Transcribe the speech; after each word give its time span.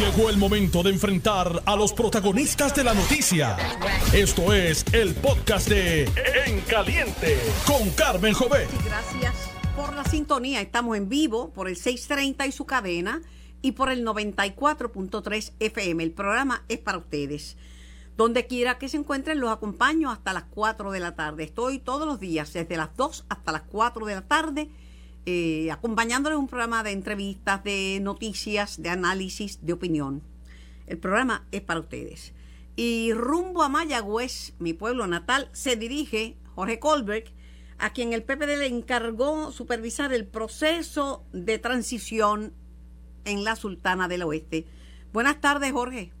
Llegó 0.00 0.30
el 0.30 0.38
momento 0.38 0.82
de 0.82 0.88
enfrentar 0.88 1.62
a 1.66 1.76
los 1.76 1.92
protagonistas 1.92 2.74
de 2.74 2.84
la 2.84 2.94
noticia. 2.94 3.54
Esto 4.14 4.54
es 4.54 4.82
el 4.94 5.14
podcast 5.14 5.68
de 5.68 6.04
En 6.46 6.62
Caliente 6.62 7.38
con 7.66 7.90
Carmen 7.90 8.32
Jovet. 8.32 8.70
Gracias 8.82 9.34
por 9.76 9.94
la 9.94 10.04
sintonía. 10.04 10.62
Estamos 10.62 10.96
en 10.96 11.10
vivo 11.10 11.50
por 11.50 11.68
el 11.68 11.76
630 11.76 12.46
y 12.46 12.52
su 12.52 12.64
cadena 12.64 13.20
y 13.60 13.72
por 13.72 13.90
el 13.90 14.02
94.3 14.02 15.52
FM. 15.60 16.02
El 16.02 16.12
programa 16.12 16.64
es 16.70 16.78
para 16.78 16.96
ustedes. 16.96 17.58
Donde 18.16 18.46
quiera 18.46 18.78
que 18.78 18.88
se 18.88 18.96
encuentren, 18.96 19.38
los 19.38 19.50
acompaño 19.50 20.10
hasta 20.10 20.32
las 20.32 20.44
4 20.44 20.92
de 20.92 21.00
la 21.00 21.14
tarde. 21.14 21.44
Estoy 21.44 21.78
todos 21.78 22.06
los 22.06 22.18
días, 22.18 22.54
desde 22.54 22.78
las 22.78 22.96
2 22.96 23.26
hasta 23.28 23.52
las 23.52 23.62
4 23.70 24.06
de 24.06 24.14
la 24.14 24.22
tarde, 24.22 24.70
eh, 25.26 25.70
acompañándoles 25.70 26.38
un 26.38 26.48
programa 26.48 26.82
de 26.82 26.92
entrevistas, 26.92 27.62
de 27.64 27.98
noticias, 28.00 28.82
de 28.82 28.90
análisis, 28.90 29.64
de 29.64 29.72
opinión. 29.72 30.22
El 30.86 30.98
programa 30.98 31.46
es 31.52 31.60
para 31.60 31.80
ustedes. 31.80 32.34
Y 32.76 33.12
rumbo 33.12 33.62
a 33.62 33.68
Mayagüez, 33.68 34.54
mi 34.58 34.72
pueblo 34.72 35.06
natal, 35.06 35.48
se 35.52 35.76
dirige 35.76 36.36
Jorge 36.54 36.78
Colberg, 36.78 37.24
a 37.78 37.90
quien 37.90 38.12
el 38.12 38.22
PPD 38.22 38.58
le 38.58 38.66
encargó 38.66 39.52
supervisar 39.52 40.12
el 40.12 40.26
proceso 40.26 41.24
de 41.32 41.58
transición 41.58 42.52
en 43.24 43.44
la 43.44 43.56
Sultana 43.56 44.08
del 44.08 44.22
Oeste. 44.22 44.66
Buenas 45.12 45.40
tardes, 45.40 45.72
Jorge. 45.72 46.12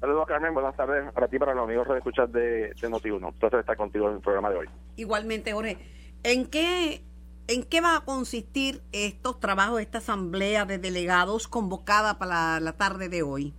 Saludos, 0.00 0.26
Carmen. 0.26 0.54
Buenas 0.54 0.76
tardes 0.76 1.12
para 1.12 1.26
ti 1.26 1.36
y 1.36 1.38
para 1.38 1.54
los 1.54 1.64
amigos 1.64 1.88
de 1.88 1.96
escuchar 1.96 2.28
de, 2.28 2.40
de 2.68 2.88
Noti1. 2.88 3.28
Entonces, 3.32 3.60
estar 3.60 3.76
contigo 3.76 4.08
en 4.08 4.16
el 4.16 4.20
programa 4.20 4.50
de 4.50 4.56
hoy. 4.58 4.66
Igualmente, 4.96 5.52
Jorge. 5.52 5.78
¿En 6.22 6.46
qué, 6.46 7.02
¿En 7.50 7.62
qué 7.62 7.80
va 7.80 7.96
a 7.96 8.00
consistir 8.04 8.82
estos 8.92 9.40
trabajos, 9.40 9.80
esta 9.80 9.98
asamblea 9.98 10.66
de 10.66 10.76
delegados 10.76 11.48
convocada 11.48 12.18
para 12.18 12.60
la, 12.60 12.72
tarde 12.74 13.08
de 13.08 13.22
hoy? 13.22 13.54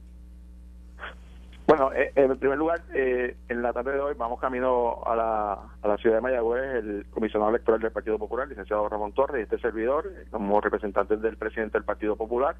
Bueno, 1.66 1.92
eh, 1.94 2.12
en 2.14 2.38
primer 2.38 2.59
lugar, 2.59 2.84
eh, 2.94 3.36
en 3.48 3.64
la 3.64 3.73
tarde 3.73 3.94
de 3.94 4.00
hoy 4.00 4.14
vamos 4.16 4.40
camino 4.40 5.02
a 5.08 5.16
la, 5.16 5.54
a 5.81 5.88
la 5.88 5.98
ciudad 5.98 6.18
de 6.18 6.22
Mayagüez, 6.22 6.76
el 6.76 7.06
comisionado 7.09 7.50
electoral 7.50 7.81
del 7.81 7.92
Partido 7.92 8.20
Popular, 8.20 8.48
licenciado 8.48 8.88
Ramón 8.88 9.14
Torres, 9.14 9.40
y 9.40 9.44
este 9.44 9.58
servidor, 9.58 10.06
eh, 10.06 10.28
como 10.30 10.62
representantes 10.62 11.20
del 11.20 11.38
presidente 11.38 11.80
del 11.80 11.84
Partido 11.86 12.16
Popular, 12.16 12.58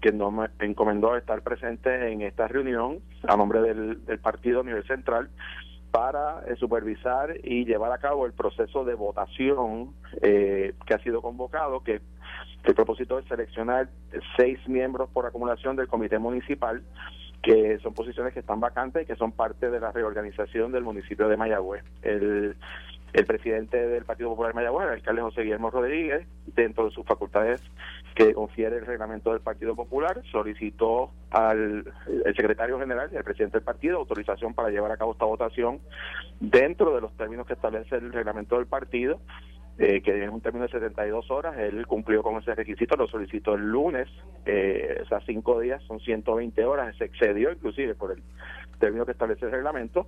que 0.00 0.12
nos 0.12 0.32
me 0.32 0.50
encomendó 0.60 1.16
estar 1.16 1.42
presente 1.42 2.12
en 2.12 2.22
esta 2.22 2.46
reunión 2.46 3.00
a 3.26 3.36
nombre 3.36 3.60
del, 3.60 4.06
del 4.06 4.20
partido 4.20 4.60
a 4.60 4.62
nivel 4.62 4.86
central 4.86 5.30
para 5.90 6.42
eh, 6.46 6.56
supervisar 6.56 7.34
y 7.42 7.64
llevar 7.64 7.92
a 7.92 7.98
cabo 7.98 8.26
el 8.26 8.32
proceso 8.32 8.84
de 8.84 8.94
votación 8.94 9.94
eh, 10.22 10.74
que 10.86 10.94
ha 10.94 10.98
sido 11.02 11.22
convocado, 11.22 11.82
que 11.82 12.00
el 12.64 12.74
propósito 12.74 13.18
es 13.18 13.26
seleccionar 13.26 13.88
seis 14.36 14.58
miembros 14.68 15.08
por 15.10 15.26
acumulación 15.26 15.76
del 15.76 15.88
comité 15.88 16.18
municipal 16.18 16.82
que 17.42 17.78
son 17.78 17.94
posiciones 17.94 18.34
que 18.34 18.40
están 18.40 18.60
vacantes 18.60 19.02
y 19.02 19.06
que 19.06 19.16
son 19.16 19.32
parte 19.32 19.70
de 19.70 19.80
la 19.80 19.92
reorganización 19.92 20.72
del 20.72 20.84
municipio 20.84 21.26
de 21.26 21.38
Mayagüez. 21.38 21.82
El, 22.02 22.54
el 23.12 23.26
presidente 23.26 23.76
del 23.76 24.04
Partido 24.04 24.30
Popular 24.30 24.54
Mayagüez, 24.54 24.86
el 24.86 24.94
alcalde 24.94 25.22
José 25.22 25.42
Guillermo 25.42 25.70
Rodríguez, 25.70 26.26
dentro 26.54 26.84
de 26.84 26.90
sus 26.90 27.04
facultades 27.04 27.62
que 28.14 28.32
confiere 28.34 28.78
el 28.78 28.86
reglamento 28.86 29.32
del 29.32 29.40
Partido 29.40 29.74
Popular, 29.74 30.22
solicitó 30.30 31.10
al 31.30 31.84
secretario 32.36 32.78
general 32.78 33.10
y 33.12 33.16
al 33.16 33.24
presidente 33.24 33.58
del 33.58 33.64
partido 33.64 33.98
autorización 33.98 34.54
para 34.54 34.70
llevar 34.70 34.92
a 34.92 34.96
cabo 34.96 35.12
esta 35.12 35.24
votación 35.24 35.80
dentro 36.40 36.94
de 36.94 37.00
los 37.00 37.16
términos 37.16 37.46
que 37.46 37.54
establece 37.54 37.96
el 37.96 38.12
reglamento 38.12 38.56
del 38.56 38.66
partido 38.66 39.20
eh, 39.82 40.02
que 40.02 40.24
es 40.24 40.30
un 40.30 40.42
término 40.42 40.66
de 40.66 40.72
72 40.72 41.30
horas, 41.30 41.56
él 41.56 41.86
cumplió 41.86 42.22
con 42.22 42.36
ese 42.36 42.54
requisito, 42.54 42.96
lo 42.96 43.06
solicitó 43.06 43.54
el 43.54 43.62
lunes, 43.62 44.08
eh, 44.44 45.02
sea, 45.08 45.20
cinco 45.24 45.58
días, 45.58 45.82
son 45.84 46.00
120 46.00 46.62
horas, 46.66 46.94
se 46.98 47.06
excedió 47.06 47.50
inclusive 47.50 47.94
por 47.94 48.12
el 48.12 48.22
término 48.78 49.06
que 49.06 49.12
establece 49.12 49.46
el 49.46 49.52
reglamento, 49.52 50.06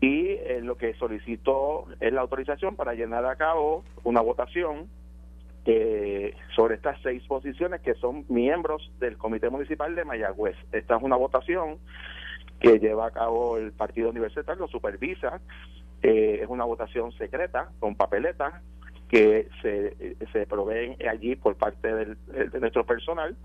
y 0.00 0.28
eh, 0.28 0.60
lo 0.62 0.76
que 0.76 0.94
solicitó 0.94 1.86
es 2.00 2.12
la 2.12 2.22
autorización 2.22 2.74
para 2.74 2.94
llenar 2.94 3.26
a 3.26 3.36
cabo 3.36 3.84
una 4.02 4.22
votación 4.22 4.88
eh, 5.66 6.34
sobre 6.56 6.76
estas 6.76 6.98
seis 7.02 7.22
posiciones 7.24 7.82
que 7.82 7.94
son 7.94 8.24
miembros 8.28 8.90
del 8.98 9.18
Comité 9.18 9.50
Municipal 9.50 9.94
de 9.94 10.06
Mayagüez. 10.06 10.56
Esta 10.72 10.96
es 10.96 11.02
una 11.02 11.16
votación 11.16 11.78
que 12.60 12.78
lleva 12.78 13.06
a 13.06 13.10
cabo 13.10 13.58
el 13.58 13.72
Partido 13.72 14.08
Universitario, 14.10 14.66
supervisa, 14.68 15.40
eh, 16.02 16.40
es 16.42 16.48
una 16.48 16.64
votación 16.64 17.12
secreta 17.12 17.70
con 17.78 17.94
papeleta 17.94 18.62
que 19.08 19.48
se, 19.60 20.16
se 20.32 20.46
proveen 20.46 20.96
allí 21.06 21.36
por 21.36 21.56
parte 21.56 21.92
del, 21.92 22.16
de 22.26 22.60
nuestro 22.60 22.86
personal 22.86 23.36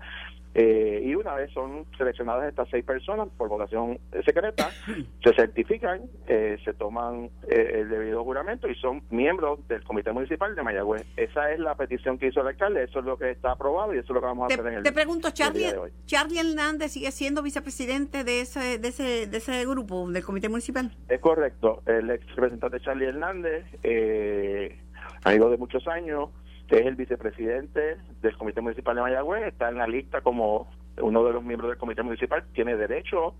eh, 0.58 1.02
y 1.04 1.14
una 1.14 1.34
vez 1.34 1.52
son 1.52 1.84
seleccionadas 1.98 2.48
estas 2.48 2.66
seis 2.70 2.82
personas 2.82 3.28
por 3.36 3.50
votación 3.50 3.98
secreta, 4.24 4.70
se 5.22 5.34
certifican, 5.34 6.04
eh, 6.26 6.56
se 6.64 6.72
toman 6.72 7.28
eh, 7.46 7.80
el 7.80 7.90
debido 7.90 8.24
juramento 8.24 8.66
y 8.66 8.74
son 8.76 9.02
miembros 9.10 9.68
del 9.68 9.84
Comité 9.84 10.12
Municipal 10.12 10.56
de 10.56 10.62
Mayagüez. 10.62 11.04
Esa 11.18 11.52
es 11.52 11.58
la 11.58 11.74
petición 11.74 12.16
que 12.16 12.28
hizo 12.28 12.40
el 12.40 12.46
alcalde, 12.46 12.84
eso 12.84 13.00
es 13.00 13.04
lo 13.04 13.18
que 13.18 13.32
está 13.32 13.52
aprobado 13.52 13.92
y 13.92 13.98
eso 13.98 14.06
es 14.06 14.14
lo 14.14 14.20
que 14.20 14.26
vamos 14.26 14.46
a 14.46 14.48
Te, 14.48 14.54
hacer 14.54 14.66
en 14.68 14.78
el 14.78 14.82
te 14.82 14.92
pregunto, 14.92 15.30
Charlie, 15.30 15.58
día 15.58 15.72
de 15.72 15.78
hoy. 15.78 15.90
Charlie 16.06 16.38
Hernández 16.38 16.92
sigue 16.92 17.10
siendo 17.10 17.42
vicepresidente 17.42 18.24
de 18.24 18.40
ese, 18.40 18.78
de 18.78 18.88
ese, 18.88 19.26
de 19.26 19.36
ese 19.36 19.66
grupo, 19.66 20.10
del 20.10 20.24
comité 20.24 20.48
municipal. 20.48 20.90
Es 21.10 21.20
correcto, 21.20 21.82
el 21.84 22.08
ex 22.08 22.34
representante 22.34 22.80
Charlie 22.80 23.08
Hernández, 23.08 23.66
eh, 23.82 24.78
amigo 25.22 25.50
de 25.50 25.58
muchos 25.58 25.86
años, 25.86 26.30
es 26.68 26.86
el 26.86 26.96
vicepresidente 26.96 27.96
del 28.20 28.36
Comité 28.36 28.60
Municipal 28.60 28.96
de 28.96 29.02
Mayagüez, 29.02 29.44
está 29.44 29.68
en 29.68 29.78
la 29.78 29.86
lista 29.86 30.20
como 30.20 30.68
uno 31.00 31.24
de 31.24 31.32
los 31.32 31.44
miembros 31.44 31.70
del 31.70 31.78
Comité 31.78 32.02
Municipal, 32.02 32.44
tiene 32.52 32.76
derecho 32.76 33.34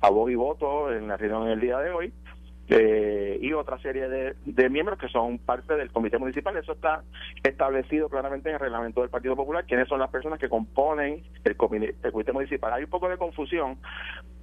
a 0.00 0.10
voz 0.10 0.30
y 0.30 0.34
voto 0.34 0.92
en 0.92 1.08
la 1.08 1.16
reunión 1.16 1.44
en 1.44 1.52
el 1.52 1.60
día 1.60 1.78
de 1.78 1.90
hoy, 1.90 2.12
eh, 2.72 3.36
y 3.42 3.52
otra 3.52 3.78
serie 3.80 4.08
de, 4.08 4.36
de 4.44 4.70
miembros 4.70 4.96
que 4.96 5.08
son 5.08 5.38
parte 5.38 5.74
del 5.74 5.90
Comité 5.90 6.18
Municipal. 6.18 6.56
Eso 6.56 6.72
está 6.72 7.02
establecido 7.42 8.08
claramente 8.08 8.48
en 8.48 8.54
el 8.54 8.60
reglamento 8.60 9.00
del 9.00 9.10
Partido 9.10 9.34
Popular, 9.34 9.64
quiénes 9.66 9.88
son 9.88 9.98
las 9.98 10.08
personas 10.10 10.38
que 10.38 10.48
componen 10.48 11.24
el 11.42 11.56
comité, 11.56 11.96
el 12.00 12.12
comité 12.12 12.32
Municipal. 12.32 12.72
Hay 12.72 12.84
un 12.84 12.90
poco 12.90 13.08
de 13.08 13.18
confusión 13.18 13.78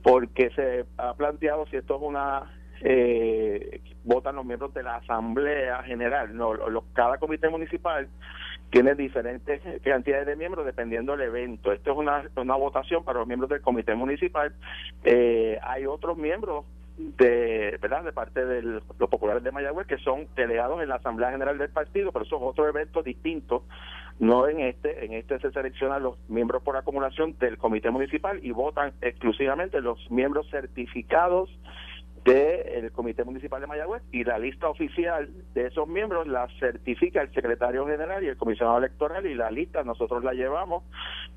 porque 0.03 0.49
se 0.51 0.85
ha 0.97 1.13
planteado 1.13 1.67
si 1.67 1.77
esto 1.77 1.95
es 1.95 2.01
una 2.01 2.51
eh, 2.81 3.81
votan 4.03 4.35
los 4.35 4.45
miembros 4.45 4.73
de 4.73 4.83
la 4.83 4.97
Asamblea 4.97 5.83
General. 5.83 6.35
No, 6.35 6.53
los, 6.53 6.83
cada 6.93 7.17
comité 7.17 7.49
municipal 7.49 8.07
tiene 8.69 8.95
diferentes 8.95 9.61
cantidades 9.83 10.27
de 10.27 10.35
miembros 10.35 10.65
dependiendo 10.65 11.13
del 11.13 11.27
evento. 11.27 11.71
Esto 11.71 11.91
es 11.91 11.97
una, 11.97 12.29
una 12.35 12.55
votación 12.55 13.03
para 13.03 13.19
los 13.19 13.27
miembros 13.27 13.49
del 13.49 13.61
comité 13.61 13.95
municipal. 13.95 14.53
Eh, 15.03 15.57
hay 15.61 15.85
otros 15.85 16.17
miembros 16.17 16.65
de 16.97 17.77
verdad 17.79 18.03
de 18.03 18.11
parte 18.11 18.43
de 18.43 18.61
los 18.63 19.09
populares 19.09 19.43
de 19.43 19.51
Mayagüez 19.51 19.85
que 19.85 19.99
son 19.99 20.27
delegados 20.35 20.81
en 20.81 20.89
la 20.89 20.95
Asamblea 20.95 21.31
General 21.31 21.57
del 21.57 21.69
partido, 21.69 22.11
pero 22.11 22.25
son 22.25 22.39
otros 22.41 22.67
eventos 22.67 23.05
distintos. 23.05 23.63
No 24.19 24.47
en 24.47 24.61
este, 24.61 25.05
en 25.05 25.13
este 25.13 25.39
se 25.39 25.51
seleccionan 25.51 26.01
los 26.01 26.17
miembros 26.27 26.63
por 26.63 26.75
acumulación 26.75 27.37
del 27.37 27.59
comité 27.59 27.91
municipal 27.91 28.39
y 28.43 28.49
votan 28.51 28.93
exclusivamente 29.01 29.79
los 29.79 30.09
miembros 30.09 30.49
certificados 30.49 31.51
del 32.33 32.91
Comité 32.91 33.23
Municipal 33.23 33.61
de 33.61 33.67
Mayagüez 33.67 34.03
y 34.11 34.23
la 34.23 34.37
lista 34.37 34.67
oficial 34.69 35.29
de 35.53 35.67
esos 35.67 35.87
miembros 35.87 36.27
la 36.27 36.47
certifica 36.59 37.21
el 37.21 37.33
secretario 37.33 37.85
general 37.87 38.23
y 38.23 38.27
el 38.27 38.35
comisionado 38.37 38.77
electoral 38.79 39.25
y 39.25 39.33
la 39.33 39.49
lista 39.49 39.83
nosotros 39.83 40.23
la 40.23 40.33
llevamos 40.33 40.83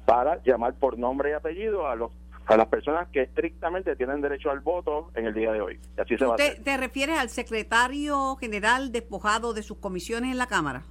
para 0.05 0.43
llamar 0.43 0.75
por 0.75 0.99
nombre 0.99 1.31
y 1.31 1.33
apellido 1.35 1.87
a 1.87 1.95
los 1.95 2.11
a 2.47 2.57
las 2.57 2.67
personas 2.67 3.09
que 3.11 3.23
estrictamente 3.23 3.95
tienen 3.95 4.21
derecho 4.21 4.51
al 4.51 4.59
voto 4.59 5.11
en 5.15 5.27
el 5.27 5.35
día 5.35 5.53
de 5.53 5.61
hoy. 5.61 5.79
Y 5.97 6.01
así 6.01 6.19
se 6.19 6.25
va 6.25 6.35
a 6.35 6.37
¿Te, 6.37 6.43
hacer. 6.49 6.65
te 6.65 6.77
refieres 6.77 7.17
al 7.17 7.29
secretario 7.29 8.35
general 8.37 8.91
despojado 8.91 9.55
de 9.55 9.63
sus 9.63 9.79
comisiones 9.79 10.33
en 10.33 10.39
la 10.39 10.47
Cámara? 10.49 10.83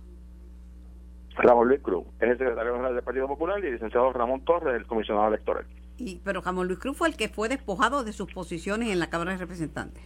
Ramón 1.35 1.67
Luis 1.67 1.81
Cruz 1.81 2.05
es 2.21 2.29
el 2.29 2.37
secretario 2.37 2.71
general 2.73 2.95
del 2.95 3.03
Partido 3.03 3.27
Popular 3.27 3.59
y 3.61 3.67
el 3.67 3.73
licenciado 3.73 4.13
Ramón 4.13 4.45
Torres, 4.45 4.73
el 4.75 4.87
comisionado 4.87 5.27
electoral. 5.27 5.66
Y, 5.99 6.22
pero 6.23 6.41
Ramón 6.41 6.67
Luis 6.67 6.79
Cruz 6.79 6.97
fue 6.97 7.07
el 7.07 7.16
que 7.16 7.29
fue 7.29 7.49
despojado 7.49 8.03
de 8.03 8.13
sus 8.13 8.31
posiciones 8.34 8.90
en 8.90 8.99
la 8.99 9.09
Cámara 9.09 9.31
de 9.31 9.37
Representantes. 9.37 10.03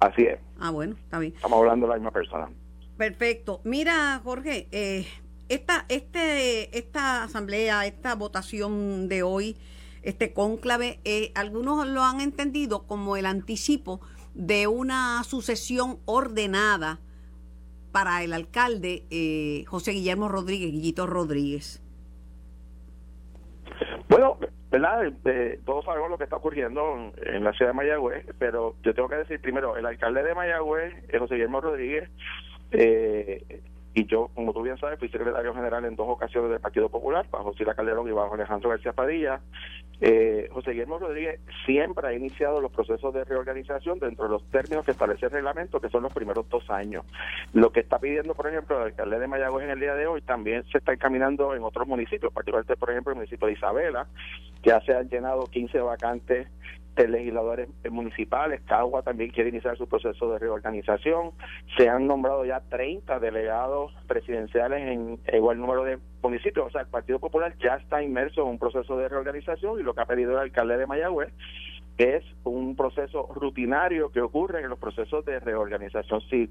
Así 0.00 0.22
es. 0.22 0.38
Ah, 0.60 0.70
bueno, 0.70 0.96
está 1.02 1.18
bien. 1.18 1.32
Estamos 1.34 1.58
hablando 1.58 1.86
de 1.86 1.90
la 1.90 1.96
misma 1.96 2.10
persona. 2.10 2.48
Perfecto. 2.96 3.60
Mira, 3.64 4.20
Jorge, 4.24 4.68
eh, 4.72 5.06
esta, 5.48 5.86
este, 5.88 6.76
esta 6.76 7.24
asamblea, 7.24 7.86
esta 7.86 8.14
votación 8.14 9.08
de 9.08 9.22
hoy, 9.22 9.56
este 10.02 10.32
cónclave, 10.32 11.00
eh, 11.04 11.32
algunos 11.34 11.86
lo 11.86 12.02
han 12.02 12.20
entendido 12.20 12.86
como 12.86 13.16
el 13.16 13.26
anticipo 13.26 14.00
de 14.34 14.66
una 14.66 15.22
sucesión 15.24 15.98
ordenada 16.04 17.00
para 17.92 18.22
el 18.22 18.34
alcalde 18.34 19.04
eh, 19.10 19.64
José 19.66 19.92
Guillermo 19.92 20.28
Rodríguez, 20.28 20.70
Guillito 20.70 21.06
Rodríguez. 21.06 21.82
Bueno, 24.08 24.38
¿verdad? 24.76 25.10
Eh, 25.24 25.58
todos 25.64 25.86
sabemos 25.86 26.10
lo 26.10 26.18
que 26.18 26.24
está 26.24 26.36
ocurriendo 26.36 27.12
en, 27.22 27.44
la 27.44 27.52
ciudad 27.52 27.70
de 27.70 27.76
Mayagüez, 27.76 28.26
pero 28.38 28.74
yo 28.82 28.94
tengo 28.94 29.08
que 29.08 29.16
decir 29.16 29.40
primero, 29.40 29.76
el 29.76 29.86
alcalde 29.86 30.22
de 30.22 30.34
Mayagüez, 30.34 30.92
eh, 31.08 31.18
José 31.18 31.34
Guillermo 31.34 31.62
Rodríguez, 31.62 32.10
eh, 32.72 33.62
y 33.96 34.04
yo, 34.04 34.28
como 34.34 34.52
tú 34.52 34.60
bien 34.60 34.76
sabes, 34.76 34.98
fui 34.98 35.08
secretario 35.08 35.54
general 35.54 35.86
en 35.86 35.96
dos 35.96 36.06
ocasiones 36.06 36.50
del 36.50 36.60
Partido 36.60 36.90
Popular, 36.90 37.26
bajo 37.30 37.54
Sila 37.54 37.74
Calderón 37.74 38.06
y 38.06 38.12
bajo 38.12 38.34
Alejandro 38.34 38.68
García 38.68 38.92
Padilla. 38.92 39.40
Eh, 40.02 40.50
José 40.52 40.72
Guillermo 40.72 40.98
Rodríguez 40.98 41.40
siempre 41.64 42.06
ha 42.06 42.12
iniciado 42.12 42.60
los 42.60 42.70
procesos 42.70 43.14
de 43.14 43.24
reorganización 43.24 43.98
dentro 43.98 44.26
de 44.26 44.32
los 44.32 44.44
términos 44.50 44.84
que 44.84 44.90
establece 44.90 45.24
el 45.24 45.32
reglamento, 45.32 45.80
que 45.80 45.88
son 45.88 46.02
los 46.02 46.12
primeros 46.12 46.46
dos 46.50 46.68
años. 46.68 47.06
Lo 47.54 47.72
que 47.72 47.80
está 47.80 47.98
pidiendo, 47.98 48.34
por 48.34 48.46
ejemplo, 48.46 48.76
el 48.76 48.88
alcalde 48.88 49.18
de 49.18 49.28
Mayagüez 49.28 49.64
en 49.64 49.70
el 49.70 49.80
día 49.80 49.94
de 49.94 50.06
hoy 50.06 50.20
también 50.20 50.62
se 50.64 50.76
está 50.76 50.92
encaminando 50.92 51.54
en 51.54 51.62
otros 51.62 51.88
municipios, 51.88 52.34
particularmente, 52.34 52.76
por 52.76 52.90
ejemplo, 52.90 53.12
el 53.12 53.16
municipio 53.16 53.46
de 53.46 53.54
Isabela, 53.54 54.06
que 54.62 54.68
ya 54.68 54.80
se 54.82 54.92
han 54.92 55.08
llenado 55.08 55.46
15 55.46 55.80
vacantes 55.80 56.48
legisladores 56.96 57.68
municipales. 57.90 58.62
Cagua 58.66 59.02
también 59.02 59.30
quiere 59.30 59.50
iniciar 59.50 59.76
su 59.76 59.86
proceso 59.86 60.32
de 60.32 60.38
reorganización. 60.38 61.32
Se 61.76 61.88
han 61.88 62.06
nombrado 62.06 62.44
ya 62.44 62.60
30 62.60 63.20
delegados 63.20 63.92
presidenciales 64.06 64.80
en 64.80 65.20
igual 65.32 65.58
número 65.58 65.84
de 65.84 65.98
municipios. 66.22 66.66
O 66.66 66.70
sea, 66.70 66.80
el 66.82 66.88
Partido 66.88 67.18
Popular 67.18 67.54
ya 67.62 67.74
está 67.76 68.02
inmerso 68.02 68.42
en 68.42 68.48
un 68.48 68.58
proceso 68.58 68.96
de 68.96 69.08
reorganización 69.08 69.78
y 69.78 69.82
lo 69.82 69.94
que 69.94 70.00
ha 70.00 70.06
pedido 70.06 70.32
el 70.32 70.38
alcalde 70.38 70.78
de 70.78 70.86
Mayagüez 70.86 71.32
es 71.98 72.24
un 72.44 72.76
proceso 72.76 73.28
rutinario 73.34 74.10
que 74.10 74.20
ocurre 74.20 74.62
en 74.62 74.68
los 74.68 74.78
procesos 74.78 75.24
de 75.24 75.40
reorganización. 75.40 76.20
Si 76.28 76.50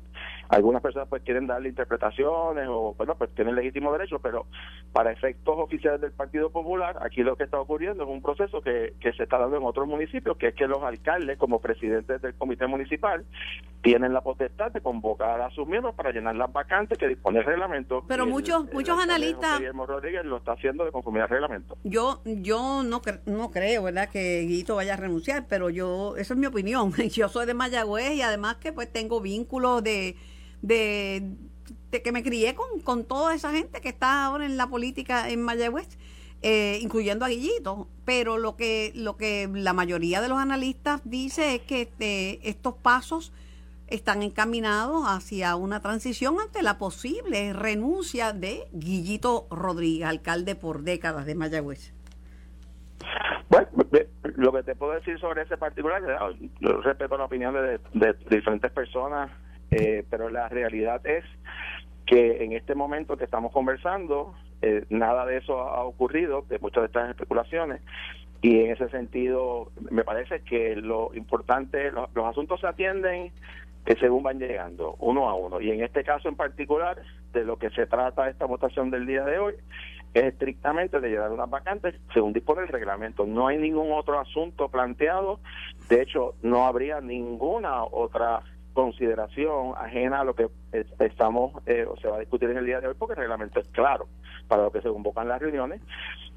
algunas 0.50 0.82
personas 0.82 1.08
pues 1.08 1.24
quieren 1.24 1.48
darle 1.48 1.70
interpretaciones 1.70 2.68
o 2.70 2.96
bueno, 2.98 3.16
pues 3.16 3.30
tienen 3.36 3.56
legítimo 3.56 3.92
derecho, 3.92 4.20
pero 4.20 4.48
para 4.92 5.12
efectos 5.12 5.56
oficiales 5.58 6.02
del 6.02 6.12
Partido 6.12 6.50
Popular, 6.50 6.98
aquí 7.02 7.22
lo 7.22 7.36
que 7.36 7.44
está 7.44 7.60
ocurriendo 7.60 8.04
es 8.04 8.10
un 8.10 8.22
proceso 8.22 8.62
que, 8.62 8.94
que 9.00 9.14
se 9.14 9.24
está 9.24 9.38
dando 9.38 9.58
en 9.58 9.64
otros 9.64 9.88
municipios, 9.88 10.38
que 10.38 10.48
es 10.48 10.56
que 10.56 10.68
los 10.68 10.84
alcaldes 10.84 11.38
como 11.38 11.60
presidentes 11.60 12.22
del 12.22 12.34
comité 12.36 12.68
municipal 12.68 13.26
tienen 13.82 14.14
la 14.14 14.22
potestad 14.22 14.72
de 14.72 14.82
convocar 14.82 15.42
a 15.42 15.52
sus 15.52 15.68
miembros 15.68 15.94
para 15.94 16.12
llenar 16.12 16.36
las 16.36 16.52
vacantes 16.52 16.98
que 16.98 17.08
dispone 17.08 17.40
el 17.40 17.46
reglamento. 17.46 18.04
Pero 18.08 18.26
muchos 18.26 18.72
muchos 18.74 19.00
analistas 19.00 19.60
Guillermo 19.60 19.86
Rodríguez 19.86 20.26
lo 20.26 20.38
está 20.38 20.54
haciendo 20.54 20.86
de 20.86 20.92
conformidad 20.92 21.26
al 21.26 21.30
reglamento. 21.30 21.78
Yo 21.84 22.22
yo 22.26 22.82
no 22.84 23.02
no 23.28 23.52
creo, 23.52 23.84
¿verdad? 23.84 24.10
Que 24.10 24.42
Guito 24.42 24.76
vaya 24.78 24.94
a 24.94 24.98
renunciar 24.98 25.35
pero 25.42 25.70
yo, 25.70 26.16
esa 26.18 26.34
es 26.34 26.40
mi 26.40 26.46
opinión. 26.46 26.94
Yo 27.12 27.30
soy 27.30 27.46
de 27.46 27.54
Mayagüez 27.54 28.16
y 28.16 28.22
además 28.22 28.58
que 28.58 28.74
pues 28.74 28.92
tengo 28.92 29.22
vínculos 29.22 29.84
de, 29.84 30.16
de, 30.62 31.32
que 32.04 32.12
me 32.12 32.24
crié 32.24 32.56
con, 32.56 32.80
con 32.82 33.06
toda 33.06 33.34
esa 33.34 33.52
gente 33.52 33.82
que 33.82 33.90
está 33.90 34.26
ahora 34.26 34.46
en 34.46 34.58
la 34.58 34.68
política 34.68 35.30
en 35.30 35.42
Mayagüez. 35.42 35.98
Eh, 36.42 36.78
incluyendo 36.82 37.26
a 37.26 37.30
Guillito, 37.30 37.88
pero 38.04 38.38
lo 38.38 38.56
que 38.56 38.92
lo 38.94 39.18
que 39.18 39.50
la 39.52 39.74
mayoría 39.74 40.22
de 40.22 40.28
los 40.28 40.38
analistas 40.38 41.02
dice 41.04 41.56
es 41.56 41.62
que 41.62 41.84
este, 41.84 42.48
estos 42.48 42.76
pasos 42.76 43.32
están 43.88 44.22
encaminados 44.22 45.06
hacia 45.08 45.56
una 45.56 45.82
transición 45.82 46.40
ante 46.40 46.62
la 46.62 46.78
posible 46.78 47.54
renuncia 47.54 48.34
de 48.34 48.68
Guillito 48.74 49.48
Rodríguez, 49.50 50.08
alcalde 50.08 50.56
por 50.56 50.84
décadas 50.84 51.26
de 51.26 51.36
Mayagüez. 51.36 51.94
Lo 54.36 54.52
que 54.52 54.64
te 54.64 54.76
puedo 54.76 54.94
decir 54.94 55.20
sobre 55.20 55.44
ese 55.44 55.58
particular, 55.58 56.02
yo 56.60 56.82
respeto 56.82 57.18
la 57.18 57.26
opinión 57.26 57.54
de, 57.54 58.16
diferentes 58.30 58.72
personas, 58.72 59.32
eh, 59.72 60.04
pero 60.10 60.30
la 60.30 60.50
realidad 60.50 61.06
es 61.06 61.24
que 62.06 62.44
en 62.44 62.54
este 62.54 62.76
momento 62.76 63.18
que 63.18 63.24
estamos 63.24 63.52
conversando, 63.52 64.36
eh, 64.62 64.86
nada 64.90 65.26
de 65.26 65.38
eso 65.38 65.60
ha 65.60 65.84
ocurrido, 65.84 66.44
de 66.50 66.60
muchas 66.60 66.84
de 66.84 66.88
estas 66.88 67.10
especulaciones, 67.10 67.82
y 68.42 68.60
en 68.60 68.72
ese 68.72 68.90
sentido 68.90 69.72
me 69.90 70.04
parece 70.04 70.42
que 70.42 70.76
lo 70.76 71.12
importante, 71.16 71.92
los 71.92 72.26
asuntos 72.26 72.60
se 72.60 72.68
atienden 72.68 73.32
que 73.86 73.96
según 73.96 74.24
van 74.24 74.40
llegando, 74.40 74.96
uno 75.00 75.30
a 75.30 75.36
uno, 75.36 75.62
y 75.62 75.72
en 75.72 75.84
este 75.84 76.04
caso 76.04 76.28
en 76.28 76.36
particular, 76.36 76.98
de 77.34 77.44
lo 77.44 77.58
que 77.58 77.70
se 77.72 77.86
trata 77.86 78.30
esta 78.30 78.46
votación 78.46 78.90
del 78.92 79.06
día 79.06 79.24
de 79.24 79.40
hoy, 79.40 79.54
es 80.16 80.24
estrictamente 80.24 81.02
de 81.02 81.10
llenar 81.10 81.32
unas 81.32 81.50
vacantes 81.50 81.94
según 82.14 82.32
dispone 82.32 82.62
el 82.62 82.70
reglamento. 82.70 83.26
No 83.26 83.48
hay 83.48 83.58
ningún 83.58 83.92
otro 83.92 84.18
asunto 84.18 84.70
planteado. 84.70 85.42
De 85.90 86.02
hecho, 86.02 86.36
no 86.42 86.66
habría 86.66 87.02
ninguna 87.02 87.84
otra 87.84 88.42
consideración 88.76 89.74
ajena 89.78 90.20
a 90.20 90.24
lo 90.26 90.36
que 90.36 90.50
estamos 91.00 91.54
eh, 91.66 91.86
o 91.90 91.98
se 91.98 92.10
va 92.10 92.18
a 92.18 92.20
discutir 92.20 92.50
en 92.50 92.58
el 92.58 92.66
día 92.66 92.82
de 92.82 92.90
hoy 92.90 92.96
porque 93.00 93.14
el 93.14 93.20
reglamento 93.20 93.62
es 93.62 93.68
claro 93.70 94.08
para 94.48 94.64
lo 94.64 94.72
que 94.72 94.82
se 94.82 94.90
convocan 94.90 95.30
las 95.30 95.42
reuniones 95.42 95.82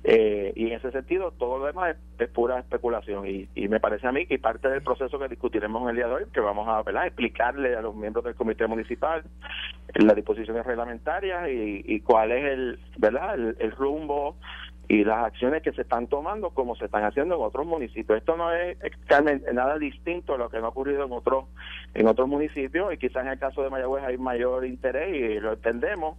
eh, 0.05 0.53
y 0.55 0.69
en 0.69 0.75
ese 0.75 0.93
sentido 0.93 1.33
todo 1.33 1.59
lo 1.59 1.67
demás 1.67 1.97
es, 2.19 2.29
pura 2.31 2.61
especulación 2.61 3.27
y, 3.27 3.69
me 3.69 3.81
parece 3.81 4.07
a 4.07 4.13
mí 4.13 4.27
que 4.27 4.39
parte 4.39 4.69
del 4.69 4.83
proceso 4.83 5.19
que 5.19 5.29
discutiremos 5.29 5.83
en 5.83 5.89
el 5.91 5.97
día 5.97 6.07
de 6.07 6.15
hoy 6.15 6.25
que 6.33 6.41
vamos 6.41 6.69
a 6.69 6.81
explicarle 7.07 7.75
a 7.75 7.83
los 7.83 7.95
miembros 7.97 8.25
del 8.25 8.37
comité 8.37 8.67
municipal 8.69 9.25
las 9.95 10.15
disposiciones 10.15 10.65
reglamentarias 10.65 11.49
y, 11.51 12.01
cuál 12.01 12.31
es 12.31 12.45
el 12.45 12.79
verdad 12.99 13.35
el 13.35 13.73
rumbo 13.73 14.37
y 14.89 15.05
las 15.05 15.27
acciones 15.27 15.63
que 15.63 15.73
se 15.73 15.83
están 15.83 16.07
tomando 16.07 16.51
como 16.51 16.75
se 16.75 16.87
están 16.87 17.05
haciendo 17.05 17.35
en 17.35 17.43
otros 17.43 17.67
municipios. 17.67 18.19
Esto 18.19 18.37
no 18.37 18.51
es 18.53 18.79
nada 19.53 19.79
distinto 19.79 20.35
a 20.35 20.39
lo 20.39 20.49
que 20.49 20.59
no 20.59 20.67
ha 20.67 20.69
ocurrido 20.71 21.05
en 21.05 21.13
otros 21.13 21.45
en 21.95 22.07
otros 22.07 22.27
municipios 22.27 22.93
y 22.95 22.97
quizás 22.97 23.25
en 23.25 23.33
el 23.33 23.39
caso 23.39 23.63
de 23.63 23.69
Mayagüez 23.69 24.05
hay 24.05 24.17
mayor 24.17 24.65
interés 24.65 25.15
y 25.15 25.41
lo 25.41 25.53
entendemos, 25.53 26.17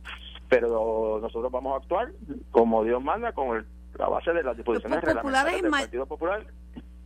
pero 0.47 1.19
nosotros 1.19 1.51
vamos 1.51 1.73
a 1.73 1.77
actuar 1.77 2.11
como 2.51 2.83
Dios 2.83 3.03
manda 3.03 3.31
con 3.31 3.65
la 3.97 4.07
base 4.07 4.33
de 4.33 4.43
las 4.43 4.55
disposiciones 4.55 5.01
reglamentarias 5.03 5.61
del 5.63 5.71
Partido 5.71 6.05
Popular. 6.05 6.45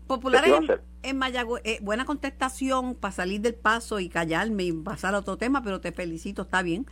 Populares 0.06 0.54
en, 1.02 1.18
Mayagüez, 1.18 1.64
eh, 1.66 1.80
buena 1.82 2.04
contestación 2.04 2.94
para 2.94 3.14
salir 3.14 3.40
del 3.40 3.56
paso 3.56 4.02
y 4.02 4.10
callarme 4.10 4.64
y 4.64 4.74
pasar 4.74 5.16
a 5.16 5.20
otro 5.20 5.38
tema, 5.38 5.64
pero 5.64 5.80
te 5.80 5.94
felicito, 5.94 6.42
está 6.42 6.62
bien 6.62 6.86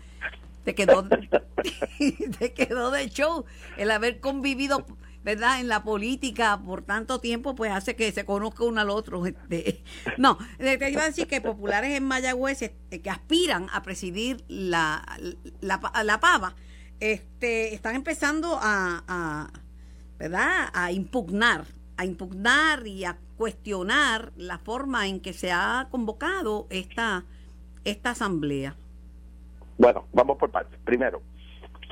te 0.63 0.75
quedó, 0.75 1.07
te 2.39 2.53
quedó 2.53 2.91
de 2.91 3.09
show 3.09 3.45
el 3.77 3.91
haber 3.91 4.19
convivido 4.19 4.85
verdad 5.23 5.59
en 5.59 5.67
la 5.67 5.83
política 5.83 6.59
por 6.63 6.81
tanto 6.81 7.19
tiempo 7.19 7.55
pues 7.55 7.71
hace 7.71 7.95
que 7.95 8.11
se 8.11 8.25
conozca 8.25 8.63
uno 8.63 8.81
al 8.81 8.89
otro 8.89 9.25
este, 9.25 9.83
no 10.17 10.37
te 10.57 10.89
iba 10.89 11.03
a 11.03 11.05
decir 11.05 11.27
que 11.27 11.41
populares 11.41 11.95
en 11.95 12.03
Mayagüez 12.05 12.61
este, 12.61 13.01
que 13.01 13.09
aspiran 13.09 13.67
a 13.71 13.83
presidir 13.83 14.43
la, 14.47 15.05
la, 15.61 16.19
pava 16.19 16.55
este 16.99 17.73
están 17.73 17.95
empezando 17.95 18.57
a, 18.59 19.03
a 19.07 19.51
verdad 20.17 20.69
a 20.73 20.91
impugnar 20.91 21.65
a 21.97 22.05
impugnar 22.05 22.87
y 22.87 23.05
a 23.05 23.17
cuestionar 23.37 24.33
la 24.37 24.57
forma 24.57 25.07
en 25.07 25.19
que 25.19 25.33
se 25.33 25.51
ha 25.51 25.87
convocado 25.91 26.67
esta 26.71 27.25
esta 27.83 28.11
asamblea 28.11 28.75
bueno, 29.81 30.05
vamos 30.13 30.37
por 30.37 30.51
partes. 30.51 30.79
Primero, 30.85 31.23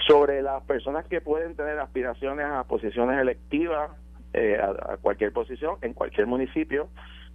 sobre 0.08 0.44
las 0.44 0.64
personas 0.66 1.08
que 1.08 1.22
pueden 1.22 1.56
tener 1.56 1.80
aspiraciones 1.80 2.46
a 2.46 2.64
posiciones 2.66 3.20
electivas, 3.20 3.90
eh, 4.32 4.60
a, 4.62 4.98
cualquier 4.98 5.34
posición, 5.34 5.78
en 5.82 5.94
cualquier 5.96 6.28
municipio, 6.28 6.90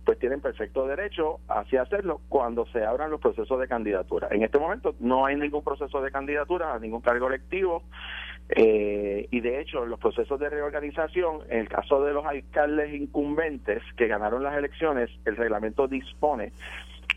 pues 0.05 0.17
tienen 0.21 0.41
perfecto 0.41 0.87
derecho 0.87 1.41
a 1.49 1.61
así 1.61 1.77
hacerlo 1.77 2.21
cuando 2.29 2.67
se 2.67 2.85
abran 2.85 3.11
los 3.11 3.21
procesos 3.21 3.59
de 3.59 3.67
candidatura. 3.67 4.29
En 4.31 4.45
este 4.45 4.61
momento 4.61 4.95
no 5.01 5.27
hay 5.27 5.35
ningún 5.35 5.65
proceso 5.65 6.01
de 6.01 6.13
candidatura 6.13 6.73
a 6.73 6.79
ningún 6.79 7.01
cargo 7.01 7.27
electivo 7.27 7.83
eh, 8.51 9.27
y 9.33 9.41
de 9.41 9.61
hecho 9.61 9.85
los 9.87 9.99
procesos 9.99 10.39
de 10.39 10.51
reorganización, 10.51 11.41
en 11.49 11.61
el 11.61 11.69
caso 11.69 12.01
de 12.05 12.13
los 12.13 12.25
alcaldes 12.25 12.95
incumbentes 12.95 13.83
que 13.97 14.07
ganaron 14.07 14.45
las 14.45 14.57
elecciones, 14.57 15.11
el 15.25 15.35
reglamento 15.35 15.89
dispone 15.89 16.53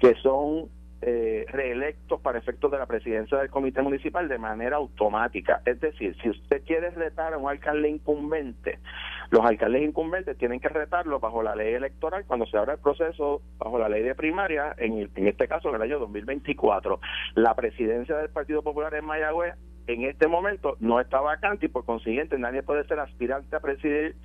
que 0.02 0.16
son 0.16 0.70
eh, 1.02 1.46
reelectos 1.50 2.20
para 2.22 2.40
efectos 2.40 2.72
de 2.72 2.80
la 2.80 2.86
presidencia 2.88 3.38
del 3.38 3.50
comité 3.50 3.82
municipal 3.82 4.28
de 4.28 4.38
manera 4.38 4.78
automática. 4.78 5.62
Es 5.66 5.80
decir, 5.80 6.16
si 6.22 6.30
usted 6.30 6.64
quiere 6.66 6.90
retar 6.90 7.34
a 7.34 7.38
un 7.38 7.50
alcalde 7.50 7.90
incumbente, 7.90 8.80
los 9.30 9.46
alcaldes 9.46 9.84
incumbentes 9.84 10.38
tienen 10.38 10.60
que 10.60 10.70
retarlo 10.70 11.20
bajo 11.20 11.44
la 11.44 11.56
ley 11.56 11.74
electoral 11.74 12.26
cuando 12.26 12.46
se 12.48 12.58
abra 12.58 12.74
el 12.74 12.80
proceso 12.80 13.42
bajo 13.58 13.78
la 13.78 13.90
ley 13.90 14.02
de 14.02 14.16
primaria, 14.16 14.74
en, 14.78 15.10
en 15.16 15.28
este 15.28 15.48
caso 15.48 15.70
en 15.70 15.76
el 15.76 15.82
año 15.84 16.00
2024. 16.00 17.00
La 17.36 17.54
presidencia 17.56 18.18
del 18.18 18.30
Partido 18.30 18.64
Popular 18.64 18.94
en 18.96 19.06
Mayagüez 19.06 19.54
en 19.88 20.04
este 20.04 20.28
momento 20.28 20.76
no 20.80 21.00
está 21.00 21.22
vacante 21.22 21.68
y 21.68 21.70
por 21.70 21.86
consiguiente 21.86 22.38
nadie 22.38 22.64
puede 22.64 22.86
ser 22.88 23.00
aspirante 23.00 23.56
a 23.56 23.60
presidir 23.60 24.16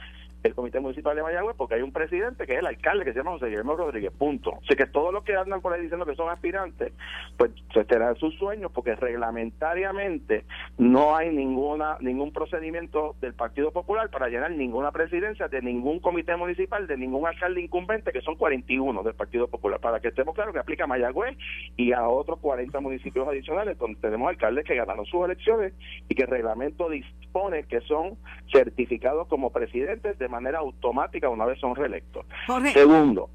el 0.42 0.54
Comité 0.54 0.80
Municipal 0.80 1.14
de 1.14 1.22
Mayagüez 1.22 1.56
porque 1.56 1.76
hay 1.76 1.82
un 1.82 1.92
presidente 1.92 2.46
que 2.46 2.54
es 2.54 2.58
el 2.58 2.66
alcalde 2.66 3.04
que 3.04 3.12
se 3.12 3.18
llama 3.18 3.32
José 3.32 3.46
Guillermo 3.46 3.76
Rodríguez, 3.76 4.12
punto. 4.12 4.58
Así 4.64 4.74
que 4.76 4.86
todos 4.86 5.12
los 5.12 5.24
que 5.24 5.36
andan 5.36 5.60
por 5.60 5.72
ahí 5.72 5.82
diciendo 5.82 6.06
que 6.06 6.14
son 6.14 6.28
aspirantes, 6.28 6.92
pues 7.36 7.52
se 7.72 7.84
serán 7.84 8.16
sus 8.16 8.34
sueños 8.36 8.72
porque 8.72 8.94
reglamentariamente 8.94 10.44
no 10.78 11.16
hay 11.16 11.30
ninguna 11.30 11.96
ningún 12.00 12.32
procedimiento 12.32 13.14
del 13.20 13.34
Partido 13.34 13.70
Popular 13.72 14.10
para 14.10 14.28
llenar 14.28 14.50
ninguna 14.50 14.90
presidencia 14.90 15.48
de 15.48 15.62
ningún 15.62 16.00
comité 16.00 16.36
municipal, 16.36 16.86
de 16.86 16.96
ningún 16.96 17.26
alcalde 17.26 17.60
incumbente, 17.60 18.12
que 18.12 18.20
son 18.20 18.36
41 18.36 19.02
del 19.02 19.14
Partido 19.14 19.48
Popular. 19.48 19.80
Para 19.80 20.00
que 20.00 20.08
estemos 20.08 20.34
claros 20.34 20.52
que 20.52 20.60
aplica 20.60 20.84
a 20.84 20.86
Mayagüez 20.86 21.36
y 21.76 21.92
a 21.92 22.08
otros 22.08 22.38
40 22.40 22.80
municipios 22.80 23.28
adicionales 23.28 23.78
donde 23.78 24.00
tenemos 24.00 24.28
alcaldes 24.28 24.64
que 24.64 24.74
ganaron 24.74 25.06
sus 25.06 25.24
elecciones 25.24 25.72
y 26.08 26.14
que 26.14 26.22
el 26.22 26.28
reglamento 26.28 26.88
dispone 26.88 27.64
que 27.64 27.80
son 27.82 28.16
certificados 28.52 29.28
como 29.28 29.50
presidentes 29.50 30.18
de 30.18 30.28
manera 30.32 30.58
automática 30.58 31.28
una 31.28 31.46
vez 31.46 31.60
son 31.60 31.76
reelectos. 31.76 32.26
Segundo, 32.72 33.30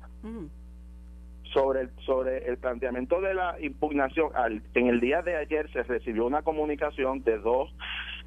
sobre 1.53 1.81
el, 1.81 1.89
sobre 2.05 2.47
el 2.49 2.57
planteamiento 2.57 3.21
de 3.21 3.33
la 3.33 3.55
impugnación, 3.61 4.29
al, 4.35 4.61
en 4.73 4.87
el 4.87 4.99
día 4.99 5.21
de 5.21 5.37
ayer 5.37 5.71
se 5.71 5.83
recibió 5.83 6.25
una 6.25 6.41
comunicación 6.41 7.23
de 7.23 7.37
dos 7.37 7.73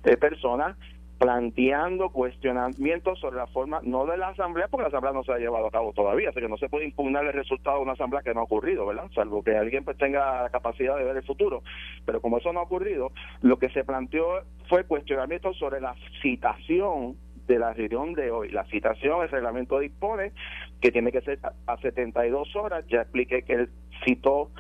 eh, 0.05 0.17
personas 0.17 0.77
planteando 1.21 2.09
cuestionamientos 2.09 3.21
sobre 3.21 3.37
la 3.37 3.47
forma, 3.49 3.81
no 3.83 4.07
de 4.07 4.17
la 4.17 4.29
asamblea, 4.29 4.69
porque 4.69 4.85
la 4.85 4.89
asamblea 4.89 5.13
no 5.13 5.23
se 5.23 5.31
ha 5.33 5.37
llevado 5.37 5.67
a 5.67 5.71
cabo 5.71 5.93
todavía, 5.93 6.31
así 6.31 6.41
que 6.41 6.49
no 6.49 6.57
se 6.57 6.71
puede 6.71 6.87
impugnar 6.87 7.27
el 7.27 7.35
resultado 7.35 7.77
de 7.77 7.83
una 7.83 7.93
asamblea 7.93 8.23
que 8.23 8.33
no 8.33 8.41
ha 8.41 8.45
ocurrido, 8.45 8.87
¿verdad? 8.87 9.11
Salvo 9.15 9.43
que 9.45 9.55
alguien 9.55 9.85
pues 9.85 9.99
tenga 9.99 10.45
la 10.45 10.49
capacidad 10.49 10.97
de 10.97 11.05
ver 11.05 11.19
el 11.19 11.23
futuro. 11.23 11.63
Pero 12.07 12.23
como 12.23 12.39
eso 12.39 12.55
no 12.55 12.61
ha 12.61 12.63
ocurrido, 12.63 13.13
lo 13.43 13.59
que 13.59 13.69
se 13.69 13.85
planteó 13.85 14.25
fue 14.71 14.85
cuestionamiento 14.85 15.53
sobre 15.53 15.83
la 15.83 15.95
citación 16.23 17.17
de 17.51 17.59
la 17.59 17.73
reunión 17.73 18.15
de 18.15 18.31
hoy. 18.31 18.49
La 18.51 18.65
citación, 18.67 19.23
el 19.23 19.29
reglamento 19.29 19.81
dispone 19.81 20.33
que 20.81 20.93
tiene 20.93 21.11
que 21.11 21.21
ser 21.21 21.41
a 21.67 21.77
72 21.79 22.55
horas. 22.55 22.87
Ya 22.87 23.03
expliqué 23.03 23.43
que 23.43 23.55
él 23.55 23.71
citó 24.05 24.51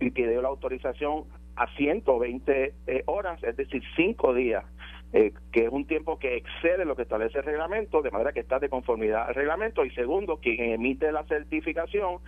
y 0.00 0.10
pidió 0.10 0.42
la 0.42 0.48
autorización 0.48 1.24
a 1.54 1.68
120 1.76 2.74
eh, 2.86 3.02
horas, 3.06 3.42
es 3.44 3.56
decir, 3.56 3.82
cinco 3.94 4.34
días 4.34 4.64
eh, 5.12 5.32
que 5.52 5.66
es 5.66 5.68
un 5.70 5.86
tiempo 5.86 6.18
que 6.18 6.36
excede 6.36 6.86
lo 6.86 6.96
que 6.96 7.02
establece 7.02 7.38
el 7.38 7.44
reglamento, 7.44 8.00
de 8.00 8.10
manera 8.10 8.32
que 8.32 8.40
está 8.40 8.58
de 8.58 8.68
conformidad 8.68 9.28
al 9.28 9.34
reglamento. 9.34 9.84
Y 9.84 9.90
segundo, 9.90 10.38
quien 10.38 10.72
emite 10.72 11.12
la 11.12 11.24
certificación 11.24 12.18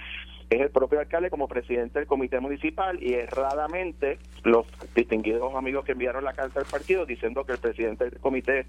es 0.50 0.60
el 0.60 0.70
propio 0.70 1.00
alcalde 1.00 1.30
como 1.30 1.48
presidente 1.48 1.98
del 1.98 2.08
comité 2.08 2.40
municipal 2.40 3.02
y 3.02 3.14
erradamente 3.14 4.18
los 4.42 4.66
distinguidos 4.94 5.54
amigos 5.54 5.84
que 5.84 5.92
enviaron 5.92 6.24
la 6.24 6.32
carta 6.32 6.60
al 6.60 6.66
partido 6.66 7.06
diciendo 7.06 7.44
que 7.44 7.52
el 7.52 7.58
presidente 7.58 8.04
del 8.04 8.18
comité 8.20 8.66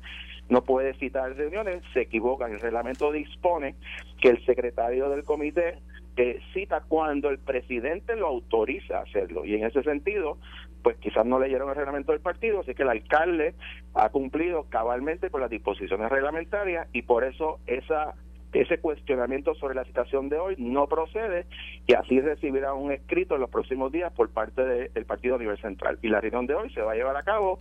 no 0.50 0.63
puede 0.63 0.94
citar 0.96 1.36
reuniones, 1.36 1.82
se 1.94 2.01
equivocan. 2.01 2.53
El 2.53 2.60
reglamento 2.60 3.12
dispone 3.12 3.75
que 4.22 4.29
el 4.29 4.46
secretario 4.46 5.10
del 5.10 5.24
comité 5.24 5.79
eh, 6.17 6.39
cita 6.53 6.82
cuando 6.88 7.29
el 7.29 7.39
presidente 7.39 8.15
lo 8.15 8.27
autoriza 8.27 9.00
a 9.00 9.01
hacerlo. 9.01 9.44
Y 9.44 9.55
en 9.55 9.65
ese 9.65 9.84
sentido, 9.84 10.38
pues 10.82 10.96
quizás 10.98 11.25
no 11.25 11.39
leyeron 11.39 11.70
el 11.70 11.75
reglamento 11.75 12.13
del 12.13 12.22
partido, 12.22 12.62
así 12.62 12.74
que 12.74 12.84
el 12.84 12.89
alcalde 12.89 13.53
ha 13.96 14.10
cumplido 14.10 14.63
cabalmente 14.70 15.29
con 15.29 15.41
las 15.41 15.50
disposiciones 15.50 16.10
reglamentarias 16.10 16.88
y 16.94 17.01
por 17.01 17.24
eso 17.24 17.60
esa 17.67 18.13
ese 18.62 18.80
cuestionamiento 18.80 19.56
sobre 19.56 19.76
la 19.76 19.84
citación 19.86 20.30
de 20.30 20.38
hoy 20.38 20.56
no 20.58 20.88
procede 20.88 21.46
y 21.88 21.94
así 21.94 22.20
recibirá 22.20 22.74
un 22.74 22.92
escrito 22.92 23.36
en 23.36 23.42
los 23.42 23.50
próximos 23.50 23.92
días 23.92 24.12
por 24.14 24.30
parte 24.30 24.64
del 24.64 25.06
Partido 25.06 25.38
nivel 25.38 25.58
central. 25.58 26.00
Y 26.02 26.10
la 26.10 26.22
reunión 26.22 26.48
de 26.48 26.56
hoy 26.56 26.70
se 26.72 26.82
va 26.82 26.94
a 26.94 26.96
llevar 26.96 27.18
a 27.18 27.24
cabo 27.24 27.60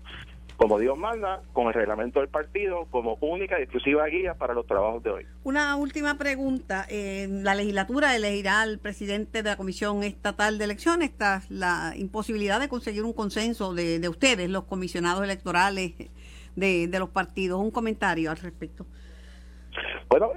como 0.57 0.79
Dios 0.79 0.97
manda, 0.97 1.43
con 1.53 1.67
el 1.67 1.75
reglamento 1.75 2.21
del 2.21 2.29
partido 2.29 2.87
como 2.91 3.17
única 3.21 3.59
y 3.59 3.63
exclusiva 3.63 4.07
guía 4.07 4.35
para 4.35 4.55
los 4.55 4.67
trabajos 4.67 5.03
de 5.03 5.11
hoy. 5.11 5.27
Una 5.43 5.77
última 5.77 6.17
pregunta. 6.17 6.87
la 6.91 7.55
legislatura 7.55 8.15
elegirá 8.15 8.63
al 8.63 8.79
presidente 8.79 9.43
de 9.43 9.51
la 9.51 9.57
Comisión 9.57 10.03
Estatal 10.05 10.59
de 10.59 10.65
Elecciones. 10.65 11.11
La 11.49 11.95
imposibilidad 11.97 12.61
de 12.61 12.69
conseguir 12.69 13.03
un 13.05 13.13
consenso 13.13 13.75
de, 13.75 13.99
de 13.99 14.09
ustedes, 14.09 14.49
los 14.49 14.65
comisionados 14.65 15.25
electorales 15.25 15.95
de, 16.55 16.89
de 16.89 16.99
los 16.99 17.09
partidos. 17.09 17.61
Un 17.61 17.71
comentario 17.71 18.31
al 18.31 18.37
respecto. 18.37 18.87
Bueno, 20.09 20.31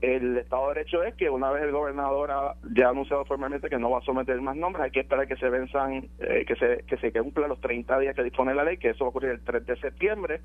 el, 0.00 0.38
Estado 0.38 0.68
de 0.68 0.74
Derecho 0.74 1.02
es 1.02 1.14
que 1.14 1.28
una 1.28 1.50
vez 1.50 1.64
el 1.64 1.72
gobernador 1.72 2.30
ha, 2.30 2.54
ya 2.74 2.86
ha 2.86 2.90
anunciado 2.90 3.24
formalmente 3.24 3.68
que 3.68 3.78
no 3.78 3.90
va 3.90 3.98
a 3.98 4.02
someter 4.02 4.40
más 4.40 4.56
nombres, 4.56 4.84
hay 4.84 4.90
que 4.90 5.00
esperar 5.00 5.26
que 5.26 5.36
se 5.36 5.48
venzan, 5.48 6.08
eh, 6.18 6.44
que 6.46 6.54
se 6.56 6.84
que 6.86 6.96
se 6.98 7.12
cumplan 7.12 7.48
los 7.48 7.60
30 7.60 7.98
días 7.98 8.14
que 8.14 8.22
dispone 8.22 8.54
la 8.54 8.64
ley, 8.64 8.76
que 8.76 8.90
eso 8.90 9.04
va 9.04 9.06
a 9.06 9.10
ocurrir 9.10 9.30
el 9.30 9.40
3 9.40 9.66
de 9.66 9.80
septiembre. 9.80 10.40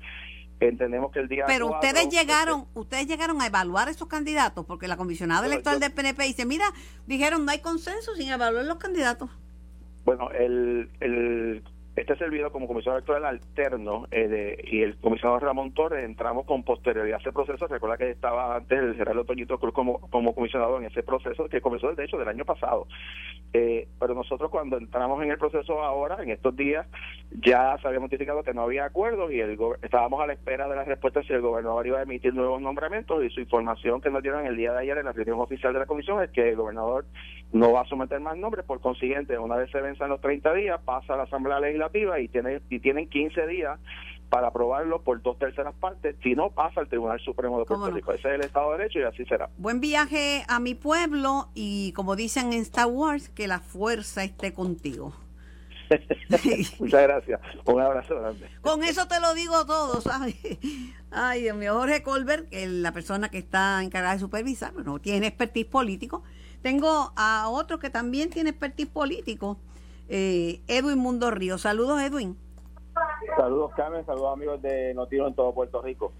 Entendemos 0.60 1.12
que 1.12 1.20
el 1.20 1.28
día. 1.28 1.44
Pero 1.46 1.68
ustedes 1.68 2.08
llegaron, 2.08 2.66
ustedes 2.74 3.06
llegaron 3.06 3.40
a 3.40 3.46
evaluar 3.46 3.88
esos 3.88 4.08
candidatos, 4.08 4.64
porque 4.64 4.88
la 4.88 4.96
comisionada 4.96 5.46
electoral 5.46 5.80
del 5.80 5.92
PNP 5.92 6.22
dice, 6.24 6.46
mira, 6.46 6.66
dijeron 7.06 7.44
no 7.44 7.50
hay 7.50 7.60
consenso 7.60 8.14
sin 8.14 8.30
evaluar 8.30 8.64
los 8.64 8.78
candidatos. 8.78 9.30
Bueno, 10.04 10.30
el, 10.32 10.90
el 11.00 11.62
este 11.96 12.16
servidor 12.16 12.50
como 12.50 12.66
comisionado 12.66 12.98
electoral 12.98 13.24
alterno 13.24 14.06
eh, 14.10 14.56
y 14.64 14.82
el 14.82 14.96
comisionado 14.96 15.38
Ramón 15.38 15.72
Torres 15.72 16.04
entramos 16.04 16.44
con 16.44 16.64
posterioridad 16.64 17.18
a 17.18 17.20
ese 17.20 17.32
proceso. 17.32 17.66
Recuerda 17.66 17.96
que 17.96 18.10
estaba 18.10 18.56
antes 18.56 18.78
el 18.78 18.96
Gerardo 18.96 19.24
Toñito 19.24 19.58
Cruz 19.58 19.72
como, 19.72 20.00
como 20.10 20.34
comisionado 20.34 20.78
en 20.78 20.86
ese 20.86 21.02
proceso 21.02 21.48
que 21.48 21.60
comenzó 21.60 21.92
de 21.94 22.04
hecho 22.04 22.18
del 22.18 22.28
año 22.28 22.44
pasado. 22.44 22.88
Eh, 23.52 23.86
pero 24.00 24.14
nosotros 24.14 24.50
cuando 24.50 24.76
entramos 24.76 25.22
en 25.22 25.30
el 25.30 25.38
proceso 25.38 25.82
ahora, 25.82 26.20
en 26.20 26.30
estos 26.30 26.56
días, 26.56 26.86
ya 27.30 27.78
se 27.80 27.86
había 27.86 28.00
notificado 28.00 28.42
que 28.42 28.52
no 28.52 28.62
había 28.62 28.84
acuerdos 28.84 29.30
y 29.32 29.40
el 29.40 29.56
estábamos 29.82 30.20
a 30.20 30.26
la 30.26 30.32
espera 30.32 30.68
de 30.68 30.74
la 30.74 30.84
respuesta 30.84 31.22
si 31.22 31.32
el 31.32 31.40
gobernador 31.40 31.86
iba 31.86 32.00
a 32.00 32.02
emitir 32.02 32.34
nuevos 32.34 32.60
nombramientos 32.60 33.22
y 33.22 33.30
su 33.30 33.40
información 33.40 34.00
que 34.00 34.10
nos 34.10 34.22
dieron 34.22 34.46
el 34.46 34.56
día 34.56 34.72
de 34.72 34.80
ayer 34.80 34.98
en 34.98 35.04
la 35.04 35.12
reunión 35.12 35.40
oficial 35.40 35.72
de 35.72 35.78
la 35.78 35.86
comisión 35.86 36.22
es 36.22 36.30
que 36.30 36.50
el 36.50 36.56
gobernador 36.56 37.04
no 37.54 37.72
va 37.72 37.82
a 37.82 37.86
someter 37.86 38.20
más 38.20 38.36
nombres, 38.36 38.66
por 38.66 38.80
consiguiente, 38.80 39.38
una 39.38 39.54
vez 39.54 39.70
se 39.70 39.80
venzan 39.80 40.10
los 40.10 40.20
30 40.20 40.52
días, 40.54 40.80
pasa 40.84 41.14
a 41.14 41.16
la 41.16 41.22
Asamblea 41.22 41.60
Legislativa 41.60 42.18
y, 42.18 42.26
tiene, 42.26 42.60
y 42.68 42.80
tienen 42.80 43.08
15 43.08 43.46
días 43.46 43.78
para 44.28 44.48
aprobarlo 44.48 45.02
por 45.02 45.22
dos 45.22 45.38
terceras 45.38 45.72
partes, 45.76 46.16
si 46.20 46.34
no 46.34 46.50
pasa 46.50 46.80
al 46.80 46.88
Tribunal 46.88 47.20
Supremo 47.20 47.60
de 47.60 47.64
Puerto 47.64 47.92
Rico. 47.92 48.12
Ese 48.12 48.28
es 48.28 48.34
el 48.34 48.40
Estado 48.40 48.72
de 48.72 48.78
Derecho 48.78 48.98
y 48.98 49.02
así 49.04 49.24
será. 49.26 49.48
Buen 49.56 49.80
viaje 49.80 50.44
a 50.48 50.58
mi 50.58 50.74
pueblo 50.74 51.50
y 51.54 51.92
como 51.92 52.16
dicen 52.16 52.52
en 52.52 52.62
Star 52.62 52.88
Wars, 52.88 53.28
que 53.28 53.46
la 53.46 53.60
fuerza 53.60 54.24
esté 54.24 54.52
contigo. 54.52 55.12
Muchas 56.80 57.02
gracias. 57.04 57.40
Un 57.66 57.80
abrazo 57.80 58.18
grande. 58.18 58.48
Con 58.62 58.82
eso 58.82 59.06
te 59.06 59.20
lo 59.20 59.32
digo 59.32 59.64
todo, 59.64 60.00
¿sabes? 60.00 60.34
Ay, 61.12 61.42
Dios 61.42 61.56
mío, 61.56 61.74
Jorge 61.74 62.02
Colbert, 62.02 62.52
la 62.52 62.90
persona 62.90 63.28
que 63.28 63.38
está 63.38 63.80
encargada 63.80 64.14
de 64.14 64.20
supervisar, 64.20 64.72
bueno, 64.72 64.98
tiene 64.98 65.28
expertise 65.28 65.66
político 65.66 66.24
tengo 66.64 67.12
a 67.14 67.50
otro 67.50 67.78
que 67.78 67.90
también 67.90 68.30
tiene 68.30 68.48
expertise 68.48 68.88
político, 68.88 69.58
eh, 70.08 70.62
Edwin 70.66 70.96
Mundo 70.96 71.30
Río. 71.30 71.58
Saludos, 71.58 72.00
Edwin. 72.00 72.38
Saludos, 73.36 73.72
Carmen. 73.76 74.06
Saludos, 74.06 74.32
amigos 74.32 74.62
de 74.62 74.94
Notiro 74.94 75.28
en 75.28 75.34
todo 75.34 75.52
Puerto 75.52 75.82
Rico. 75.82 76.10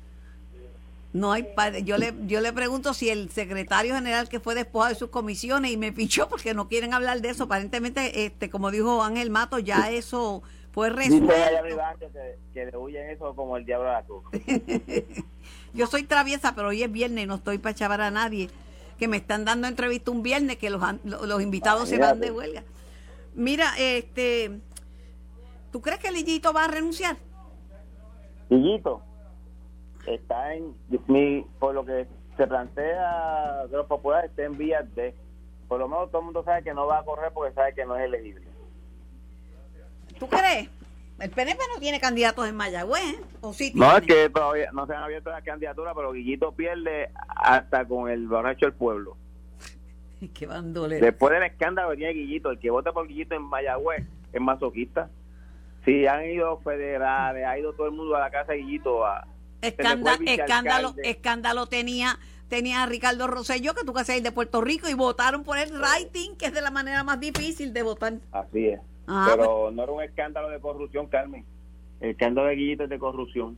No 1.15 1.33
hay 1.33 1.49
yo 1.85 1.97
le 1.97 2.13
yo 2.27 2.43
le 2.43 2.53
pregunto 2.53 2.93
si 2.93 3.09
el 3.09 3.31
secretario 3.31 3.95
general 3.95 4.29
que 4.29 4.39
fue 4.39 4.55
despojado 4.55 4.93
de 4.93 4.99
sus 4.99 5.09
comisiones 5.09 5.71
y 5.71 5.79
me 5.79 5.93
pichó 5.93 6.29
porque 6.29 6.53
no 6.53 6.69
quieren 6.69 6.93
hablar 6.93 7.23
de 7.23 7.31
eso. 7.31 7.45
Aparentemente, 7.45 8.27
este, 8.27 8.51
como 8.51 8.71
dijo 8.71 9.03
Ángel 9.03 9.31
Mato, 9.31 9.59
ya 9.59 9.91
eso 9.91 10.43
fue 10.73 10.91
resuelto. 10.91 11.33
que, 11.99 12.39
que 12.53 12.67
le 12.67 12.77
huyen 12.77 13.09
eso 13.09 13.35
como 13.35 13.57
el 13.57 13.65
diablo 13.65 13.89
a 13.89 14.03
la 14.03 14.05
yo 15.73 15.87
soy 15.87 16.03
traviesa, 16.03 16.55
pero 16.55 16.69
hoy 16.69 16.83
es 16.83 16.93
viernes 16.93 17.25
y 17.25 17.27
no 17.27 17.37
estoy 17.37 17.57
para 17.57 17.75
chavar 17.75 18.03
a 18.03 18.11
nadie 18.11 18.51
que 18.99 19.09
me 19.09 19.17
están 19.17 19.45
dando 19.45 19.69
entrevista 19.69 20.11
un 20.11 20.23
viernes 20.23 20.57
que 20.57 20.71
los, 20.71 20.83
los 21.05 21.43
invitados 21.43 21.89
se 21.89 21.99
van 21.99 22.21
de 22.21 22.31
huelga. 22.31 22.63
Mira, 23.35 23.73
este, 23.79 24.61
¿tú 25.73 25.81
crees 25.81 25.99
que 25.99 26.13
Lillito 26.13 26.53
va 26.53 26.65
a 26.65 26.69
renunciar? 26.69 27.17
Lillito 28.49 29.03
está 30.07 30.55
en, 30.55 30.75
mi, 31.09 31.45
por 31.59 31.75
lo 31.75 31.85
que 31.85 32.07
se 32.37 32.47
plantea 32.47 33.67
de 33.67 33.77
los 33.77 33.87
populares, 33.87 34.31
está 34.31 34.45
en 34.45 34.59
vías 34.59 34.93
de, 34.95 35.15
por 35.69 35.79
lo 35.79 35.89
menos 35.89 36.11
todo 36.11 36.21
el 36.21 36.25
mundo 36.27 36.45
sabe 36.45 36.63
que 36.63 36.75
no 36.75 36.87
va 36.87 36.99
a 36.99 37.05
correr 37.05 37.33
porque 37.33 37.55
sabe 37.55 37.75
que 37.75 37.85
no 37.85 37.97
es 37.97 38.05
elegible. 38.05 38.47
¿Tú 40.19 40.29
crees? 40.29 40.69
El 41.19 41.31
PNP 41.31 41.59
no 41.73 41.81
tiene 41.81 42.01
candidatos 42.01 42.49
en 42.49 42.57
Mayagüez, 42.57 43.21
¿o 43.41 43.53
sí 43.53 43.73
No, 43.75 43.97
es 43.97 44.03
que 44.03 44.29
todavía 44.31 44.71
no 44.73 44.87
se 44.87 44.95
han 44.95 45.05
abierto 45.05 45.31
las 45.31 45.45
candidaturas, 45.45 45.95
pero 45.95 46.13
Guillito 46.13 46.53
pierde 46.53 47.11
hasta 47.29 47.87
con 47.87 48.11
el 48.11 48.27
borracho 48.27 48.67
del 48.67 48.75
pueblo. 48.75 49.17
Qué 50.35 50.47
bandolero. 50.47 51.05
Después 51.05 51.33
del 51.33 51.45
escándalo 51.45 51.91
que 51.91 51.99
tiene 51.99 52.15
Guillito, 52.15 52.51
el 52.51 52.59
que 52.59 52.71
vota 52.71 52.93
por 52.93 53.07
Guillito 53.07 53.37
en 53.37 53.43
Mayagüez 53.43 54.05
es 54.33 54.41
masoquista. 54.41 55.09
Si 55.85 56.07
han 56.07 56.25
ido 56.25 56.59
federales, 56.61 57.47
ha 57.47 57.59
ido 57.59 57.75
todo 57.75 57.87
el 57.87 57.93
mundo 57.93 58.17
a 58.17 58.21
la 58.21 58.31
casa 58.31 58.53
de 58.53 58.59
Guillito 58.59 59.05
a... 59.07 59.27
Escándalo, 59.61 60.19
escándalo, 60.27 60.95
escándalo 61.03 61.67
tenía 61.67 62.19
tenía 62.49 62.83
a 62.83 62.87
Ricardo 62.87 63.27
Rosselló, 63.27 63.75
que 63.75 63.85
tú 63.85 63.93
que 63.93 64.21
de 64.21 64.33
Puerto 64.33 64.61
Rico, 64.61 64.89
y 64.89 64.95
votaron 64.95 65.43
por 65.45 65.59
el 65.59 65.73
writing, 65.73 66.37
que 66.37 66.47
es 66.47 66.53
de 66.53 66.61
la 66.61 66.71
manera 66.71 67.03
más 67.03 67.19
difícil 67.19 67.73
de 67.73 67.83
votar. 67.83 68.15
Así 68.33 68.69
es. 68.69 68.81
Ah, 69.07 69.29
pero 69.31 69.63
pues. 69.63 69.75
no 69.75 69.83
era 69.83 69.93
un 69.93 70.03
escándalo 70.03 70.49
de 70.49 70.61
corrupción, 70.61 71.07
Carmen. 71.07 71.45
El 72.01 72.11
escándalo 72.11 72.49
de 72.49 72.57
Guillito 72.57 72.85
es 72.85 72.91
de 72.91 72.99
corrupción. 72.99 73.57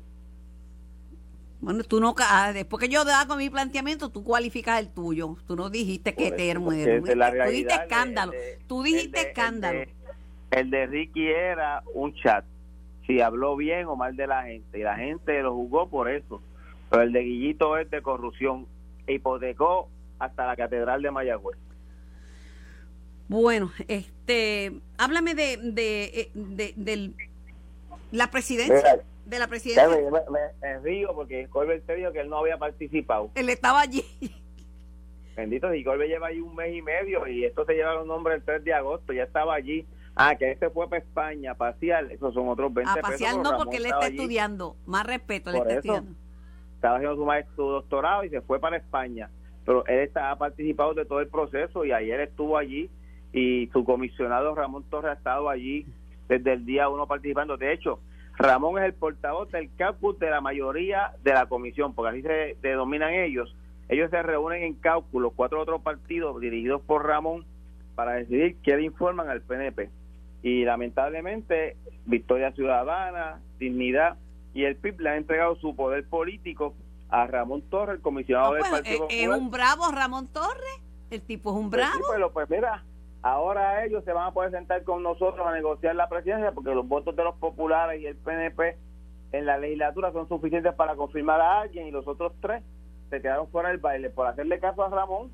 Bueno, 1.60 1.82
tú 1.84 2.00
no, 2.00 2.14
ah, 2.18 2.52
después 2.52 2.80
que 2.80 2.88
yo 2.88 3.00
hago 3.00 3.36
mi 3.36 3.48
planteamiento, 3.48 4.10
tú 4.10 4.22
cualificas 4.22 4.78
el 4.78 4.88
tuyo. 4.88 5.36
Tú 5.46 5.56
no 5.56 5.70
dijiste 5.70 6.14
que 6.14 6.30
termo 6.30 6.70
Tú 6.70 6.76
dijiste 6.76 7.74
escándalo. 7.74 8.32
tú 8.66 8.82
dijiste 8.82 9.20
escándalo. 9.20 9.80
El 10.50 10.70
de, 10.70 10.86
Ricky 10.86 11.26
era 11.26 11.82
un 11.94 12.14
chat. 12.14 12.44
Si 13.06 13.20
habló 13.20 13.56
bien 13.56 13.86
o 13.86 13.96
mal 13.96 14.16
de 14.16 14.26
la 14.26 14.44
gente. 14.44 14.78
Y 14.78 14.82
la 14.82 14.96
gente 14.96 15.42
lo 15.42 15.54
jugó 15.54 15.88
por 15.88 16.10
eso. 16.10 16.40
Pero 16.90 17.02
el 17.02 17.12
de 17.12 17.22
Guillito 17.22 17.76
es 17.78 17.90
de 17.90 18.02
corrupción. 18.02 18.66
Hipotecó 19.06 19.88
hasta 20.18 20.46
la 20.46 20.56
Catedral 20.56 21.02
de 21.02 21.10
Mayagüez. 21.10 21.58
Bueno, 23.28 23.72
este, 23.88 24.72
háblame 24.98 25.34
de, 25.34 25.56
de, 25.56 26.30
de, 26.76 27.10
la 28.12 28.30
presidencia. 28.30 29.00
de 29.24 29.38
la 29.38 29.48
presidencia. 29.48 29.88
Me, 30.62 30.78
río 30.80 31.12
porque 31.14 31.48
Colbert 31.48 31.84
te 31.86 31.96
dijo 31.96 32.12
que 32.12 32.20
él 32.20 32.28
no 32.28 32.38
había 32.38 32.56
participado. 32.58 33.30
Él 33.34 33.48
estaba 33.48 33.80
allí. 33.80 34.04
Bendito, 35.36 35.74
y 35.74 35.84
Golbe 35.84 36.08
lleva 36.08 36.28
ahí 36.28 36.40
un 36.40 36.54
mes 36.54 36.74
y 36.74 36.80
medio 36.80 37.26
y 37.26 37.44
esto 37.44 37.66
se 37.66 37.74
lleva 37.74 37.94
los 37.94 38.06
nombres 38.06 38.38
el 38.38 38.44
3 38.44 38.64
de 38.64 38.72
agosto, 38.72 39.12
ya 39.12 39.24
estaba 39.24 39.54
allí. 39.54 39.86
Ah, 40.14 40.34
que 40.34 40.50
este 40.50 40.70
fue 40.70 40.88
para 40.88 41.02
España 41.02 41.50
a 41.50 41.54
pasear, 41.54 42.10
esos 42.10 42.32
son 42.32 42.48
otros 42.48 42.72
20 42.72 42.90
A 42.90 42.94
pesos. 42.94 43.10
pasear 43.10 43.32
pero 43.36 43.42
no, 43.42 43.58
porque 43.58 43.76
él 43.76 43.84
está 43.84 44.06
allí, 44.06 44.16
estudiando. 44.16 44.76
Más 44.86 45.04
respeto, 45.04 45.52
le 45.52 45.58
Por 45.58 45.66
está 45.68 45.80
eso. 45.80 45.92
estudiando. 45.92 46.18
Estaba 46.76 46.96
haciendo 46.96 47.16
su, 47.16 47.24
maestro, 47.26 47.54
su 47.54 47.62
doctorado 47.64 48.24
y 48.24 48.30
se 48.30 48.40
fue 48.40 48.58
para 48.58 48.78
España. 48.78 49.28
Pero 49.66 49.84
él 49.86 49.98
está, 49.98 50.30
ha 50.30 50.38
participado 50.38 50.94
de 50.94 51.04
todo 51.04 51.20
el 51.20 51.28
proceso 51.28 51.84
y 51.84 51.92
ayer 51.92 52.20
estuvo 52.20 52.56
allí 52.56 52.88
y 53.36 53.66
su 53.68 53.84
comisionado 53.84 54.54
Ramón 54.54 54.84
Torres 54.88 55.10
ha 55.10 55.14
estado 55.18 55.50
allí 55.50 55.84
desde 56.26 56.54
el 56.54 56.64
día 56.64 56.88
uno 56.88 57.06
participando. 57.06 57.58
De 57.58 57.70
hecho, 57.72 58.00
Ramón 58.38 58.78
es 58.78 58.86
el 58.86 58.94
portavoz 58.94 59.50
del 59.52 59.68
cálculo 59.76 60.14
de 60.18 60.30
la 60.30 60.40
mayoría 60.40 61.12
de 61.22 61.34
la 61.34 61.44
comisión, 61.46 61.92
porque 61.94 62.10
así 62.18 62.22
se 62.22 62.56
denominan 62.66 63.12
ellos. 63.12 63.54
Ellos 63.90 64.10
se 64.10 64.22
reúnen 64.22 64.62
en 64.62 64.74
cálculo, 64.74 65.30
cuatro 65.30 65.60
otros 65.60 65.82
partidos 65.82 66.40
dirigidos 66.40 66.80
por 66.80 67.06
Ramón, 67.06 67.44
para 67.94 68.14
decidir 68.14 68.56
qué 68.62 68.74
le 68.76 68.84
informan 68.84 69.28
al 69.28 69.42
PNP. 69.42 69.90
Y 70.42 70.64
lamentablemente, 70.64 71.76
Victoria 72.06 72.52
Ciudadana, 72.52 73.40
Dignidad 73.58 74.16
y 74.54 74.64
el 74.64 74.76
PIB 74.76 75.00
le 75.00 75.10
han 75.10 75.16
entregado 75.18 75.56
su 75.56 75.76
poder 75.76 76.08
político 76.08 76.74
a 77.10 77.26
Ramón 77.26 77.60
Torres, 77.68 77.96
el 77.96 78.02
comisionado 78.02 78.48
No, 78.48 78.54
del 78.54 78.60
pues, 78.60 78.72
Partido 78.72 78.94
es, 78.94 79.14
es 79.14 79.20
Popular. 79.26 79.38
un 79.38 79.50
bravo 79.50 79.92
Ramón 79.92 80.28
Torres. 80.28 80.80
El 81.10 81.20
tipo 81.20 81.50
es 81.50 81.56
un 81.56 81.70
Pues 81.70 81.84
sí, 81.84 81.90
bravo. 81.92 82.04
pero 82.12 82.32
pues 82.32 82.50
mira, 82.50 82.82
ahora 83.26 83.84
ellos 83.84 84.04
se 84.04 84.12
van 84.12 84.28
a 84.28 84.30
poder 84.32 84.52
sentar 84.52 84.84
con 84.84 85.02
nosotros 85.02 85.44
a 85.44 85.52
negociar 85.52 85.96
la 85.96 86.08
presidencia 86.08 86.52
porque 86.52 86.74
los 86.74 86.86
votos 86.86 87.16
de 87.16 87.24
los 87.24 87.34
populares 87.36 88.00
y 88.00 88.06
el 88.06 88.16
PNP 88.16 88.76
en 89.32 89.46
la 89.46 89.58
legislatura 89.58 90.12
son 90.12 90.28
suficientes 90.28 90.72
para 90.74 90.94
confirmar 90.94 91.40
a 91.40 91.60
alguien 91.62 91.88
y 91.88 91.90
los 91.90 92.06
otros 92.06 92.32
tres 92.40 92.62
se 93.10 93.20
quedaron 93.20 93.48
fuera 93.48 93.70
del 93.70 93.78
baile 93.78 94.10
por 94.10 94.28
hacerle 94.28 94.60
caso 94.60 94.84
a 94.84 94.90
Ramón. 94.90 95.32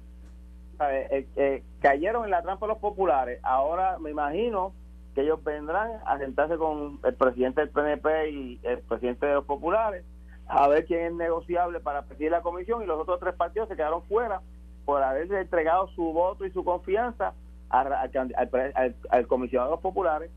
cayeron 1.81 2.25
en 2.25 2.31
la 2.31 2.43
trampa 2.43 2.67
los 2.67 2.79
populares. 2.79 3.41
Ahora 3.43 3.99
me 3.99 4.11
imagino 4.11 4.73
que 5.15 5.21
ellos 5.21 5.45
vendrán 5.45 5.91
a 6.07 6.17
sentarse 6.19 6.57
con 6.57 6.99
el 7.05 7.15
presidente 7.15 7.61
del 7.61 7.71
PNP 7.71 8.31
y 8.31 8.61
el 8.63 8.79
presidente 8.79 9.27
de 9.27 9.35
los 9.35 9.45
populares 9.45 10.03
a 10.49 10.67
ver 10.67 10.87
quién 10.87 11.05
es 11.05 11.13
negociable 11.13 11.81
para 11.81 12.03
presidir 12.03 12.31
la 12.31 12.41
comisión 12.41 12.83
y 12.83 12.87
los 12.87 12.99
otros 12.99 13.21
tres 13.21 13.35
partidos 13.35 13.69
se 13.69 13.77
quedaron 13.77 14.03
fuera 14.05 14.41
por 14.87 15.03
haberle 15.03 15.41
entregado 15.41 15.89
su 15.89 16.05
voto 16.13 16.47
y 16.47 16.51
su 16.51 16.65
confianza 16.65 17.35
al, 17.73 18.95
al- 19.11 19.26
comisionado 19.26 19.71
de 19.71 19.75
los 19.76 19.81
populares. 19.83 20.31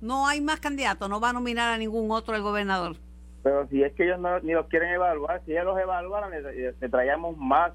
No 0.00 0.26
hay 0.26 0.40
más 0.40 0.60
candidatos. 0.60 1.08
No 1.08 1.20
va 1.20 1.30
a 1.30 1.32
nominar 1.32 1.72
a 1.72 1.78
ningún 1.78 2.10
otro 2.10 2.34
el 2.34 2.42
gobernador. 2.42 2.96
Pero 3.42 3.66
si 3.68 3.82
es 3.82 3.92
que 3.94 4.04
ellos 4.04 4.20
no, 4.20 4.38
ni 4.40 4.52
los 4.52 4.66
quieren 4.66 4.90
evaluar, 4.92 5.42
si 5.44 5.52
ellos 5.52 5.64
los 5.64 5.78
evaluaran, 5.80 6.30
le, 6.30 6.72
le 6.78 6.88
traíamos 6.88 7.36
más. 7.36 7.72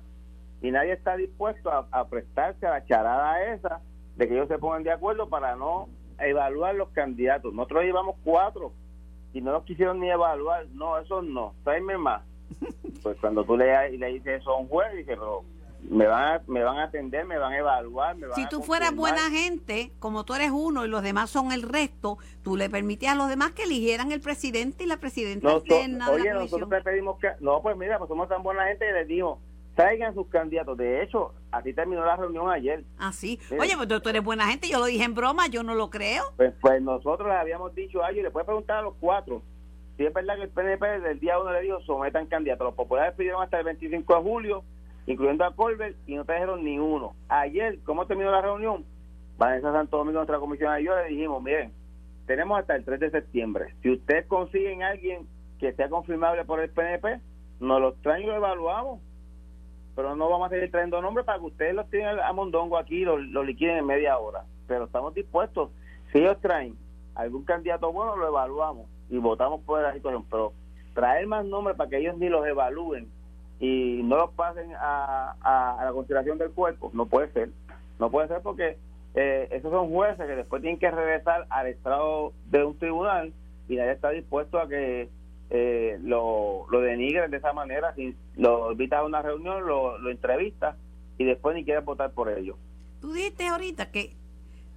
Y 0.61 0.71
nadie 0.71 0.93
está 0.93 1.15
dispuesto 1.17 1.69
a, 1.71 1.87
a 1.91 2.07
prestarse 2.07 2.65
a 2.65 2.71
la 2.71 2.85
charada 2.85 3.43
esa 3.53 3.81
de 4.15 4.27
que 4.27 4.33
ellos 4.33 4.47
se 4.47 4.57
pongan 4.57 4.83
de 4.83 4.91
acuerdo 4.91 5.29
para 5.29 5.55
no 5.55 5.87
evaluar 6.19 6.73
los 6.75 6.89
candidatos. 6.89 7.53
Nosotros 7.53 7.83
llevamos 7.83 8.15
cuatro 8.23 8.71
y 9.33 9.41
no 9.41 9.51
los 9.51 9.63
quisieron 9.65 9.99
ni 9.99 10.09
evaluar. 10.09 10.65
No, 10.73 10.97
eso 10.97 11.21
no. 11.21 11.53
Tráeme 11.63 11.97
más. 11.97 12.21
Pues 13.03 13.15
cuando 13.21 13.43
tú 13.45 13.55
le, 13.55 13.97
le 13.97 14.07
dices 14.07 14.41
eso 14.41 14.51
a 14.51 14.57
un 14.57 14.67
juez, 14.67 14.91
dice, 14.93 15.11
pero 15.15 15.43
me 15.89 16.05
van, 16.05 16.35
a, 16.35 16.41
me 16.47 16.63
van 16.63 16.77
a 16.77 16.83
atender, 16.83 17.25
me 17.25 17.37
van 17.37 17.53
a 17.53 17.57
evaluar. 17.57 18.15
Me 18.15 18.27
van 18.27 18.35
Si 18.35 18.43
a 18.43 18.49
tú 18.49 18.61
fueras 18.61 18.93
buena 18.95 19.29
gente, 19.29 19.91
como 19.99 20.25
tú 20.25 20.33
eres 20.33 20.51
uno 20.51 20.85
y 20.85 20.89
los 20.89 21.01
demás 21.01 21.29
son 21.29 21.51
el 21.51 21.61
resto, 21.61 22.17
tú 22.43 22.57
le 22.57 22.69
permitías 22.69 23.13
a 23.13 23.15
los 23.15 23.29
demás 23.29 23.51
que 23.51 23.63
eligieran 23.63 24.11
el 24.11 24.21
presidente 24.21 24.83
y 24.83 24.87
la 24.87 24.97
presidenta 24.97 25.49
alterna 25.49 26.09
de 26.09 26.15
oye, 26.15 26.33
la 26.33 26.39
nosotros 26.41 26.69
le 26.69 26.81
pedimos 26.81 27.17
que, 27.19 27.29
no, 27.39 27.61
pues 27.61 27.77
mira, 27.77 27.97
pues 27.97 28.09
somos 28.09 28.27
tan 28.27 28.43
buena 28.43 28.65
gente 28.65 28.89
y 28.89 28.93
les 28.93 29.07
digo, 29.07 29.39
traigan 29.75 30.13
sus 30.13 30.27
candidatos. 30.27 30.77
De 30.77 31.03
hecho, 31.03 31.33
así 31.51 31.73
terminó 31.73 32.03
la 32.03 32.17
reunión 32.17 32.49
ayer. 32.49 32.83
Así. 32.97 33.39
Sí. 33.47 33.55
Oye, 33.59 33.75
pues 33.77 33.87
tú, 33.87 34.09
eres 34.09 34.23
buena 34.23 34.47
gente, 34.47 34.67
yo 34.67 34.79
lo 34.79 34.85
dije 34.85 35.03
en 35.03 35.15
broma, 35.15 35.47
yo 35.47 35.63
no 35.63 35.75
lo 35.75 35.89
creo. 35.89 36.23
Pues, 36.35 36.53
pues 36.59 36.81
nosotros 36.81 37.29
les 37.29 37.37
habíamos 37.37 37.73
dicho 37.75 38.03
a 38.03 38.09
ellos, 38.09 38.19
y 38.19 38.23
les 38.23 38.31
puede 38.31 38.45
preguntar 38.45 38.79
a 38.79 38.81
los 38.81 38.95
cuatro, 38.99 39.41
si 39.95 40.05
es 40.05 40.13
verdad 40.13 40.35
que 40.35 40.43
el 40.43 40.49
PNP 40.49 40.85
desde 40.85 41.11
el 41.11 41.19
día 41.19 41.39
uno 41.39 41.51
le 41.51 41.61
dijo, 41.61 41.79
sometan 41.81 42.27
candidatos. 42.27 42.65
Los 42.65 42.75
populares 42.75 43.15
pidieron 43.15 43.41
hasta 43.41 43.59
el 43.59 43.65
25 43.65 44.15
de 44.15 44.21
julio, 44.21 44.63
incluyendo 45.07 45.45
a 45.45 45.55
Colbert, 45.55 45.97
y 46.05 46.15
no 46.15 46.25
trajeron 46.25 46.63
ni 46.63 46.77
uno. 46.77 47.15
Ayer, 47.29 47.79
¿cómo 47.83 48.05
terminó 48.05 48.29
la 48.29 48.41
reunión? 48.41 48.85
Vanessa 49.37 49.71
Santo 49.71 49.97
Domingo, 49.97 50.19
nuestra 50.19 50.39
comisión 50.39 50.79
y 50.79 50.83
yo 50.83 50.95
le 50.95 51.09
dijimos, 51.09 51.41
miren, 51.41 51.71
tenemos 52.25 52.59
hasta 52.59 52.75
el 52.75 52.83
3 52.83 52.99
de 52.99 53.11
septiembre. 53.11 53.73
Si 53.81 53.91
ustedes 53.91 54.25
consiguen 54.25 54.83
alguien 54.83 55.25
que 55.59 55.73
sea 55.73 55.89
confirmable 55.89 56.43
por 56.43 56.59
el 56.59 56.69
PNP, 56.69 57.21
nos 57.59 57.81
los 57.81 57.95
traen 58.01 58.23
y 58.23 58.25
lo 58.25 58.35
evaluamos. 58.35 58.99
Pero 59.95 60.15
no 60.15 60.29
vamos 60.29 60.47
a 60.47 60.49
seguir 60.49 60.69
trayendo 60.69 61.01
nombres 61.01 61.25
para 61.25 61.39
que 61.39 61.45
ustedes 61.45 61.73
los 61.73 61.89
tienen 61.89 62.19
a 62.19 62.33
Mondongo 62.33 62.77
aquí 62.77 62.97
y 62.97 63.05
lo, 63.05 63.17
lo 63.17 63.43
liquiden 63.43 63.77
en 63.77 63.85
media 63.85 64.17
hora. 64.17 64.43
Pero 64.67 64.85
estamos 64.85 65.13
dispuestos. 65.13 65.71
Si 66.11 66.19
ellos 66.19 66.39
traen 66.41 66.75
algún 67.15 67.45
candidato 67.45 67.91
bueno, 67.91 68.15
lo 68.15 68.27
evaluamos 68.27 68.87
y 69.09 69.17
votamos 69.17 69.61
por 69.63 69.81
la 69.81 69.93
situación. 69.93 70.25
Pero 70.29 70.53
traer 70.93 71.25
más 71.27 71.45
nombres 71.45 71.77
para 71.77 71.89
que 71.89 71.97
ellos 71.97 72.17
ni 72.17 72.27
los 72.27 72.45
evalúen 72.45 73.09
y 73.59 74.01
no 74.03 74.17
los 74.17 74.31
pasen 74.31 74.71
a, 74.75 75.35
a- 75.41 75.81
a 75.81 75.85
la 75.85 75.91
consideración 75.91 76.37
del 76.37 76.51
cuerpo, 76.51 76.91
no 76.93 77.05
puede 77.07 77.31
ser. 77.31 77.49
No 77.99 78.11
puede 78.11 78.27
ser 78.27 78.41
porque 78.41 78.77
eh, 79.15 79.47
esos 79.51 79.71
son 79.71 79.89
jueces 79.89 80.25
que 80.27 80.35
después 80.35 80.61
tienen 80.61 80.79
que 80.79 80.91
regresar 80.91 81.47
al 81.49 81.67
estrado 81.67 82.33
de 82.51 82.63
un 82.63 82.77
tribunal 82.77 83.33
y 83.67 83.75
nadie 83.75 83.91
está 83.93 84.11
dispuesto 84.11 84.59
a 84.59 84.67
que 84.69 85.09
eh, 85.49 85.97
lo, 86.03 86.67
lo 86.69 86.81
denigren 86.81 87.31
de 87.31 87.37
esa 87.37 87.53
manera, 87.53 87.95
si 87.95 88.15
lo 88.35 88.71
invitas 88.71 88.99
a 88.99 89.03
una 89.05 89.21
reunión, 89.21 89.65
lo, 89.65 89.97
lo 89.97 90.11
entrevistas 90.11 90.75
y 91.17 91.23
después 91.25 91.55
ni 91.55 91.63
quieres 91.65 91.83
votar 91.83 92.11
por 92.11 92.29
ello. 92.29 92.55
Tú 93.01 93.13
dijiste 93.13 93.47
ahorita 93.47 93.89
que 93.91 94.13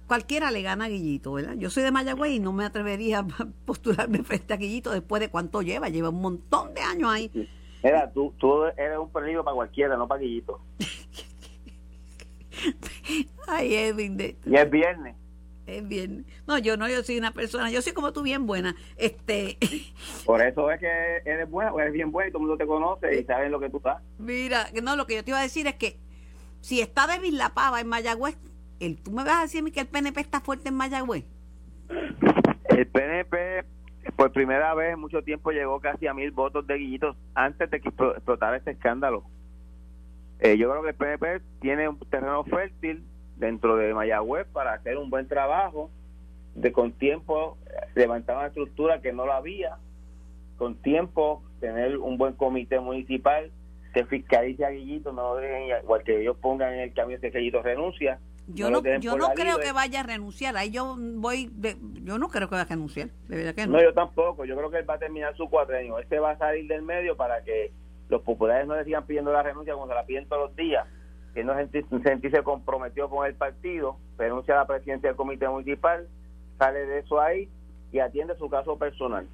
cualquiera 0.07 0.49
le 0.51 0.61
gana 0.61 0.85
a 0.85 0.89
Guillito, 0.89 1.33
¿verdad? 1.33 1.53
Yo 1.57 1.69
soy 1.69 1.83
de 1.83 1.91
Mayagüez 1.91 2.31
y 2.31 2.39
no 2.39 2.51
me 2.53 2.65
atrevería 2.65 3.19
a 3.19 3.27
postularme 3.65 4.23
frente 4.23 4.53
a 4.53 4.57
Guillito 4.57 4.91
después 4.91 5.19
de 5.19 5.29
cuánto 5.29 5.61
lleva. 5.61 5.89
Lleva 5.89 6.09
un 6.09 6.21
montón 6.21 6.73
de 6.73 6.81
años 6.81 7.09
ahí. 7.11 7.31
Mira, 7.83 8.11
tú, 8.11 8.33
tú 8.37 8.65
eres 8.77 8.97
un 8.99 9.11
peligro 9.11 9.43
para 9.43 9.55
cualquiera, 9.55 9.97
no 9.97 10.07
para 10.07 10.21
Guillito. 10.21 10.61
Ay, 13.47 13.75
Edwin, 13.75 14.17
de- 14.17 14.37
Y 14.45 14.55
es 14.55 14.69
viernes. 14.69 15.15
es 15.65 15.87
bien. 15.87 16.25
No, 16.47 16.57
yo 16.57 16.77
no, 16.77 16.87
yo 16.89 17.03
soy 17.03 17.17
una 17.17 17.31
persona, 17.31 17.71
yo 17.71 17.81
soy 17.81 17.93
como 17.93 18.13
tú 18.13 18.21
bien 18.23 18.45
buena. 18.45 18.75
Este, 18.97 19.57
Por 20.25 20.41
eso 20.41 20.69
es 20.71 20.79
que 20.79 21.17
eres 21.25 21.49
buena, 21.49 21.71
eres 21.79 21.93
bien 21.93 22.11
buena 22.11 22.29
y 22.29 22.31
todo 22.31 22.41
el 22.43 22.47
mundo 22.47 22.57
te 22.57 22.67
conoce 22.67 23.19
y 23.19 23.23
saben 23.23 23.51
lo 23.51 23.59
que 23.59 23.69
tú 23.69 23.77
estás. 23.77 24.01
mira, 24.19 24.67
no, 24.83 24.95
lo 24.95 25.07
que 25.07 25.15
yo 25.15 25.23
te 25.23 25.31
iba 25.31 25.39
a 25.39 25.43
decir 25.43 25.67
es 25.67 25.75
que 25.75 25.97
si 26.61 26.81
está 26.81 27.07
débil 27.07 27.37
la 27.37 27.53
pava 27.53 27.79
en 27.81 27.87
Mayagüez, 27.87 28.37
el, 28.79 29.01
tú 29.01 29.11
me 29.11 29.23
vas 29.23 29.39
a 29.39 29.41
decir 29.43 29.61
a 29.61 29.63
mí 29.63 29.71
que 29.71 29.79
el 29.79 29.87
PNP 29.87 30.19
está 30.21 30.41
fuerte 30.41 30.69
en 30.69 30.75
Mayagüez. 30.75 31.23
El 32.69 32.87
PNP 32.87 33.63
por 34.15 34.31
primera 34.31 34.73
vez 34.73 34.93
en 34.93 34.99
mucho 34.99 35.21
tiempo 35.23 35.51
llegó 35.51 35.79
casi 35.79 36.07
a 36.07 36.13
mil 36.13 36.31
votos 36.31 36.65
de 36.67 36.77
Guillito 36.77 37.15
antes 37.33 37.69
de 37.69 37.79
que 37.81 37.89
explo- 37.89 38.13
explotara 38.15 38.57
este 38.57 38.71
escándalo. 38.71 39.23
Eh, 40.39 40.57
yo 40.57 40.69
creo 40.69 40.83
que 40.83 40.89
el 40.89 40.95
PNP 40.95 41.41
tiene 41.59 41.87
un 41.87 41.99
terreno 41.99 42.43
fértil 42.43 43.03
dentro 43.37 43.75
de 43.75 43.93
Mayagüez 43.93 44.47
para 44.47 44.73
hacer 44.73 44.97
un 44.97 45.09
buen 45.09 45.27
trabajo, 45.27 45.89
de 46.55 46.71
con 46.71 46.91
tiempo 46.91 47.57
eh, 47.67 47.87
levantar 47.95 48.37
una 48.37 48.47
estructura 48.47 49.01
que 49.01 49.13
no 49.13 49.25
la 49.25 49.37
había, 49.37 49.77
con 50.57 50.75
tiempo 50.81 51.43
tener 51.59 51.97
un 51.97 52.17
buen 52.17 52.33
comité 52.33 52.79
municipal 52.79 53.51
que 53.93 54.05
fiscalice 54.05 54.65
a 54.65 54.69
Guillito, 54.69 55.11
no 55.11 55.33
lo 55.33 55.35
dejen, 55.37 55.77
igual 55.83 56.03
que 56.03 56.21
ellos 56.21 56.37
pongan 56.37 56.73
en 56.73 56.79
el 56.81 56.93
cambio 56.93 57.19
que 57.19 57.29
Guillito 57.29 57.61
renuncia. 57.61 58.19
Yo 58.53 58.69
no, 58.69 58.81
yo 58.99 59.15
no 59.17 59.29
creo 59.33 59.53
libre. 59.55 59.65
que 59.67 59.71
vaya 59.71 59.99
a 60.01 60.03
renunciar. 60.03 60.55
Ahí 60.57 60.71
yo 60.71 60.95
voy, 60.97 61.49
de, 61.53 61.77
yo 62.03 62.17
no 62.17 62.29
creo 62.29 62.47
que 62.49 62.55
vaya 62.55 62.63
a 62.65 62.69
renunciar. 62.69 63.09
De 63.27 63.37
verdad 63.37 63.55
que 63.55 63.65
no. 63.67 63.73
No, 63.77 63.83
yo 63.83 63.93
tampoco. 63.93 64.45
Yo 64.45 64.55
creo 64.57 64.69
que 64.71 64.77
él 64.79 64.89
va 64.89 64.95
a 64.95 64.99
terminar 64.99 65.35
su 65.35 65.49
cuatrenio. 65.49 65.99
Este 65.99 66.19
va 66.19 66.31
a 66.31 66.37
salir 66.37 66.67
del 66.67 66.81
medio 66.81 67.15
para 67.17 67.43
que 67.43 67.71
los 68.09 68.21
populares 68.21 68.67
no 68.67 68.75
le 68.75 68.83
sigan 68.85 69.05
pidiendo 69.05 69.31
la 69.31 69.43
renuncia 69.43 69.73
como 69.73 69.87
se 69.87 69.93
la 69.93 70.05
piden 70.05 70.27
todos 70.27 70.47
los 70.49 70.55
días. 70.55 70.85
Que 71.33 71.43
no 71.45 71.53
senti- 71.53 71.85
sentirse 72.03 72.43
comprometido 72.43 73.09
con 73.09 73.25
el 73.25 73.35
partido, 73.35 73.97
renuncia 74.17 74.53
a 74.53 74.57
la 74.57 74.67
presidencia 74.67 75.07
del 75.09 75.15
comité 75.15 75.47
municipal, 75.47 76.07
sale 76.59 76.85
de 76.85 76.99
eso 76.99 77.21
ahí 77.21 77.47
y 77.93 77.99
atiende 77.99 78.35
su 78.37 78.49
caso 78.49 78.77
personal, 78.77 79.25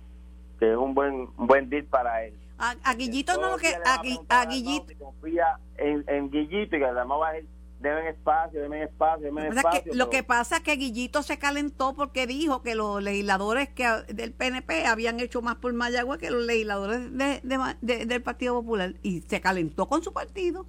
que 0.59 0.71
es 0.71 0.77
un 0.77 0.93
buen 0.93 1.27
un 1.37 1.47
buen 1.47 1.69
deal 1.69 1.85
para 1.85 2.23
él. 2.23 2.35
A, 2.59 2.75
a 2.83 2.93
Guillito 2.93 3.39
no 3.41 3.49
lo 3.51 3.57
que 3.57 3.69
a, 3.83 4.01
a 4.29 4.45
Guillito 4.45 4.93
confía 4.99 5.57
en, 5.77 6.03
en 6.07 6.29
Guillito 6.29 6.75
y 6.75 6.79
que 6.79 6.85
además 6.85 7.17
va 7.19 7.29
a 7.29 7.33
deben 7.79 8.07
espacio, 8.07 8.61
deben 8.61 8.81
espacio, 8.83 9.25
deben 9.27 9.51
que 9.51 9.57
espacio. 9.59 9.93
lo 9.93 10.09
que 10.09 10.23
pasa 10.23 10.57
es 10.57 10.63
que 10.63 10.75
Guillito 10.77 11.21
se 11.21 11.37
calentó 11.37 11.93
porque 11.95 12.25
dijo 12.25 12.61
que 12.63 12.73
los 12.75 13.01
legisladores 13.03 13.69
que 13.69 13.85
del 14.13 14.33
PNP 14.33 14.85
habían 14.87 15.19
hecho 15.19 15.41
más 15.41 15.55
por 15.55 15.73
Mayagüez 15.73 16.17
que 16.19 16.31
los 16.31 16.43
legisladores 16.45 17.15
de- 17.15 17.39
de 17.43 17.57
Ma- 17.57 17.77
de- 17.81 18.05
del 18.05 18.21
Partido 18.23 18.55
Popular 18.55 18.93
y 19.03 19.21
se 19.21 19.41
calentó 19.41 19.87
con 19.87 20.01
su 20.03 20.11
partido. 20.11 20.65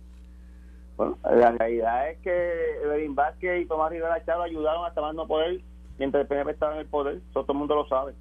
Bueno, 0.97 1.17
la 1.25 1.53
realidad 1.53 2.11
es 2.11 2.19
que 2.19 2.81
Evelyn 2.85 3.15
Vázquez 3.15 3.63
y 3.63 3.67
Tomás 3.67 3.91
Rivera 3.91 4.23
Chávez 4.25 4.51
ayudaron 4.51 4.85
hasta 4.85 5.01
más 5.01 5.15
no 5.15 5.27
poder 5.27 5.61
mientras 5.99 6.23
el 6.23 6.27
PNP 6.29 6.51
estaba 6.53 6.75
en 6.75 6.81
el 6.81 6.87
poder. 6.87 7.17
Eso 7.31 7.43
todo 7.45 7.53
el 7.53 7.59
mundo 7.59 7.75
lo 7.77 7.89
sabe. 7.89 8.15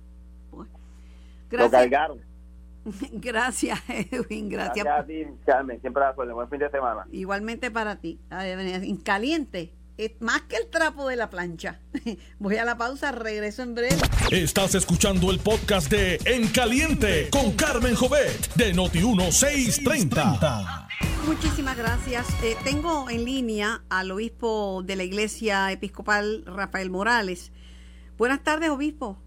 Lo 0.54 0.66
Gracias. 1.50 1.72
cargaron. 1.72 2.22
Gracias, 3.12 3.80
Edwin. 3.88 4.50
Gracias. 4.50 4.84
Gracias 4.84 5.04
a 5.04 5.08
ti, 5.08 5.26
Carmen. 5.46 5.80
Siempre 5.82 6.04
a 6.04 6.14
la 6.16 6.34
Buen 6.34 6.50
fin 6.50 6.60
de 6.60 6.70
semana. 6.70 7.06
Igualmente 7.12 7.72
para 7.72 7.96
ti. 7.98 8.20
En 8.32 8.98
caliente. 8.98 9.74
Es 9.98 10.12
más 10.20 10.44
que 10.44 10.58
el 10.58 10.70
trapo 10.70 11.08
de 11.08 11.16
la 11.16 11.32
plancha. 11.32 11.80
Voy 12.40 12.58
a 12.58 12.66
la 12.66 12.78
pausa, 12.78 13.12
regreso 13.12 13.64
en 13.64 13.74
breve. 13.74 13.98
Estás 14.30 14.76
escuchando 14.76 15.32
el 15.32 15.40
podcast 15.40 15.90
de 15.90 16.20
En 16.26 16.50
Caliente 16.50 17.30
con 17.32 17.54
Carmen 17.54 17.96
Jovet 17.96 18.54
de 18.54 18.76
Noti1630. 18.76 20.88
Muchísimas 21.26 21.76
gracias. 21.76 22.28
Eh, 22.44 22.56
tengo 22.64 23.10
en 23.10 23.26
línea 23.26 23.82
al 23.90 24.12
obispo 24.12 24.84
de 24.84 24.98
la 24.98 25.04
Iglesia 25.04 25.72
Episcopal, 25.72 26.44
Rafael 26.46 26.92
Morales. 26.92 27.52
Buenas 28.20 28.44
tardes, 28.44 28.70
obispo. 28.70 29.18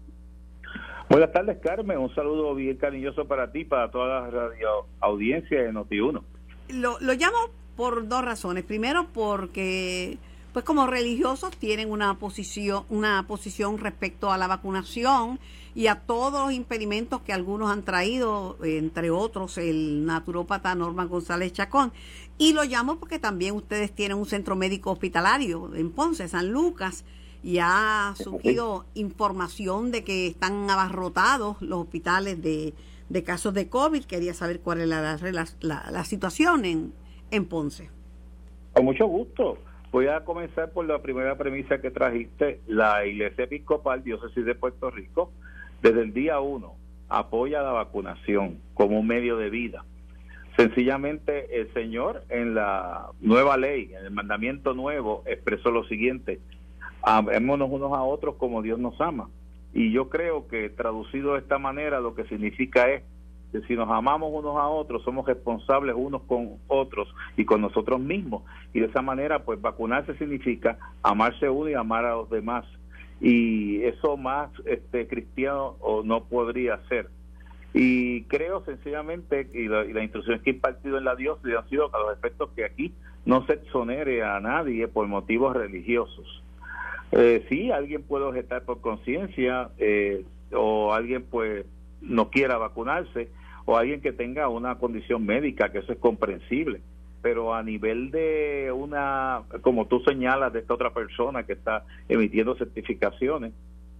Buenas 1.11 1.33
tardes, 1.33 1.57
Carmen. 1.61 1.97
Un 1.97 2.15
saludo 2.15 2.55
bien 2.55 2.77
cariñoso 2.77 3.25
para 3.25 3.51
ti, 3.51 3.65
para 3.65 3.91
toda 3.91 4.21
la 4.21 4.29
radio 4.29 4.69
audiencia 5.01 5.61
de 5.61 5.73
Noti1. 5.73 6.21
Lo, 6.69 6.99
lo 7.01 7.13
llamo 7.15 7.37
por 7.75 8.07
dos 8.07 8.23
razones. 8.23 8.63
Primero, 8.63 9.07
porque 9.13 10.17
pues 10.53 10.63
como 10.63 10.87
religiosos 10.87 11.57
tienen 11.57 11.91
una 11.91 12.17
posición, 12.17 12.85
una 12.87 13.27
posición 13.27 13.77
respecto 13.77 14.31
a 14.31 14.37
la 14.37 14.47
vacunación 14.47 15.37
y 15.75 15.87
a 15.87 15.95
todos 15.95 16.45
los 16.45 16.53
impedimentos 16.53 17.19
que 17.23 17.33
algunos 17.33 17.69
han 17.71 17.83
traído, 17.83 18.57
entre 18.63 19.11
otros 19.11 19.57
el 19.57 20.05
naturópata 20.05 20.73
Norman 20.75 21.09
González 21.09 21.51
Chacón. 21.51 21.91
Y 22.37 22.53
lo 22.53 22.63
llamo 22.63 22.99
porque 22.99 23.19
también 23.19 23.53
ustedes 23.55 23.93
tienen 23.93 24.17
un 24.17 24.25
centro 24.25 24.55
médico 24.55 24.91
hospitalario 24.91 25.75
en 25.75 25.91
Ponce, 25.91 26.29
San 26.29 26.53
Lucas, 26.53 27.03
y 27.43 27.57
ha 27.59 28.13
surgido 28.15 28.85
información 28.93 29.91
de 29.91 30.03
que 30.03 30.27
están 30.27 30.69
abarrotados 30.69 31.61
los 31.61 31.79
hospitales 31.79 32.41
de, 32.41 32.73
de 33.09 33.23
casos 33.23 33.53
de 33.53 33.67
COVID. 33.67 34.03
Quería 34.05 34.33
saber 34.33 34.59
cuál 34.59 34.81
es 34.81 34.87
la, 34.87 35.17
la, 35.61 35.91
la 35.91 36.03
situación 36.05 36.65
en, 36.65 36.93
en 37.31 37.45
Ponce. 37.45 37.89
Con 38.73 38.85
mucho 38.85 39.05
gusto. 39.07 39.57
Voy 39.91 40.07
a 40.07 40.23
comenzar 40.23 40.71
por 40.71 40.85
la 40.85 41.01
primera 41.01 41.37
premisa 41.37 41.81
que 41.81 41.91
trajiste. 41.91 42.61
La 42.67 43.05
Iglesia 43.05 43.43
Episcopal 43.43 44.03
Diócesis 44.03 44.45
de 44.45 44.55
Puerto 44.55 44.89
Rico, 44.89 45.33
desde 45.81 46.01
el 46.01 46.13
día 46.13 46.39
uno, 46.39 46.75
apoya 47.09 47.61
la 47.61 47.71
vacunación 47.71 48.59
como 48.73 48.99
un 48.99 49.07
medio 49.07 49.35
de 49.35 49.49
vida. 49.49 49.83
Sencillamente 50.55 51.59
el 51.59 51.73
Señor 51.73 52.23
en 52.29 52.55
la 52.55 53.07
nueva 53.19 53.57
ley, 53.57 53.93
en 53.97 54.05
el 54.05 54.11
mandamiento 54.11 54.73
nuevo, 54.73 55.23
expresó 55.25 55.71
lo 55.71 55.83
siguiente, 55.85 56.39
amémonos 57.03 57.69
unos 57.71 57.93
a 57.93 58.03
otros 58.03 58.35
como 58.35 58.61
Dios 58.61 58.79
nos 58.79 58.99
ama. 59.01 59.29
Y 59.73 59.91
yo 59.91 60.09
creo 60.09 60.47
que 60.47 60.69
traducido 60.69 61.33
de 61.33 61.39
esta 61.39 61.57
manera 61.57 61.99
lo 61.99 62.13
que 62.13 62.25
significa 62.25 62.89
es 62.89 63.03
que 63.51 63.61
si 63.61 63.75
nos 63.75 63.89
amamos 63.89 64.31
unos 64.33 64.57
a 64.57 64.67
otros, 64.67 65.03
somos 65.03 65.25
responsables 65.25 65.95
unos 65.97 66.23
con 66.23 66.57
otros 66.67 67.13
y 67.35 67.45
con 67.45 67.61
nosotros 67.61 67.99
mismos. 67.99 68.43
Y 68.73 68.79
de 68.79 68.87
esa 68.87 69.01
manera, 69.01 69.43
pues 69.43 69.61
vacunarse 69.61 70.15
significa 70.17 70.77
amarse 71.03 71.49
uno 71.49 71.69
y 71.69 71.73
amar 71.73 72.05
a 72.05 72.15
los 72.15 72.29
demás. 72.29 72.65
Y 73.19 73.83
eso 73.83 74.17
más 74.17 74.49
este 74.65 75.07
cristiano 75.07 75.75
o 75.79 76.01
no 76.03 76.23
podría 76.23 76.79
ser. 76.87 77.09
Y 77.73 78.23
creo 78.23 78.63
sencillamente, 78.65 79.49
y 79.53 79.67
la, 79.67 79.85
y 79.85 79.93
la 79.93 80.03
instrucción 80.03 80.39
que 80.39 80.49
he 80.49 80.53
impartido 80.53 80.97
en 80.97 81.05
la 81.05 81.15
diócesis 81.15 81.55
han 81.55 81.69
sido 81.69 81.93
a 81.93 81.99
los 81.99 82.17
efectos 82.17 82.49
que 82.55 82.65
aquí 82.65 82.93
no 83.25 83.45
se 83.45 83.53
exonere 83.53 84.23
a 84.23 84.39
nadie 84.39 84.87
por 84.87 85.07
motivos 85.07 85.55
religiosos. 85.55 86.41
Eh, 87.11 87.45
sí, 87.49 87.71
alguien 87.71 88.03
puede 88.03 88.25
objetar 88.25 88.63
por 88.63 88.79
conciencia 88.81 89.69
eh, 89.77 90.23
o 90.53 90.93
alguien 90.93 91.23
pues 91.23 91.65
no 92.01 92.29
quiera 92.29 92.57
vacunarse, 92.57 93.29
o 93.65 93.77
alguien 93.77 94.01
que 94.01 94.11
tenga 94.11 94.47
una 94.49 94.75
condición 94.75 95.25
médica, 95.25 95.71
que 95.71 95.79
eso 95.79 95.91
es 95.91 95.99
comprensible. 95.99 96.81
Pero 97.21 97.53
a 97.53 97.61
nivel 97.61 98.09
de 98.09 98.71
una, 98.75 99.43
como 99.61 99.85
tú 99.85 99.99
señalas, 99.99 100.51
de 100.53 100.59
esta 100.59 100.73
otra 100.73 100.91
persona 100.91 101.43
que 101.43 101.53
está 101.53 101.85
emitiendo 102.09 102.55
certificaciones, 102.55 103.53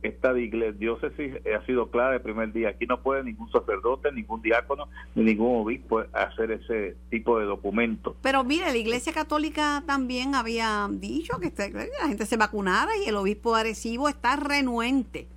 esta 0.04 0.34
diócesis 0.34 1.34
ha 1.46 1.66
sido 1.66 1.90
clara 1.90 2.16
el 2.16 2.22
primer 2.22 2.52
día. 2.54 2.70
Aquí 2.70 2.86
no 2.86 3.02
puede 3.02 3.24
ningún 3.24 3.52
sacerdote, 3.52 4.12
ningún 4.12 4.42
diácono, 4.42 4.88
ni 5.16 5.24
ningún 5.24 5.62
obispo 5.62 6.04
hacer 6.14 6.52
ese 6.52 6.96
tipo 7.10 7.40
de 7.40 7.46
documento. 7.46 8.16
Pero 8.22 8.44
mire, 8.44 8.66
la 8.68 8.78
Iglesia 8.78 9.14
Católica 9.14 9.84
también 9.86 10.36
había 10.36 10.88
dicho 10.92 11.40
que 11.40 11.48
este, 11.48 11.72
la 11.72 12.08
gente 12.08 12.26
se 12.26 12.38
vacunara 12.38 12.92
y 13.04 13.10
el 13.10 13.16
obispo 13.16 13.56
Arecibo 13.56 14.10
está 14.10 14.36
renuente 14.36 15.28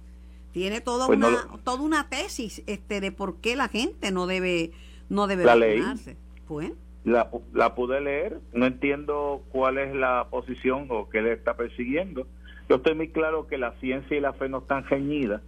tiene 0.54 0.80
toda 0.80 1.08
pues 1.08 1.18
una 1.18 1.48
toda 1.64 1.82
una 1.82 2.08
tesis 2.08 2.62
este 2.68 3.00
de 3.00 3.10
por 3.10 3.40
qué 3.40 3.56
la 3.56 3.66
gente 3.66 4.12
no 4.12 4.28
debe 4.28 4.70
no 5.08 5.26
debe 5.26 5.44
la 5.44 5.56
vacunarse. 5.56 6.16
Pues. 6.46 6.72
La, 7.04 7.28
la 7.52 7.74
pude 7.74 8.00
leer, 8.00 8.40
no 8.52 8.66
entiendo 8.66 9.42
cuál 9.50 9.78
es 9.78 9.94
la 9.94 10.28
posición 10.30 10.86
o 10.90 11.08
qué 11.10 11.22
le 11.22 11.32
está 11.32 11.56
persiguiendo. 11.56 12.26
Yo 12.68 12.76
estoy 12.76 12.94
muy 12.94 13.08
claro 13.08 13.46
que 13.46 13.58
la 13.58 13.72
ciencia 13.80 14.16
y 14.16 14.20
la 14.20 14.32
fe 14.32 14.48
no 14.48 14.58
están 14.58 14.84
reñidas. 14.84 15.42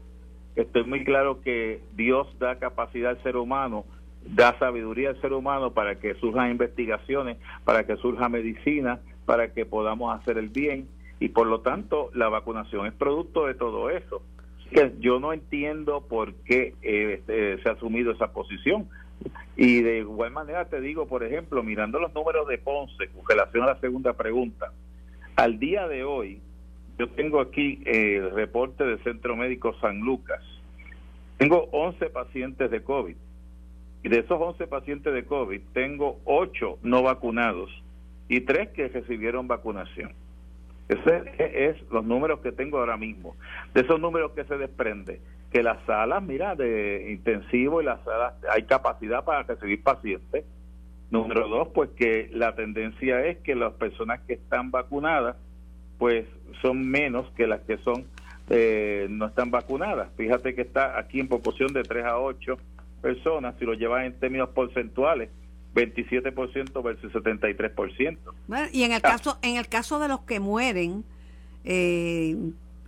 Estoy 0.55 0.85
muy 0.85 1.05
claro 1.05 1.41
que 1.41 1.81
Dios 1.95 2.27
da 2.39 2.57
capacidad 2.57 3.11
al 3.11 3.23
ser 3.23 3.37
humano, 3.37 3.85
da 4.25 4.59
sabiduría 4.59 5.11
al 5.11 5.21
ser 5.21 5.33
humano 5.33 5.73
para 5.73 5.99
que 5.99 6.15
surjan 6.15 6.51
investigaciones, 6.51 7.37
para 7.65 7.87
que 7.87 7.97
surja 7.97 8.29
medicina, 8.29 9.01
para 9.25 9.53
que 9.53 9.67
podamos 9.67 10.19
hacer 10.19 10.39
el 10.39 10.49
bien 10.49 10.89
y 11.21 11.29
por 11.29 11.47
lo 11.47 11.61
tanto 11.61 12.11
la 12.15 12.29
vacunación 12.29 12.87
es 12.87 12.93
producto 12.93 13.47
de 13.47 13.55
todo 13.55 13.91
eso 13.91 14.23
yo 14.99 15.21
no 15.21 15.33
entiendo 15.33 16.07
por 16.07 16.35
qué 16.35 16.75
eh, 16.83 17.15
este, 17.19 17.63
se 17.63 17.69
ha 17.69 17.73
asumido 17.73 18.13
esa 18.13 18.33
posición. 18.33 18.89
Y 19.57 19.81
de 19.81 19.99
igual 19.99 20.33
manera 20.33 20.67
te 20.67 20.81
digo, 20.81 21.07
por 21.07 21.25
ejemplo, 21.25 21.63
mirando 21.63 21.99
los 21.99 22.15
números 22.15 22.47
de 22.49 22.59
Ponce, 22.59 23.09
con 23.09 23.27
relación 23.27 23.65
a 23.65 23.69
la 23.69 23.81
segunda 23.81 24.13
pregunta, 24.13 24.73
al 25.35 25.59
día 25.59 25.89
de 25.89 26.05
hoy, 26.05 26.41
yo 26.99 27.09
tengo 27.11 27.41
aquí 27.41 27.83
eh, 27.85 28.17
el 28.17 28.31
reporte 28.33 28.85
del 28.85 29.03
Centro 29.03 29.37
Médico 29.37 29.75
San 29.81 30.01
Lucas. 30.01 30.43
Tengo 31.39 31.69
11 31.73 32.11
pacientes 32.11 32.71
de 32.71 32.83
COVID. 32.83 33.17
Y 34.03 34.09
de 34.09 34.21
esos 34.21 34.41
11 34.41 34.67
pacientes 34.69 35.13
de 35.13 35.25
COVID, 35.25 35.61
tengo 35.73 36.21
8 36.25 36.79
no 36.83 37.03
vacunados 37.03 37.71
y 38.29 38.41
3 38.41 38.69
que 38.69 38.89
recibieron 38.89 39.49
vacunación. 39.49 40.13
Ese 40.89 41.25
es 41.39 41.77
los 41.91 42.05
números 42.05 42.41
que 42.41 42.53
tengo 42.53 42.79
ahora 42.79 42.97
mismo. 42.97 43.35
De 43.75 43.81
esos 43.81 44.01
números 44.01 44.33
que 44.33 44.45
se 44.45 44.57
desprende, 44.57 45.21
que 45.51 45.63
las 45.63 45.85
salas, 45.87 46.23
mira, 46.23 46.55
de 46.55 47.11
intensivo 47.11 47.83
y 47.83 47.85
las 47.85 48.03
salas, 48.05 48.35
hay 48.49 48.63
capacidad 48.63 49.25
para 49.25 49.43
recibir 49.43 49.83
pacientes. 49.83 50.45
Número 51.11 51.49
dos, 51.49 51.69
pues 51.75 51.91
que 51.91 52.31
la 52.33 52.55
tendencia 52.55 53.25
es 53.27 53.39
que 53.39 53.55
las 53.55 53.73
personas 53.75 54.21
que 54.27 54.35
están 54.35 54.71
vacunadas, 54.71 55.37
pues 55.99 56.27
son 56.63 56.89
menos 56.89 57.31
que 57.37 57.47
las 57.47 57.61
que 57.63 57.79
son 57.79 58.07
eh, 58.49 59.07
no 59.11 59.27
están 59.27 59.51
vacunadas. 59.51 60.09
Fíjate 60.17 60.55
que 60.55 60.63
está 60.63 60.99
aquí 60.99 61.21
en 61.21 61.29
proporción 61.29 61.73
de 61.73 61.83
3 61.83 62.05
a 62.05 62.19
8 62.19 62.57
personas, 63.03 63.55
si 63.59 63.65
lo 63.65 63.75
llevas 63.75 64.05
en 64.07 64.19
términos 64.19 64.51
porcentuales, 64.51 65.31
27% 65.75 66.83
versus 66.83 67.13
73%. 67.13 68.19
Bueno, 68.47 68.69
y 68.73 68.85
en 68.85 68.93
el 68.93 69.03
caso 69.03 69.39
en 69.43 69.57
el 69.57 69.69
caso 69.69 69.99
de 69.99 70.09
los 70.09 70.21
que 70.21 70.41
mueren, 70.41 71.05
eh, 71.65 72.37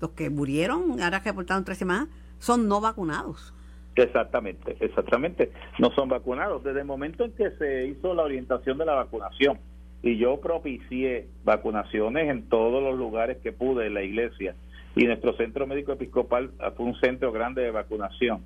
los 0.01 0.11
que 0.13 0.31
murieron, 0.31 1.01
ahora 1.03 1.23
que 1.23 1.31
reportaron 1.31 1.65
tres 1.65 1.79
semanas, 1.79 2.09
son 2.39 2.69
no 2.69 2.81
vacunados. 2.81 3.53
Exactamente, 3.97 4.77
exactamente, 4.79 5.51
no 5.81 5.91
son 5.91 6.09
vacunados. 6.09 6.63
Desde 6.63 6.81
el 6.81 6.87
momento 6.87 7.25
en 7.25 7.33
que 7.33 7.51
se 7.59 7.89
hizo 7.89 8.15
la 8.15 8.23
orientación 8.23 8.79
de 8.79 8.87
la 8.87 8.95
vacunación 8.95 9.59
y 10.03 10.17
yo 10.17 10.41
propicié 10.41 11.27
vacunaciones 11.45 12.29
en 12.29 12.49
todos 12.49 12.83
los 12.83 12.97
lugares 12.97 13.39
que 13.39 13.53
pude 13.53 13.87
en 13.87 13.95
la 13.95 14.03
iglesia 14.03 14.55
y 14.95 15.05
nuestro 15.05 15.33
centro 15.35 15.67
médico 15.67 15.93
episcopal 15.93 16.51
fue 16.77 16.87
un 16.87 16.99
centro 17.01 17.33
grande 17.33 17.63
de 17.63 17.71
vacunación. 17.71 18.43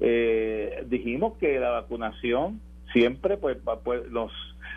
Eh, 0.00 0.84
dijimos 0.88 1.34
que 1.38 1.58
la 1.60 1.70
vacunación 1.70 2.60
siempre 2.92 3.36
pues, 3.36 3.58
pues 3.84 4.06
los 4.10 4.32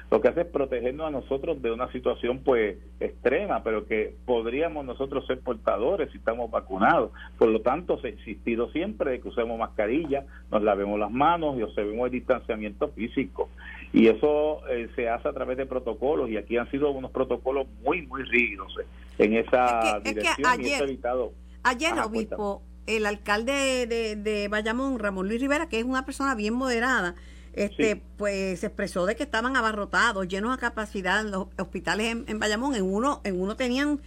lo 0.10 0.22
que 0.22 0.30
hace 0.30 0.42
es 0.42 0.48
protegernos 0.48 1.08
a 1.08 1.12
nosotros 1.12 1.62
de 1.62 1.72
una 1.72 1.92
situación 1.92 2.40
pues 2.40 2.78
extrema, 3.02 3.62
pero 3.64 3.86
que 3.86 4.16
podríamos 4.26 4.86
nosotros 4.86 5.28
ser 5.28 5.40
portadores 5.42 6.10
si 6.12 6.18
estamos 6.18 6.50
vacunados. 6.50 7.12
Por 7.38 7.50
lo 7.50 7.60
tanto, 7.60 8.00
se 8.00 8.08
ha 8.08 8.12
insistido 8.12 8.72
siempre 8.72 9.12
de 9.12 9.20
que 9.20 9.28
usemos 9.28 9.60
mascarilla, 9.60 10.26
nos 10.50 10.64
lavemos 10.64 10.98
las 10.98 11.12
manos 11.12 11.58
y 11.58 11.62
observemos 11.62 12.06
el 12.06 12.12
distanciamiento 12.12 12.88
físico. 12.90 13.50
Y 13.94 14.08
eso 14.08 14.68
eh, 14.70 14.90
se 14.96 15.10
hace 15.10 15.28
a 15.28 15.34
través 15.34 15.58
de 15.58 15.66
protocolos 15.66 16.30
y 16.30 16.38
aquí 16.38 16.58
han 16.58 16.70
sido 16.70 16.92
unos 16.92 17.12
protocolos 17.12 17.68
muy, 17.84 18.06
muy 18.06 18.24
rígidos 18.24 18.74
eh, 18.80 18.86
en 19.24 19.34
esa 19.34 20.00
dirección 20.04 20.46
ayer, 20.46 20.84
evitado... 20.84 21.34
Ayer, 21.64 21.94
obispo, 22.00 22.62
el 22.86 23.06
alcalde 23.06 23.88
de, 23.88 24.16
de 24.16 24.48
Bayamón, 24.48 25.00
Ramón 25.00 25.28
Luis 25.28 25.42
Rivera, 25.42 25.68
que 25.70 25.80
es 25.80 25.86
una 25.86 26.06
persona 26.06 26.36
bien 26.36 26.54
moderada, 26.54 27.16
este, 27.58 28.00
pues 28.18 28.60
se 28.60 28.68
expresó 28.68 29.08
de 29.08 29.16
que 29.16 29.24
estaban 29.24 29.58
abarrotados, 29.58 30.28
llenos 30.28 30.54
a 30.54 30.60
capacidad 30.60 31.26
los 31.26 31.48
hospitales 31.58 32.16
en, 32.28 32.40
Bayamón. 32.40 32.76
En 32.76 32.84
uno, 32.84 33.20
en 33.24 33.42
uno 33.42 33.56
tenían 33.56 34.00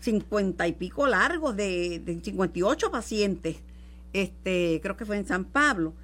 cincuenta 0.00 0.66
y 0.66 0.72
pico 0.72 1.06
largos 1.06 1.54
de, 1.56 2.00
de 2.00 2.20
58 2.20 2.90
pacientes. 2.90 3.62
Este, 4.12 4.80
creo 4.82 4.96
que 4.96 5.04
fue 5.06 5.18
en 5.18 5.26
San 5.26 5.44
Pablo. 5.44 5.94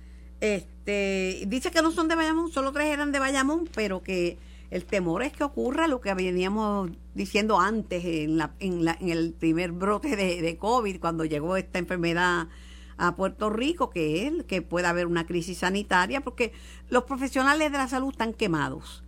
Este, 0.41 0.72
Este, 0.85 1.45
dice 1.47 1.71
que 1.71 1.81
no 1.81 1.93
son 1.93 2.09
de 2.09 2.17
Bayamón, 2.17 2.51
solo 2.51 2.73
tres 2.73 2.89
eran 2.89 3.13
de 3.13 3.21
Bayamón, 3.21 3.69
pero 3.73 4.03
que 4.03 4.37
el 4.73 4.85
temor 4.85 5.23
es 5.23 5.33
que 5.33 5.45
ocurra 5.45 5.87
lo 5.87 6.01
que 6.01 6.13
veníamos 6.13 6.91
diciendo 7.15 7.61
antes 7.61 8.05
en, 8.05 8.37
la, 8.37 8.55
en, 8.59 8.85
la, 8.85 8.99
en 9.01 9.11
el 9.11 9.33
primer 9.33 9.71
brote 9.71 10.17
de, 10.17 10.43
de, 10.43 10.57
COVID, 10.57 10.99
cuando 10.99 11.25
llegó 11.25 11.57
esta 11.57 11.79
enfermedad 11.79 12.49
a 12.97 13.15
Puerto 13.15 13.49
Rico, 13.49 13.91
que 13.91 14.27
es 14.27 14.43
que 14.45 14.61
pueda 14.61 14.91
haber 14.91 15.07
una 15.07 15.25
crisis 15.25 15.59
sanitaria, 15.59 16.23
porque 16.23 16.53
los 16.89 17.05
profesionales 17.05 17.71
de 17.71 17.79
la 17.79 17.87
salud 17.87 18.11
están 18.11 18.33
quemados. 18.33 19.05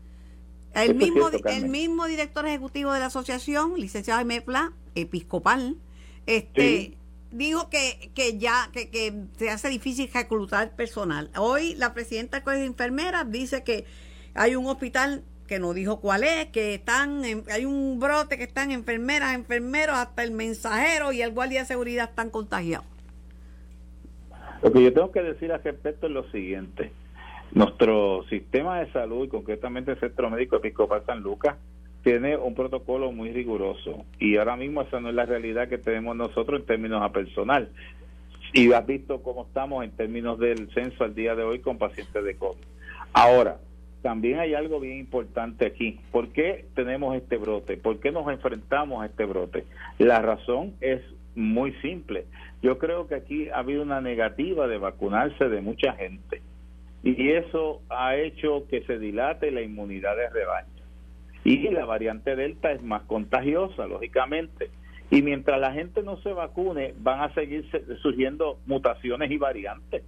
El 0.74 0.94
mismo, 0.94 1.28
el 1.28 1.68
mismo 1.68 2.06
director 2.06 2.46
ejecutivo 2.46 2.92
de 2.92 3.00
la 3.00 3.06
asociación, 3.06 3.74
licenciado 3.80 4.24
Mepla, 4.24 4.72
episcopal, 4.94 5.76
este 6.26 6.96
dijo 7.34 7.68
que, 7.68 8.10
que 8.14 8.38
ya 8.38 8.70
que, 8.72 8.90
que, 8.90 9.12
se 9.36 9.50
hace 9.50 9.68
difícil 9.68 10.08
reclutar 10.12 10.74
personal. 10.76 11.30
Hoy 11.36 11.74
la 11.74 11.92
presidenta 11.92 12.36
del 12.36 12.44
Colegio 12.44 12.62
de 12.62 12.68
Enfermeras 12.68 13.30
dice 13.30 13.64
que 13.64 13.84
hay 14.34 14.54
un 14.56 14.66
hospital 14.66 15.24
que 15.48 15.58
no 15.58 15.74
dijo 15.74 16.00
cuál 16.00 16.22
es, 16.22 16.46
que 16.46 16.74
están 16.74 17.22
hay 17.50 17.64
un 17.64 17.98
brote 18.00 18.38
que 18.38 18.44
están 18.44 18.70
enfermeras, 18.70 19.34
enfermeros, 19.34 19.96
hasta 19.96 20.22
el 20.22 20.30
mensajero 20.30 21.12
y 21.12 21.22
el 21.22 21.32
guardia 21.32 21.60
de 21.60 21.66
seguridad 21.66 22.08
están 22.08 22.30
contagiados. 22.30 22.86
Lo 24.62 24.72
que 24.72 24.82
yo 24.82 24.92
tengo 24.94 25.12
que 25.12 25.22
decir 25.22 25.52
al 25.52 25.62
respecto 25.62 26.06
es 26.06 26.12
lo 26.12 26.30
siguiente. 26.30 26.92
Nuestro 27.52 28.24
sistema 28.30 28.80
de 28.80 28.90
salud 28.92 29.26
y 29.26 29.28
concretamente 29.28 29.90
el 29.90 30.00
Centro 30.00 30.30
Médico 30.30 30.56
Episcopal 30.56 31.04
San 31.04 31.20
Lucas 31.20 31.56
tiene 32.04 32.36
un 32.36 32.54
protocolo 32.54 33.10
muy 33.10 33.32
riguroso 33.32 34.04
y 34.20 34.36
ahora 34.36 34.56
mismo 34.56 34.82
esa 34.82 35.00
no 35.00 35.08
es 35.08 35.14
la 35.14 35.24
realidad 35.24 35.68
que 35.68 35.78
tenemos 35.78 36.14
nosotros 36.14 36.60
en 36.60 36.66
términos 36.66 37.02
a 37.02 37.10
personal. 37.10 37.70
Y 38.52 38.72
has 38.72 38.86
visto 38.86 39.22
cómo 39.22 39.46
estamos 39.46 39.82
en 39.82 39.90
términos 39.90 40.38
del 40.38 40.70
censo 40.74 41.02
al 41.02 41.14
día 41.14 41.34
de 41.34 41.42
hoy 41.42 41.58
con 41.58 41.78
pacientes 41.78 42.22
de 42.22 42.36
COVID. 42.36 42.62
Ahora, 43.12 43.58
también 44.02 44.38
hay 44.38 44.54
algo 44.54 44.78
bien 44.78 44.98
importante 44.98 45.66
aquí. 45.66 45.98
¿Por 46.12 46.28
qué 46.28 46.66
tenemos 46.74 47.16
este 47.16 47.38
brote? 47.38 47.78
¿Por 47.78 47.98
qué 47.98 48.12
nos 48.12 48.28
enfrentamos 48.28 49.02
a 49.02 49.06
este 49.06 49.24
brote? 49.24 49.64
La 49.98 50.20
razón 50.20 50.74
es 50.82 51.00
muy 51.34 51.72
simple. 51.80 52.26
Yo 52.62 52.78
creo 52.78 53.08
que 53.08 53.14
aquí 53.14 53.48
ha 53.48 53.58
habido 53.58 53.82
una 53.82 54.00
negativa 54.00 54.68
de 54.68 54.78
vacunarse 54.78 55.48
de 55.48 55.62
mucha 55.62 55.94
gente 55.94 56.42
y 57.02 57.30
eso 57.30 57.80
ha 57.88 58.16
hecho 58.16 58.66
que 58.68 58.82
se 58.82 58.98
dilate 58.98 59.50
la 59.50 59.62
inmunidad 59.62 60.16
de 60.16 60.28
rebaño. 60.28 60.73
Y 61.44 61.68
la 61.68 61.84
variante 61.84 62.34
Delta 62.34 62.72
es 62.72 62.82
más 62.82 63.02
contagiosa, 63.02 63.86
lógicamente. 63.86 64.70
Y 65.10 65.20
mientras 65.22 65.60
la 65.60 65.72
gente 65.72 66.02
no 66.02 66.16
se 66.22 66.32
vacune, 66.32 66.94
van 66.98 67.20
a 67.20 67.34
seguir 67.34 67.70
surgiendo 68.00 68.58
mutaciones 68.66 69.30
y 69.30 69.36
variantes. 69.36 70.02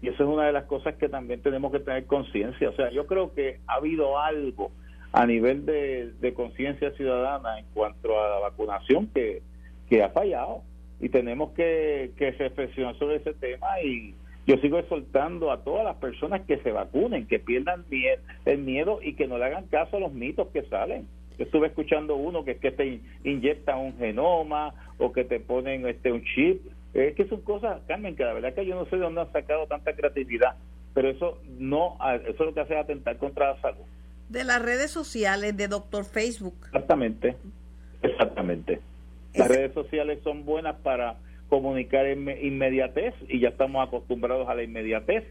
Y 0.00 0.08
eso 0.08 0.24
es 0.24 0.28
una 0.28 0.46
de 0.46 0.52
las 0.52 0.64
cosas 0.64 0.96
que 0.96 1.08
también 1.08 1.42
tenemos 1.42 1.70
que 1.70 1.80
tener 1.80 2.06
conciencia. 2.06 2.70
O 2.70 2.72
sea, 2.74 2.90
yo 2.90 3.06
creo 3.06 3.34
que 3.34 3.60
ha 3.66 3.74
habido 3.74 4.18
algo 4.18 4.72
a 5.12 5.26
nivel 5.26 5.66
de, 5.66 6.32
conciencia 6.34 6.90
ciudadana 6.92 7.58
en 7.58 7.66
cuanto 7.74 8.18
a 8.18 8.28
la 8.30 8.38
vacunación 8.40 9.06
que, 9.08 9.42
que 9.88 10.02
ha 10.02 10.08
fallado. 10.08 10.62
Y 11.00 11.10
tenemos 11.10 11.52
que, 11.52 12.12
que 12.16 12.30
reflexionar 12.32 12.98
sobre 12.98 13.16
ese 13.16 13.34
tema 13.34 13.80
y 13.82 14.14
yo 14.46 14.56
sigo 14.58 14.78
exhortando 14.78 15.50
a 15.50 15.62
todas 15.62 15.84
las 15.84 15.96
personas 15.96 16.42
que 16.42 16.58
se 16.58 16.72
vacunen, 16.72 17.26
que 17.26 17.38
pierdan 17.38 17.84
el 18.44 18.58
miedo 18.58 19.00
y 19.02 19.14
que 19.14 19.26
no 19.26 19.38
le 19.38 19.46
hagan 19.46 19.66
caso 19.68 19.96
a 19.96 20.00
los 20.00 20.12
mitos 20.12 20.48
que 20.48 20.62
salen. 20.64 21.06
Yo 21.38 21.44
estuve 21.44 21.68
escuchando 21.68 22.16
uno 22.16 22.44
que 22.44 22.52
es 22.52 22.58
que 22.58 22.70
te 22.70 23.00
inyectan 23.24 23.78
un 23.78 23.96
genoma 23.96 24.74
o 24.98 25.12
que 25.12 25.24
te 25.24 25.40
ponen 25.40 25.86
este 25.86 26.12
un 26.12 26.22
chip 26.24 26.60
es 26.94 27.16
que 27.16 27.26
son 27.26 27.40
cosas, 27.40 27.82
Carmen, 27.88 28.14
que 28.14 28.24
la 28.24 28.32
verdad 28.32 28.54
que 28.54 28.64
yo 28.64 28.76
no 28.76 28.84
sé 28.86 28.96
de 28.96 29.02
dónde 29.02 29.20
han 29.20 29.32
sacado 29.32 29.66
tanta 29.66 29.94
creatividad, 29.94 30.54
pero 30.94 31.10
eso 31.10 31.38
no, 31.58 31.98
eso 32.24 32.30
es 32.30 32.38
lo 32.38 32.54
que 32.54 32.60
hace 32.60 32.76
atentar 32.76 33.18
contra 33.18 33.52
la 33.52 33.60
salud. 33.60 33.82
De 34.28 34.44
las 34.44 34.62
redes 34.62 34.92
sociales, 34.92 35.56
de 35.56 35.68
Doctor 35.68 36.04
Facebook. 36.04 36.54
Exactamente, 36.66 37.36
exactamente. 38.02 38.80
Las 39.34 39.48
redes 39.48 39.74
sociales 39.74 40.20
son 40.22 40.44
buenas 40.44 40.76
para 40.76 41.16
comunicar 41.54 42.04
en 42.06 42.28
inmediatez 42.42 43.14
y 43.28 43.38
ya 43.38 43.50
estamos 43.50 43.86
acostumbrados 43.86 44.48
a 44.48 44.56
la 44.56 44.64
inmediatez 44.64 45.22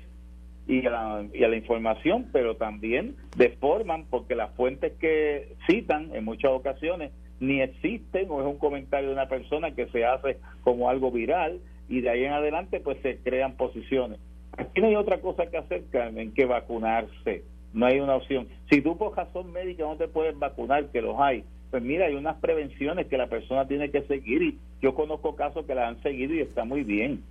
y 0.67 0.85
a 0.87 0.89
la, 0.89 1.25
y 1.33 1.43
a 1.43 1.49
la 1.49 1.57
información, 1.57 2.29
pero 2.31 2.55
también 2.55 3.17
deforman 3.35 4.05
porque 4.09 4.33
las 4.33 4.55
fuentes 4.55 4.93
que 5.01 5.55
citan 5.67 6.15
en 6.15 6.23
muchas 6.23 6.51
ocasiones 6.51 7.11
ni 7.41 7.59
existen 7.59 8.27
o 8.29 8.39
es 8.39 8.47
un 8.47 8.57
comentario 8.57 9.09
de 9.09 9.15
una 9.15 9.27
persona 9.27 9.75
que 9.75 9.87
se 9.87 10.05
hace 10.05 10.37
como 10.61 10.89
algo 10.89 11.11
viral 11.11 11.59
y 11.89 11.99
de 11.99 12.09
ahí 12.09 12.23
en 12.23 12.31
adelante 12.31 12.79
pues 12.79 12.97
se 13.01 13.17
crean 13.17 13.57
posiciones. 13.57 14.17
Aquí 14.57 14.79
no 14.79 14.87
hay 14.87 14.95
otra 14.95 15.19
cosa 15.19 15.47
que 15.47 15.57
hacer, 15.57 15.83
Carmen, 15.91 16.33
que 16.33 16.45
vacunarse. 16.45 17.43
No 17.73 17.85
hay 17.85 17.99
una 17.99 18.15
opción. 18.15 18.47
Si 18.69 18.79
tú 18.79 18.97
por 18.97 19.17
razón 19.17 19.51
médica 19.51 19.83
no 19.83 19.97
te 19.97 20.07
puedes 20.07 20.39
vacunar, 20.39 20.85
que 20.85 21.01
los 21.01 21.19
hay, 21.19 21.43
pues 21.73 21.81
mira, 21.81 22.05
hay 22.05 22.13
unas 22.13 22.35
prevenciones 22.35 23.07
que 23.07 23.17
la 23.17 23.25
persona 23.25 23.67
tiene 23.67 23.89
que 23.89 24.03
seguir 24.03 24.43
y 24.43 24.59
yo 24.79 24.93
conozco 24.93 25.35
casos 25.35 25.65
que 25.65 25.73
la 25.73 25.87
han 25.87 25.99
seguido 26.03 26.35
y 26.35 26.41
está 26.41 26.65
muy 26.65 26.83
bien. 26.83 27.23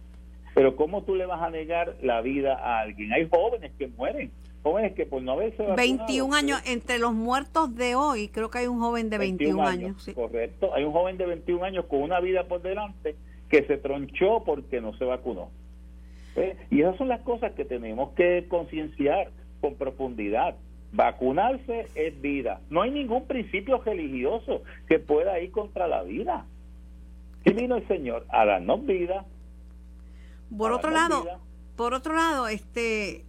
Pero 0.52 0.74
¿cómo 0.74 1.04
tú 1.04 1.14
le 1.14 1.26
vas 1.26 1.40
a 1.40 1.48
negar 1.48 1.94
la 2.02 2.20
vida 2.22 2.54
a 2.54 2.80
alguien? 2.80 3.12
Hay 3.12 3.28
jóvenes 3.30 3.70
que 3.78 3.86
mueren 3.86 4.32
jóvenes 4.64 4.94
que 4.94 5.06
por 5.06 5.22
no 5.22 5.34
haberse 5.34 5.62
21 5.62 6.34
años, 6.34 6.60
entre 6.66 6.98
los 6.98 7.12
muertos 7.12 7.76
de 7.76 7.94
hoy, 7.94 8.30
creo 8.30 8.50
que 8.50 8.58
hay 8.58 8.66
un 8.66 8.80
joven 8.80 9.10
de 9.10 9.18
21, 9.18 9.62
años. 9.62 10.10
Correcto, 10.12 10.74
hay 10.74 10.82
un 10.82 10.92
joven 10.92 11.18
de 11.18 11.26
21 11.26 11.64
años 11.64 11.84
con 11.86 12.02
una 12.02 12.18
vida 12.18 12.48
por 12.48 12.62
delante 12.62 13.14
que 13.48 13.62
se 13.66 13.76
tronchó 13.76 14.42
porque 14.44 14.80
no 14.80 14.92
se 14.98 15.04
vacunó. 15.04 15.50
Y 16.68 16.80
esas 16.80 16.96
son 16.96 17.06
las 17.06 17.20
cosas 17.20 17.52
que 17.52 17.64
tenemos 17.64 18.10
que 18.14 18.46
concienciar 18.48 19.30
con 19.60 19.76
profundidad. 19.76 20.56
Vacunarse 20.92 21.88
es 21.94 22.20
vida. 22.20 22.60
No 22.68 22.82
hay 22.82 22.90
ningún 22.90 23.26
principio 23.26 23.78
religioso 23.78 24.62
que 24.88 24.98
pueda 24.98 25.40
ir 25.40 25.50
contra 25.50 25.88
la 25.88 26.02
vida. 26.02 26.46
¿Qué 27.44 27.52
vino 27.52 27.76
el 27.76 27.88
Señor? 27.88 28.26
A 28.28 28.44
darnos 28.44 28.84
vida. 28.86 29.24
Por 30.56 30.72
otro 30.72 30.90
lado, 30.90 31.24
por 31.76 31.94
otro 31.94 32.14
lado, 32.14 32.46
este 32.46 33.24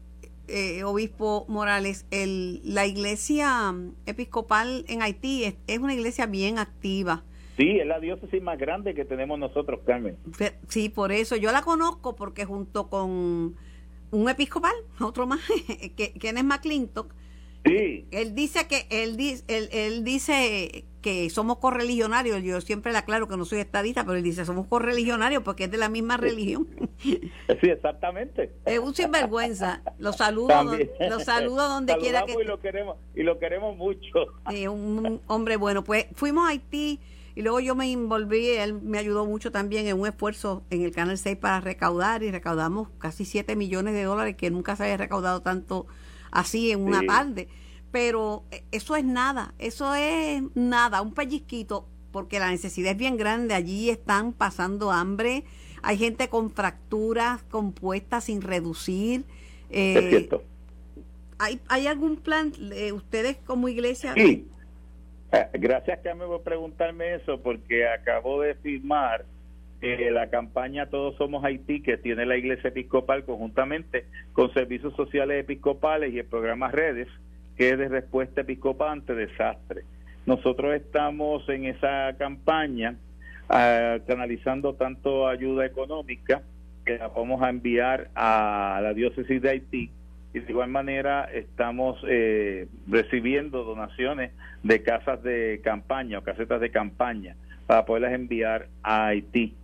eh, 0.47 0.83
obispo 0.83 1.45
Morales, 1.47 2.05
el, 2.11 2.59
la 2.65 2.85
iglesia 2.85 3.73
episcopal 4.05 4.83
en 4.89 5.01
Haití 5.01 5.45
es, 5.45 5.79
una 5.79 5.93
iglesia 5.93 6.25
bien 6.25 6.59
activa. 6.59 7.23
Sí, 7.55 7.79
es 7.79 7.87
la 7.87 7.99
diócesis 7.99 8.41
más 8.41 8.57
grande 8.57 8.93
que 8.93 9.05
tenemos 9.05 9.39
nosotros, 9.39 9.79
Carmen. 9.85 10.17
Sí, 10.67 10.89
por 10.89 11.11
eso 11.11 11.35
yo 11.37 11.51
la 11.51 11.61
conozco 11.61 12.15
porque 12.15 12.45
junto 12.45 12.89
con 12.89 13.55
un 14.11 14.29
episcopal, 14.29 14.73
otro 14.99 15.25
más, 15.27 15.39
que, 15.95 16.13
que 16.13 16.29
es 16.29 16.43
McClintock, 16.43 17.13
Sí. 17.65 18.07
Él 18.11 18.35
dice 18.35 18.67
que 18.67 18.87
él, 18.89 19.17
él, 19.47 19.69
él 19.71 20.03
dice 20.03 20.85
que 21.03 21.29
somos 21.29 21.57
correligionarios. 21.59 22.41
Yo 22.41 22.59
siempre 22.61 22.91
le 22.91 22.97
aclaro 22.97 23.27
que 23.27 23.37
no 23.37 23.45
soy 23.45 23.59
estadista, 23.59 24.03
pero 24.03 24.17
él 24.17 24.23
dice 24.23 24.45
somos 24.45 24.65
correligionarios 24.65 25.43
porque 25.43 25.65
es 25.65 25.71
de 25.71 25.77
la 25.77 25.89
misma 25.89 26.17
religión. 26.17 26.67
Sí, 27.03 27.69
exactamente. 27.69 28.53
Es 28.65 28.79
un 28.79 28.95
sinvergüenza. 28.95 29.81
Los 29.99 30.15
saludo, 30.15 30.53
los 30.99 31.23
saludo 31.25 31.67
donde 31.67 31.97
quiera 31.97 32.25
que. 32.25 32.33
Y 32.33 32.45
lo 32.45 32.61
queremos 32.61 32.97
y 33.13 33.23
lo 33.23 33.39
queremos 33.39 33.75
mucho. 33.75 34.27
Sí, 34.49 34.67
un 34.67 35.21
hombre 35.27 35.57
bueno. 35.57 35.83
Pues 35.83 36.07
fuimos 36.13 36.45
a 36.45 36.51
Haití 36.51 37.01
y 37.35 37.41
luego 37.41 37.59
yo 37.59 37.75
me 37.75 37.91
envolví. 37.91 38.47
Él 38.51 38.73
me 38.81 38.99
ayudó 38.99 39.25
mucho 39.25 39.51
también 39.51 39.87
en 39.87 39.99
un 39.99 40.07
esfuerzo 40.07 40.63
en 40.69 40.83
el 40.83 40.93
Canal 40.93 41.17
6 41.17 41.37
para 41.37 41.59
recaudar 41.59 42.23
y 42.23 42.31
recaudamos 42.31 42.87
casi 42.97 43.25
7 43.25 43.57
millones 43.57 43.93
de 43.93 44.03
dólares 44.03 44.37
que 44.37 44.49
nunca 44.49 44.77
se 44.77 44.83
había 44.83 44.97
recaudado 44.97 45.41
tanto 45.41 45.87
así 46.33 46.71
en 46.71 46.81
una 46.81 47.01
tarde. 47.05 47.47
Pero 47.91 48.43
eh, 48.51 48.63
eso 48.71 48.95
es 48.95 49.05
nada, 49.05 49.53
eso 49.59 49.93
es 49.93 50.41
nada, 50.55 51.01
un 51.01 51.13
pellizquito, 51.13 51.87
porque 52.11 52.39
la 52.39 52.49
necesidad 52.49 52.91
es 52.91 52.97
bien 52.97 53.17
grande. 53.17 53.53
Allí 53.53 53.89
están 53.89 54.33
pasando 54.33 54.91
hambre, 54.91 55.43
hay 55.83 55.97
gente 55.97 56.27
con 56.27 56.49
fracturas 56.49 57.43
compuestas 57.43 58.25
sin 58.25 58.41
reducir. 58.41 59.25
Eh, 59.69 60.29
¿hay, 61.37 61.59
¿Hay 61.67 61.87
algún 61.87 62.17
plan, 62.17 62.51
eh, 62.73 62.91
ustedes 62.91 63.37
como 63.45 63.67
iglesia? 63.67 64.13
Sí. 64.15 64.47
Eh, 65.31 65.47
gracias, 65.53 65.99
Carmen, 66.03 66.27
por 66.27 66.41
preguntarme 66.41 67.15
eso, 67.15 67.41
porque 67.41 67.87
acabo 67.87 68.41
de 68.41 68.55
firmar 68.55 69.25
eh, 69.85 70.11
la 70.11 70.29
campaña 70.29 70.85
Todos 70.85 71.17
Somos 71.17 71.43
Haití 71.43 71.81
que 71.81 71.97
tiene 71.97 72.25
la 72.25 72.37
Iglesia 72.37 72.69
Episcopal 72.69 73.25
conjuntamente 73.25 74.05
con 74.31 74.53
Servicios 74.53 74.95
Sociales 74.95 75.41
Episcopales 75.41 76.13
y 76.13 76.19
el 76.19 76.25
programa 76.25 76.71
Redes, 76.71 77.09
que 77.57 77.71
es 77.71 77.77
de 77.77 77.89
respuesta 77.89 78.41
episcopal 78.41 78.89
ante 78.89 79.13
desastre. 79.13 79.81
Nosotros 80.25 80.73
estamos 80.73 81.47
en 81.49 81.65
esa 81.65 82.15
campaña 82.17 82.95
ah, 83.49 83.97
canalizando 84.07 84.75
tanto 84.75 85.27
ayuda 85.27 85.65
económica 85.65 86.43
que 86.85 86.97
la 86.97 87.09
vamos 87.09 87.41
a 87.41 87.49
enviar 87.49 88.09
a 88.15 88.79
la 88.81 88.93
diócesis 88.93 89.41
de 89.41 89.49
Haití 89.49 89.91
y 90.33 90.39
de 90.39 90.49
igual 90.49 90.69
manera 90.69 91.25
estamos 91.25 91.99
eh, 92.07 92.67
recibiendo 92.87 93.65
donaciones 93.65 94.31
de 94.63 94.81
casas 94.81 95.21
de 95.23 95.59
campaña 95.61 96.19
o 96.19 96.23
casetas 96.23 96.61
de 96.61 96.71
campaña 96.71 97.35
para 97.67 97.83
poderlas 97.83 98.13
enviar 98.13 98.69
a 98.81 99.07
Haití. 99.07 99.55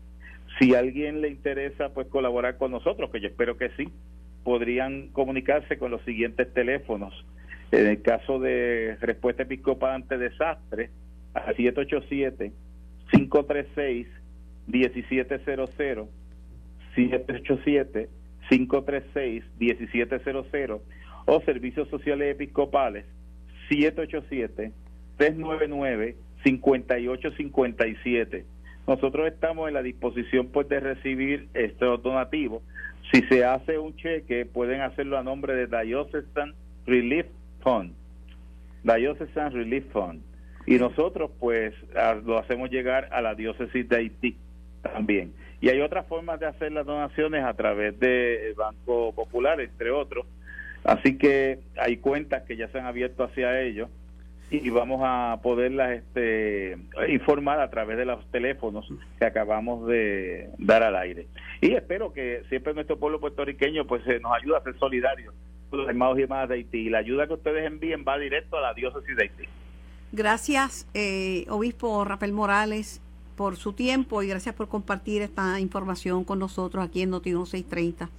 Si 0.60 0.76
alguien 0.76 1.22
le 1.22 1.30
interesa 1.30 1.94
pues 1.94 2.08
colaborar 2.08 2.58
con 2.58 2.72
nosotros, 2.72 3.10
que 3.12 3.22
yo 3.22 3.30
espero 3.30 3.58
que 3.58 3.70
sí, 3.78 3.88
podrían 4.44 5.08
comunicarse 5.10 5.78
con 5.78 5.92
los 5.92 6.02
siguientes 6.04 6.52
teléfonos. 6.54 7.14
En 7.72 7.88
el 7.88 8.02
caso 8.02 8.40
de 8.40 8.98
respuesta 9.00 9.44
episcopal 9.44 9.96
ante 9.96 10.18
desastre, 10.18 10.90
a 11.34 11.54
787 11.54 12.52
536 13.12 14.08
1700 14.68 15.70
787 16.96 18.10
536 18.50 19.44
1700 19.60 20.82
o 21.26 21.42
servicios 21.42 21.90
sociales 21.90 22.32
episcopales 22.32 23.06
787 23.70 24.72
399 25.18 26.16
5857 26.44 28.46
nosotros 28.90 29.28
estamos 29.28 29.68
en 29.68 29.76
la 29.76 29.84
disposición 29.84 30.48
pues 30.48 30.68
de 30.68 30.80
recibir 30.80 31.48
estos 31.54 32.02
donativos 32.02 32.64
si 33.14 33.22
se 33.22 33.46
hace 33.46 33.78
un 33.78 33.96
cheque 33.96 34.46
pueden 34.46 34.82
hacerlo 34.82 35.18
a 35.18 35.24
nombre 35.24 35.54
de 35.54 35.68
Diocesan 35.84 36.56
Relief 36.86 37.28
Fund 37.62 37.94
Diocesan 38.84 39.54
Relief 39.54 39.86
Fund 39.94 40.22
y 40.66 40.78
nosotros 40.78 41.32
pues 41.40 41.74
lo 42.26 42.38
hacemos 42.38 42.70
llegar 42.70 43.10
a 43.12 43.22
la 43.22 43.36
diócesis 43.36 43.90
de 43.90 43.96
Haití 43.96 44.38
también. 44.82 45.34
Y 45.62 45.70
hay 45.70 45.82
otras 45.82 46.06
formas 46.06 46.40
de 46.40 46.46
hacer 46.46 46.72
las 46.72 46.86
donaciones 46.86 47.44
a 47.44 47.54
través 47.54 48.00
del 48.00 48.54
Banco 48.54 49.12
Popular, 49.14 49.60
entre 49.60 49.92
otros. 49.92 50.26
Así 50.84 51.18
que 51.18 51.60
hay 51.76 51.98
cuentas 51.98 52.44
que 52.44 52.56
ya 52.56 52.70
se 52.70 52.80
han 52.80 52.86
abierto 52.86 53.24
hacia 53.24 53.60
ellos 53.62 53.90
y 54.52 54.70
vamos 54.70 55.02
a 55.04 55.40
poderlas 55.44 55.92
este, 55.92 56.78
informar 57.10 57.60
a 57.60 57.70
través 57.70 57.98
de 57.98 58.06
los 58.06 58.26
teléfonos 58.32 58.92
que 59.18 59.26
acabamos 59.26 59.88
de 59.88 60.50
dar 60.58 60.84
al 60.84 60.96
aire. 60.96 61.28
Y 61.62 61.74
espero 61.74 62.14
que 62.14 62.44
siempre 62.50 62.74
nuestro 62.74 62.98
pueblo 62.98 63.20
puertorriqueño 63.20 63.86
pues 63.86 64.04
nos 64.22 64.34
ayude 64.34 64.58
a 64.58 64.64
ser 64.64 64.78
solidarios 64.80 65.34
con 65.70 65.80
los 65.80 65.90
hermanos 65.90 66.18
y 66.18 66.24
hermanas 66.24 66.50
de 66.50 66.56
Haití. 66.56 66.88
Y 66.88 66.90
la 66.90 67.00
ayuda 67.00 67.28
que 67.28 67.34
ustedes 67.34 67.66
envíen 67.66 68.04
va 68.08 68.18
directo 68.18 68.58
a 68.58 68.62
la 68.62 68.74
diócesis 68.74 69.16
de 69.16 69.24
Haití. 69.24 69.44
Gracias, 70.12 70.88
eh, 70.96 71.46
obispo 71.50 72.04
Rafael 72.04 72.34
Morales, 72.34 73.02
por 73.40 73.56
su 73.56 73.72
tiempo 73.72 74.22
y 74.22 74.28
gracias 74.28 74.54
por 74.54 74.68
compartir 74.68 75.22
esta 75.22 75.62
información 75.62 76.26
con 76.26 76.40
nosotros 76.40 76.84
aquí 76.84 77.04
en 77.04 77.12
Noti 77.12 77.32
630. 77.32 78.10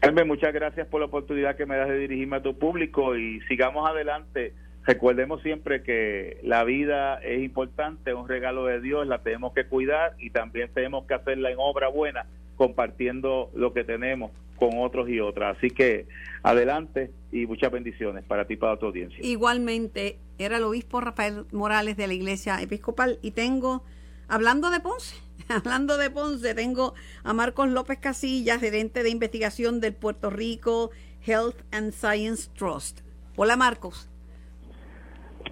Carmen, 0.00 0.26
muchas 0.26 0.52
gracias 0.52 0.86
por 0.88 1.00
la 1.00 1.06
oportunidad 1.06 1.56
que 1.56 1.64
me 1.64 1.76
das 1.76 1.88
de 1.88 1.98
dirigirme 1.98 2.38
a 2.38 2.42
tu 2.42 2.58
público 2.58 3.16
y 3.16 3.40
sigamos 3.42 3.88
adelante. 3.88 4.54
Recordemos 4.88 5.42
siempre 5.42 5.82
que 5.82 6.40
la 6.42 6.64
vida 6.64 7.16
es 7.16 7.42
importante, 7.42 8.12
es 8.12 8.16
un 8.16 8.26
regalo 8.26 8.64
de 8.64 8.80
Dios, 8.80 9.06
la 9.06 9.22
tenemos 9.22 9.52
que 9.52 9.66
cuidar 9.66 10.14
y 10.18 10.30
también 10.30 10.70
tenemos 10.72 11.04
que 11.04 11.12
hacerla 11.12 11.50
en 11.50 11.58
obra 11.58 11.88
buena, 11.88 12.24
compartiendo 12.56 13.50
lo 13.54 13.74
que 13.74 13.84
tenemos 13.84 14.30
con 14.56 14.78
otros 14.78 15.10
y 15.10 15.20
otras. 15.20 15.58
Así 15.58 15.68
que 15.68 16.06
adelante 16.42 17.10
y 17.30 17.44
muchas 17.44 17.70
bendiciones 17.70 18.24
para 18.24 18.46
ti 18.46 18.54
y 18.54 18.56
para 18.56 18.78
tu 18.78 18.86
audiencia. 18.86 19.18
Igualmente, 19.20 20.16
era 20.38 20.56
el 20.56 20.64
obispo 20.64 21.02
Rafael 21.02 21.44
Morales 21.52 21.98
de 21.98 22.06
la 22.06 22.14
Iglesia 22.14 22.58
Episcopal 22.62 23.18
y 23.20 23.32
tengo, 23.32 23.84
hablando 24.26 24.70
de 24.70 24.80
Ponce, 24.80 25.16
hablando 25.50 25.98
de 25.98 26.08
Ponce, 26.08 26.54
tengo 26.54 26.94
a 27.24 27.34
Marcos 27.34 27.68
López 27.68 27.98
Casillas, 27.98 28.58
gerente 28.58 29.02
de 29.02 29.10
investigación 29.10 29.82
del 29.82 29.92
Puerto 29.92 30.30
Rico 30.30 30.92
Health 31.26 31.62
and 31.72 31.92
Science 31.92 32.48
Trust. 32.56 33.00
Hola 33.36 33.58
Marcos. 33.58 34.07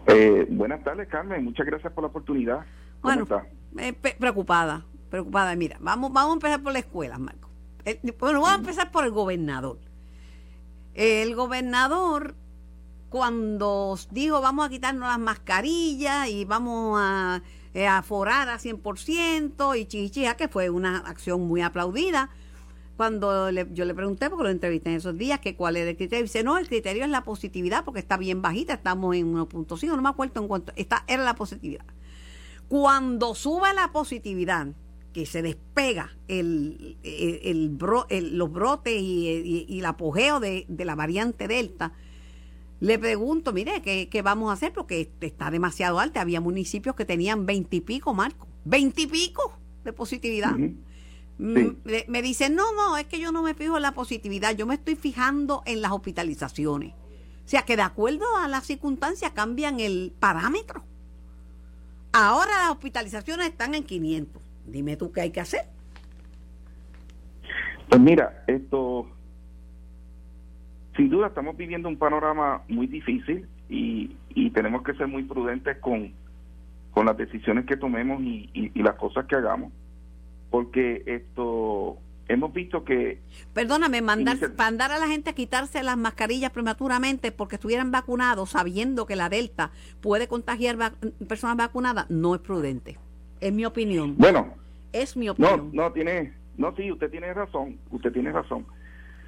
Eh, 0.06 0.46
buenas 0.48 0.84
tardes 0.84 1.08
Carmen, 1.08 1.44
muchas 1.44 1.66
gracias 1.66 1.92
por 1.92 2.04
la 2.04 2.08
oportunidad. 2.08 2.64
bueno, 3.02 3.26
eh, 3.78 3.92
preocupada, 3.92 4.84
preocupada. 5.10 5.54
Mira, 5.56 5.76
vamos, 5.80 6.12
vamos 6.12 6.30
a 6.30 6.34
empezar 6.34 6.62
por 6.62 6.72
la 6.72 6.78
escuela, 6.78 7.18
Marcos. 7.18 7.50
bueno, 8.20 8.40
vamos 8.40 8.50
a 8.50 8.60
empezar 8.60 8.90
por 8.92 9.04
el 9.04 9.10
gobernador. 9.10 9.78
El 10.94 11.34
gobernador, 11.34 12.34
cuando 13.10 13.98
dijo 14.10 14.40
vamos 14.40 14.66
a 14.66 14.70
quitarnos 14.70 15.08
las 15.08 15.18
mascarillas 15.18 16.28
y 16.28 16.44
vamos 16.44 16.98
a, 17.00 17.42
eh, 17.74 17.86
a 17.86 18.02
forar 18.02 18.48
a 18.48 18.58
100% 18.58 19.78
y 19.78 19.86
chichija, 19.86 20.36
que 20.36 20.48
fue 20.48 20.70
una 20.70 20.98
acción 20.98 21.42
muy 21.46 21.62
aplaudida, 21.62 22.30
cuando 22.96 23.50
yo 23.50 23.84
le 23.84 23.94
pregunté, 23.94 24.30
porque 24.30 24.44
lo 24.44 24.50
entrevisté 24.50 24.90
en 24.90 24.96
esos 24.96 25.16
días, 25.16 25.40
que 25.40 25.54
cuál 25.54 25.76
era 25.76 25.90
el 25.90 25.96
criterio, 25.96 26.22
dice, 26.22 26.42
no, 26.42 26.56
el 26.56 26.66
criterio 26.66 27.04
es 27.04 27.10
la 27.10 27.24
positividad, 27.24 27.84
porque 27.84 28.00
está 28.00 28.16
bien 28.16 28.40
bajita, 28.40 28.74
estamos 28.74 29.14
en 29.14 29.34
1.5, 29.34 29.86
no 29.88 30.02
me 30.02 30.08
acuerdo 30.08 30.40
en 30.40 30.48
cuánto, 30.48 30.72
está, 30.76 31.04
era 31.06 31.22
la 31.24 31.34
positividad. 31.34 31.84
Cuando 32.68 33.34
sube 33.34 33.72
la 33.74 33.92
positividad, 33.92 34.68
que 35.12 35.24
se 35.24 35.40
despega 35.40 36.14
el, 36.28 36.98
los 38.10 38.52
brotes 38.52 39.00
y, 39.00 39.78
el 39.78 39.86
apogeo 39.86 40.40
de, 40.40 40.66
la 40.68 40.94
variante 40.94 41.48
Delta, 41.48 41.94
le 42.80 42.98
pregunto, 42.98 43.54
mire, 43.54 43.80
¿qué, 43.80 44.22
vamos 44.22 44.50
a 44.50 44.52
hacer? 44.52 44.74
Porque 44.74 45.10
está 45.20 45.50
demasiado 45.50 46.00
alta. 46.00 46.20
Había 46.20 46.42
municipios 46.42 46.94
que 46.96 47.06
tenían 47.06 47.46
veintipico, 47.46 48.12
Marco. 48.12 48.46
Veintipico 48.66 49.58
de 49.84 49.94
positividad. 49.94 50.54
Me, 51.38 52.22
dicen, 52.22 52.54
no, 52.54 52.72
no, 52.72 52.96
es 52.96 53.04
que 53.04 53.20
yo 53.20 53.30
no 53.30 53.42
me 53.42 53.54
fijo 53.54 53.76
en 53.76 53.82
la 53.82 53.92
positividad, 53.92 54.56
yo 54.56 54.66
me 54.66 54.74
estoy 54.74 54.96
fijando 54.96 55.62
en 55.66 55.82
las 55.82 55.92
hospitalizaciones. 55.92 56.92
O 56.92 57.48
sea 57.48 57.62
que 57.62 57.76
de 57.76 57.82
acuerdo 57.82 58.24
a 58.38 58.48
las 58.48 58.64
circunstancias 58.64 59.32
cambian 59.32 59.78
el 59.78 60.12
parámetro. 60.18 60.82
Ahora 62.12 62.50
las 62.62 62.70
hospitalizaciones 62.70 63.48
están 63.48 63.74
en 63.74 63.84
500. 63.84 64.42
Dime 64.66 64.96
tú 64.96 65.12
qué 65.12 65.20
hay 65.20 65.30
que 65.30 65.40
hacer. 65.40 65.66
Pues 67.88 68.00
mira, 68.00 68.42
esto, 68.46 69.06
sin 70.96 71.08
duda 71.08 71.28
estamos 71.28 71.56
viviendo 71.56 71.88
un 71.88 71.98
panorama 71.98 72.62
muy 72.68 72.86
difícil 72.86 73.46
y, 73.68 74.16
tenemos 74.54 74.82
que 74.82 74.94
ser 74.94 75.06
muy 75.06 75.22
prudentes 75.22 75.76
con, 75.78 76.14
con 76.92 77.04
las 77.04 77.16
decisiones 77.18 77.66
que 77.66 77.76
tomemos 77.76 78.22
y, 78.22 78.72
las 78.74 78.94
cosas 78.94 79.26
que 79.26 79.36
hagamos, 79.36 79.70
porque 80.50 81.02
esto 81.06 81.98
hemos 82.28 82.52
visto 82.52 82.84
que... 82.84 83.20
Perdóname, 83.52 84.02
mandar, 84.02 84.36
mandar 84.56 84.92
a 84.92 84.98
la 84.98 85.06
gente 85.06 85.30
a 85.30 85.34
quitarse 85.34 85.82
las 85.82 85.96
mascarillas 85.96 86.50
prematuramente 86.50 87.32
porque 87.32 87.56
estuvieran 87.56 87.90
vacunados 87.90 88.50
sabiendo 88.50 89.06
que 89.06 89.16
la 89.16 89.28
Delta 89.28 89.70
puede 90.00 90.28
contagiar 90.28 90.76
personas 91.28 91.56
vacunadas 91.56 92.10
no 92.10 92.34
es 92.34 92.40
prudente. 92.40 92.98
Es 93.40 93.52
mi 93.52 93.64
opinión. 93.64 94.16
Bueno. 94.16 94.54
Es 94.92 95.16
mi 95.16 95.28
opinión. 95.28 95.70
No, 95.74 95.84
no, 95.84 95.92
tiene, 95.92 96.32
no, 96.56 96.74
sí, 96.74 96.90
usted 96.90 97.10
tiene 97.10 97.32
razón, 97.34 97.78
usted 97.90 98.12
tiene 98.12 98.32
razón. 98.32 98.66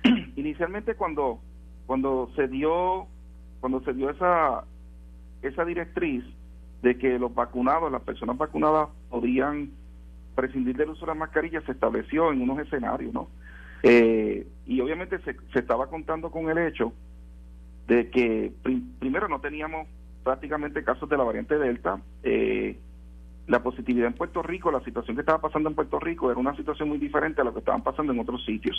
Inicialmente 0.36 0.94
cuando, 0.94 1.40
cuando 1.86 2.30
se 2.34 2.48
dio, 2.48 3.06
cuando 3.60 3.82
se 3.82 3.92
dio 3.92 4.08
esa, 4.08 4.64
esa 5.42 5.64
directriz 5.64 6.24
de 6.82 6.96
que 6.96 7.18
los 7.18 7.34
vacunados, 7.34 7.92
las 7.92 8.02
personas 8.02 8.38
vacunadas 8.38 8.88
podían 9.10 9.72
prescindir 10.38 10.76
del 10.76 10.90
uso 10.90 11.00
de 11.00 11.08
las 11.08 11.16
mascarillas, 11.16 11.64
se 11.64 11.72
estableció 11.72 12.30
en 12.30 12.42
unos 12.42 12.60
escenarios, 12.60 13.12
¿no? 13.12 13.28
Eh, 13.82 14.46
y 14.66 14.80
obviamente 14.80 15.18
se, 15.24 15.36
se 15.52 15.58
estaba 15.58 15.88
contando 15.88 16.30
con 16.30 16.48
el 16.48 16.58
hecho 16.58 16.92
de 17.88 18.08
que 18.08 18.52
primero 19.00 19.28
no 19.28 19.40
teníamos 19.40 19.88
prácticamente 20.22 20.84
casos 20.84 21.08
de 21.08 21.16
la 21.16 21.24
variante 21.24 21.58
Delta, 21.58 22.00
eh, 22.22 22.78
la 23.48 23.62
positividad 23.64 24.06
en 24.06 24.14
Puerto 24.14 24.42
Rico, 24.42 24.70
la 24.70 24.84
situación 24.84 25.16
que 25.16 25.22
estaba 25.22 25.40
pasando 25.40 25.70
en 25.70 25.74
Puerto 25.74 25.98
Rico 25.98 26.30
era 26.30 26.38
una 26.38 26.54
situación 26.54 26.88
muy 26.88 26.98
diferente 26.98 27.40
a 27.40 27.44
lo 27.44 27.52
que 27.52 27.58
estaban 27.58 27.82
pasando 27.82 28.12
en 28.12 28.20
otros 28.20 28.44
sitios. 28.44 28.76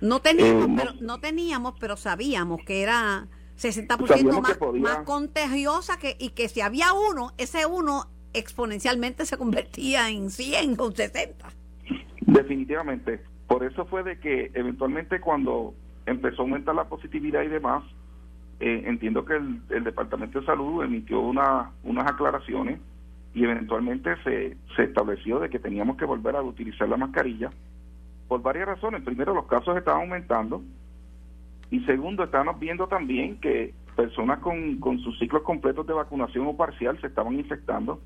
No 0.00 0.20
teníamos, 0.20 0.68
eh, 0.68 0.74
pero, 0.76 0.92
no 1.02 1.20
teníamos, 1.20 1.74
pero 1.78 1.96
sabíamos 1.96 2.62
que 2.64 2.82
era 2.82 3.28
60% 3.58 4.40
más, 4.40 4.58
más 4.80 5.04
contagiosa 5.04 5.98
que, 5.98 6.16
y 6.18 6.30
que 6.30 6.48
si 6.48 6.62
había 6.62 6.92
uno, 6.94 7.32
ese 7.38 7.64
uno 7.66 8.06
exponencialmente 8.38 9.26
se 9.26 9.36
convertía 9.36 10.10
en 10.10 10.30
100 10.30 10.76
o 10.78 10.90
60. 10.90 11.48
Definitivamente. 12.20 13.20
Por 13.46 13.64
eso 13.64 13.86
fue 13.86 14.02
de 14.02 14.18
que 14.18 14.50
eventualmente 14.54 15.20
cuando 15.20 15.74
empezó 16.06 16.42
a 16.42 16.44
aumentar 16.44 16.74
la 16.74 16.88
positividad 16.88 17.42
y 17.42 17.48
demás, 17.48 17.84
eh, 18.60 18.82
entiendo 18.86 19.24
que 19.24 19.34
el, 19.34 19.84
Departamento 19.84 20.40
de 20.40 20.46
Salud 20.46 20.82
emitió 20.82 21.20
una, 21.20 21.70
unas 21.84 22.06
aclaraciones 22.10 22.80
y 23.34 23.44
eventualmente 23.44 24.16
se, 24.24 24.56
se 24.74 24.84
estableció 24.84 25.38
de 25.38 25.50
que 25.50 25.58
teníamos 25.58 25.96
que 25.96 26.06
volver 26.06 26.36
a 26.36 26.42
utilizar 26.42 26.88
la 26.88 26.96
mascarilla 26.96 27.50
por 28.28 28.42
varias 28.42 28.66
razones. 28.66 29.02
Primero, 29.02 29.34
los 29.34 29.46
casos 29.46 29.76
estaban 29.76 30.02
aumentando 30.02 30.62
y 31.70 31.80
segundo, 31.80 32.24
estábamos 32.24 32.58
viendo 32.58 32.86
también 32.86 33.38
que 33.40 33.74
personas 33.96 34.38
con, 34.40 34.78
con 34.78 34.98
sus 35.00 35.18
ciclos 35.18 35.42
completos 35.42 35.86
de 35.86 35.94
vacunación 35.94 36.46
o 36.46 36.56
parcial 36.56 37.00
se 37.00 37.08
estaban 37.08 37.34
infectando. 37.34 38.00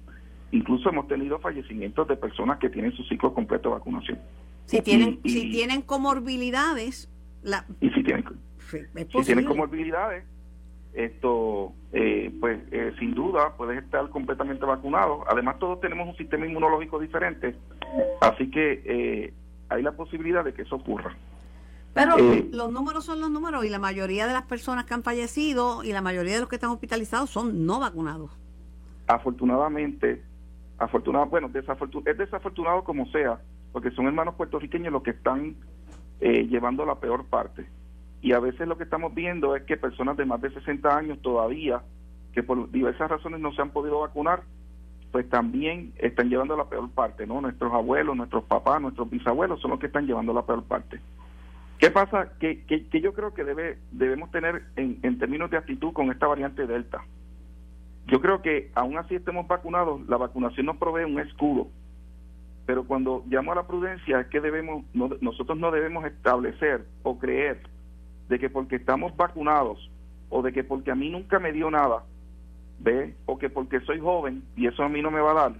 Incluso 0.52 0.88
hemos 0.88 1.06
tenido 1.08 1.38
fallecimientos 1.38 2.08
de 2.08 2.16
personas 2.16 2.58
que 2.58 2.68
tienen 2.68 2.92
su 2.92 3.04
ciclo 3.04 3.32
completo 3.32 3.68
de 3.68 3.76
vacunación. 3.76 4.18
Si 4.66 4.80
tienen, 4.82 5.20
si 5.24 5.50
tienen 5.50 5.82
comorbilidades, 5.82 7.08
la... 7.42 7.64
y 7.80 7.90
si 7.90 8.02
tienen, 8.02 8.24
si 8.70 9.22
tienen 9.24 9.44
comorbilidades, 9.44 10.24
esto 10.92 11.72
eh, 11.92 12.32
pues 12.40 12.60
eh, 12.72 12.92
sin 12.98 13.14
duda 13.14 13.54
puedes 13.56 13.82
estar 13.82 14.08
completamente 14.10 14.64
vacunado 14.64 15.24
además 15.28 15.58
todos 15.58 15.80
tenemos 15.80 16.08
un 16.08 16.16
sistema 16.16 16.46
inmunológico 16.46 16.98
diferente 16.98 17.54
así 18.20 18.50
que 18.50 18.82
eh, 18.84 19.34
hay 19.68 19.82
la 19.82 19.92
posibilidad 19.92 20.44
de 20.44 20.52
que 20.52 20.62
eso 20.62 20.76
ocurra 20.76 21.14
Pero 21.94 22.16
los 22.52 22.72
números 22.72 23.04
son 23.04 23.20
los 23.20 23.30
números 23.30 23.64
y 23.64 23.68
la 23.68 23.78
mayoría 23.78 24.26
de 24.26 24.32
las 24.32 24.42
personas 24.42 24.84
que 24.84 24.94
han 24.94 25.04
fallecido 25.04 25.84
y 25.84 25.92
la 25.92 26.02
mayoría 26.02 26.34
de 26.34 26.40
los 26.40 26.48
que 26.48 26.56
están 26.56 26.70
hospitalizados 26.70 27.30
son 27.30 27.66
no 27.66 27.80
vacunados. 27.80 28.30
Afortunadamente, 29.06 30.22
afortunado, 30.80 31.26
bueno, 31.26 31.48
es 31.54 32.18
desafortunado 32.18 32.82
como 32.82 33.06
sea, 33.06 33.38
porque 33.72 33.90
son 33.92 34.06
hermanos 34.06 34.34
puertorriqueños 34.34 34.92
los 34.92 35.02
que 35.02 35.10
están 35.10 35.54
eh, 36.20 36.46
llevando 36.48 36.84
la 36.84 36.96
peor 36.96 37.26
parte. 37.26 37.66
Y 38.22 38.32
a 38.32 38.40
veces 38.40 38.66
lo 38.66 38.76
que 38.76 38.84
estamos 38.84 39.14
viendo 39.14 39.54
es 39.54 39.62
que 39.64 39.76
personas 39.76 40.16
de 40.16 40.24
más 40.24 40.40
de 40.40 40.50
60 40.50 40.96
años 40.96 41.20
todavía, 41.22 41.82
que 42.32 42.42
por 42.42 42.70
diversas 42.70 43.10
razones 43.10 43.40
no 43.40 43.52
se 43.52 43.62
han 43.62 43.70
podido 43.70 44.00
vacunar, 44.00 44.42
pues 45.12 45.28
también 45.28 45.92
están 45.98 46.30
llevando 46.30 46.56
la 46.56 46.68
peor 46.68 46.90
parte, 46.90 47.26
¿no? 47.26 47.40
Nuestros 47.40 47.72
abuelos, 47.72 48.16
nuestros 48.16 48.44
papás, 48.44 48.80
nuestros 48.80 49.10
bisabuelos 49.10 49.60
son 49.60 49.72
los 49.72 49.80
que 49.80 49.86
están 49.86 50.06
llevando 50.06 50.32
la 50.32 50.46
peor 50.46 50.62
parte. 50.64 51.00
¿Qué 51.78 51.90
pasa? 51.90 52.32
Que, 52.38 52.64
que, 52.64 53.00
yo 53.00 53.12
creo 53.12 53.34
que 53.34 53.44
debe, 53.44 53.78
debemos 53.90 54.30
tener 54.30 54.62
en, 54.76 54.98
en, 55.02 55.18
términos 55.18 55.50
de 55.50 55.56
actitud 55.56 55.92
con 55.92 56.10
esta 56.10 56.26
variante 56.26 56.66
Delta. 56.66 57.02
Yo 58.10 58.20
creo 58.20 58.42
que 58.42 58.70
aún 58.74 58.98
así 58.98 59.14
estemos 59.14 59.46
vacunados, 59.46 60.06
la 60.08 60.16
vacunación 60.16 60.66
nos 60.66 60.78
provee 60.78 61.04
un 61.04 61.20
escudo. 61.20 61.68
Pero 62.66 62.84
cuando 62.84 63.24
llamo 63.28 63.52
a 63.52 63.54
la 63.54 63.66
prudencia 63.66 64.20
es 64.20 64.26
que 64.26 64.40
debemos, 64.40 64.84
nosotros 64.94 65.56
no 65.58 65.70
debemos 65.70 66.04
establecer 66.04 66.84
o 67.04 67.18
creer 67.18 67.62
de 68.28 68.38
que 68.38 68.50
porque 68.50 68.76
estamos 68.76 69.16
vacunados 69.16 69.90
o 70.28 70.42
de 70.42 70.52
que 70.52 70.64
porque 70.64 70.90
a 70.90 70.94
mí 70.94 71.08
nunca 71.08 71.38
me 71.38 71.52
dio 71.52 71.70
nada, 71.70 72.04
¿ve? 72.80 73.14
O 73.26 73.38
que 73.38 73.48
porque 73.48 73.80
soy 73.80 74.00
joven 74.00 74.42
y 74.56 74.66
eso 74.66 74.82
a 74.82 74.88
mí 74.88 75.02
no 75.02 75.10
me 75.10 75.20
va 75.20 75.30
a 75.30 75.48
dar, 75.48 75.52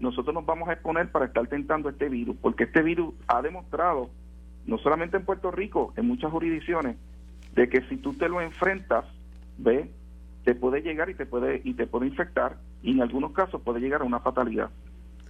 nosotros 0.00 0.34
nos 0.34 0.44
vamos 0.44 0.68
a 0.68 0.74
exponer 0.74 1.10
para 1.10 1.26
estar 1.26 1.46
tentando 1.46 1.88
este 1.88 2.08
virus, 2.08 2.36
porque 2.40 2.64
este 2.64 2.82
virus 2.82 3.14
ha 3.26 3.42
demostrado 3.42 4.10
no 4.66 4.78
solamente 4.78 5.16
en 5.16 5.24
Puerto 5.24 5.50
Rico, 5.50 5.92
en 5.96 6.06
muchas 6.06 6.30
jurisdicciones, 6.30 6.96
de 7.54 7.68
que 7.68 7.82
si 7.88 7.96
tú 7.98 8.14
te 8.14 8.28
lo 8.28 8.40
enfrentas, 8.40 9.04
ve, 9.58 9.90
te 10.44 10.54
puede 10.54 10.82
llegar 10.82 11.08
y 11.10 11.14
te 11.14 11.26
puede 11.26 11.60
y 11.64 11.74
te 11.74 11.86
puede 11.86 12.06
infectar 12.06 12.56
y 12.82 12.92
en 12.92 13.02
algunos 13.02 13.32
casos 13.32 13.62
puede 13.62 13.80
llegar 13.80 14.02
a 14.02 14.04
una 14.04 14.20
fatalidad. 14.20 14.70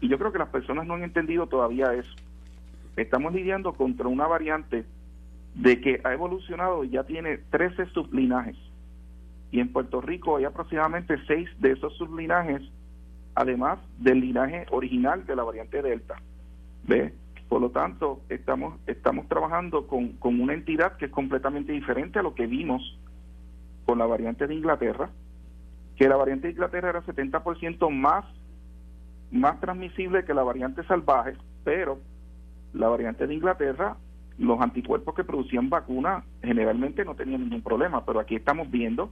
Y 0.00 0.08
yo 0.08 0.18
creo 0.18 0.32
que 0.32 0.38
las 0.38 0.48
personas 0.48 0.86
no 0.86 0.94
han 0.94 1.04
entendido 1.04 1.46
todavía 1.46 1.94
eso. 1.94 2.14
Estamos 2.96 3.32
lidiando 3.32 3.72
contra 3.72 4.08
una 4.08 4.26
variante 4.26 4.84
de 5.54 5.80
que 5.80 6.00
ha 6.04 6.12
evolucionado 6.12 6.84
y 6.84 6.90
ya 6.90 7.04
tiene 7.04 7.38
13 7.38 7.86
sublinajes. 7.86 8.56
Y 9.52 9.60
en 9.60 9.72
Puerto 9.72 10.00
Rico 10.00 10.36
hay 10.36 10.44
aproximadamente 10.44 11.16
6 11.26 11.48
de 11.60 11.72
esos 11.72 11.96
sublinajes, 11.96 12.60
además 13.36 13.78
del 13.98 14.20
linaje 14.20 14.66
original 14.70 15.24
de 15.26 15.36
la 15.36 15.44
variante 15.44 15.80
Delta. 15.80 16.16
¿Ve? 16.86 17.14
Por 17.48 17.60
lo 17.60 17.70
tanto, 17.70 18.20
estamos, 18.28 18.80
estamos 18.88 19.28
trabajando 19.28 19.86
con, 19.86 20.14
con 20.14 20.40
una 20.40 20.54
entidad 20.54 20.96
que 20.96 21.04
es 21.04 21.10
completamente 21.12 21.72
diferente 21.72 22.18
a 22.18 22.22
lo 22.22 22.34
que 22.34 22.48
vimos 22.48 22.98
con 23.84 23.98
la 23.98 24.06
variante 24.06 24.46
de 24.46 24.54
Inglaterra, 24.54 25.10
que 25.96 26.08
la 26.08 26.16
variante 26.16 26.48
de 26.48 26.52
Inglaterra 26.52 26.90
era 26.90 27.02
70% 27.02 27.90
más, 27.90 28.24
más 29.30 29.60
transmisible 29.60 30.24
que 30.24 30.34
la 30.34 30.42
variante 30.42 30.82
salvaje, 30.84 31.34
pero 31.64 31.98
la 32.72 32.88
variante 32.88 33.26
de 33.26 33.34
Inglaterra, 33.34 33.96
los 34.38 34.60
anticuerpos 34.60 35.14
que 35.14 35.24
producían 35.24 35.70
vacuna 35.70 36.24
generalmente 36.42 37.04
no 37.04 37.14
tenían 37.14 37.42
ningún 37.42 37.62
problema, 37.62 38.04
pero 38.04 38.20
aquí 38.20 38.34
estamos 38.34 38.70
viendo 38.70 39.10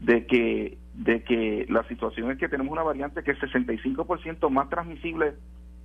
de 0.00 0.26
que, 0.26 0.78
de 0.94 1.22
que 1.22 1.66
la 1.68 1.86
situación 1.88 2.30
es 2.30 2.38
que 2.38 2.48
tenemos 2.48 2.72
una 2.72 2.82
variante 2.82 3.22
que 3.22 3.30
es 3.30 3.38
65% 3.38 4.50
más 4.50 4.68
transmisible 4.68 5.34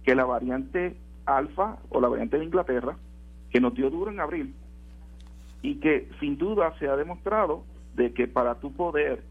que 0.03 0.15
la 0.15 0.26
variante 0.26 0.97
alfa 1.26 1.78
o 1.89 2.01
la 2.01 2.07
variante 2.07 2.38
de 2.38 2.45
Inglaterra, 2.45 2.97
que 3.49 3.61
nos 3.61 3.74
dio 3.74 3.89
duro 3.89 4.11
en 4.11 4.20
abril 4.20 4.53
y 5.61 5.76
que 5.76 6.09
sin 6.20 6.38
duda 6.38 6.74
se 6.80 6.88
ha 6.88 6.95
demostrado 6.95 7.63
de 7.97 8.13
que 8.13 8.27
para 8.27 8.55
tu 8.55 8.71
poder 8.71 9.23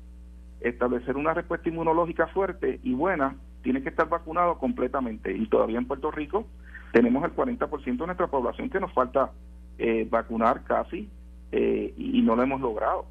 establecer 0.60 1.16
una 1.16 1.32
respuesta 1.32 1.68
inmunológica 1.68 2.26
fuerte 2.26 2.80
y 2.82 2.92
buena, 2.92 3.36
tienes 3.62 3.82
que 3.82 3.88
estar 3.88 4.08
vacunado 4.08 4.58
completamente. 4.58 5.32
Y 5.32 5.46
todavía 5.46 5.78
en 5.78 5.86
Puerto 5.86 6.10
Rico 6.10 6.46
tenemos 6.92 7.24
el 7.24 7.34
40% 7.34 7.84
de 7.84 8.06
nuestra 8.06 8.26
población 8.26 8.68
que 8.68 8.80
nos 8.80 8.92
falta 8.92 9.30
eh, 9.78 10.06
vacunar 10.10 10.64
casi 10.64 11.08
eh, 11.52 11.94
y 11.96 12.20
no 12.22 12.36
lo 12.36 12.42
hemos 12.42 12.60
logrado. 12.60 13.06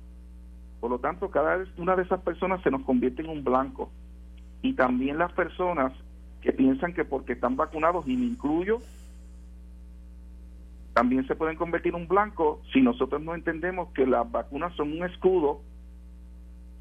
Por 0.82 0.92
lo 0.92 1.00
tanto, 1.00 1.32
cada 1.32 1.64
una 1.78 1.96
de 1.96 2.04
esas 2.04 2.22
personas 2.22 2.62
se 2.62 2.70
nos 2.70 2.84
convierte 2.84 3.22
en 3.22 3.30
un 3.30 3.44
blanco. 3.44 3.90
Y 4.62 4.74
también 4.74 5.18
las 5.18 5.32
personas 5.32 5.94
que 6.42 6.52
piensan 6.52 6.94
que 6.94 7.06
porque 7.06 7.34
están 7.34 7.56
vacunados, 7.56 8.08
y 8.08 8.16
me 8.16 8.26
incluyo, 8.26 8.80
también 10.96 11.28
se 11.28 11.36
pueden 11.36 11.58
convertir 11.58 11.94
en 11.94 12.04
un 12.04 12.08
blanco 12.08 12.62
si 12.72 12.82
nosotros 12.82 13.22
no 13.22 13.36
entendemos 13.36 13.90
que 13.90 14.08
las 14.08 14.32
vacunas 14.32 14.74
son 14.78 14.94
un 14.94 15.04
escudo, 15.04 15.60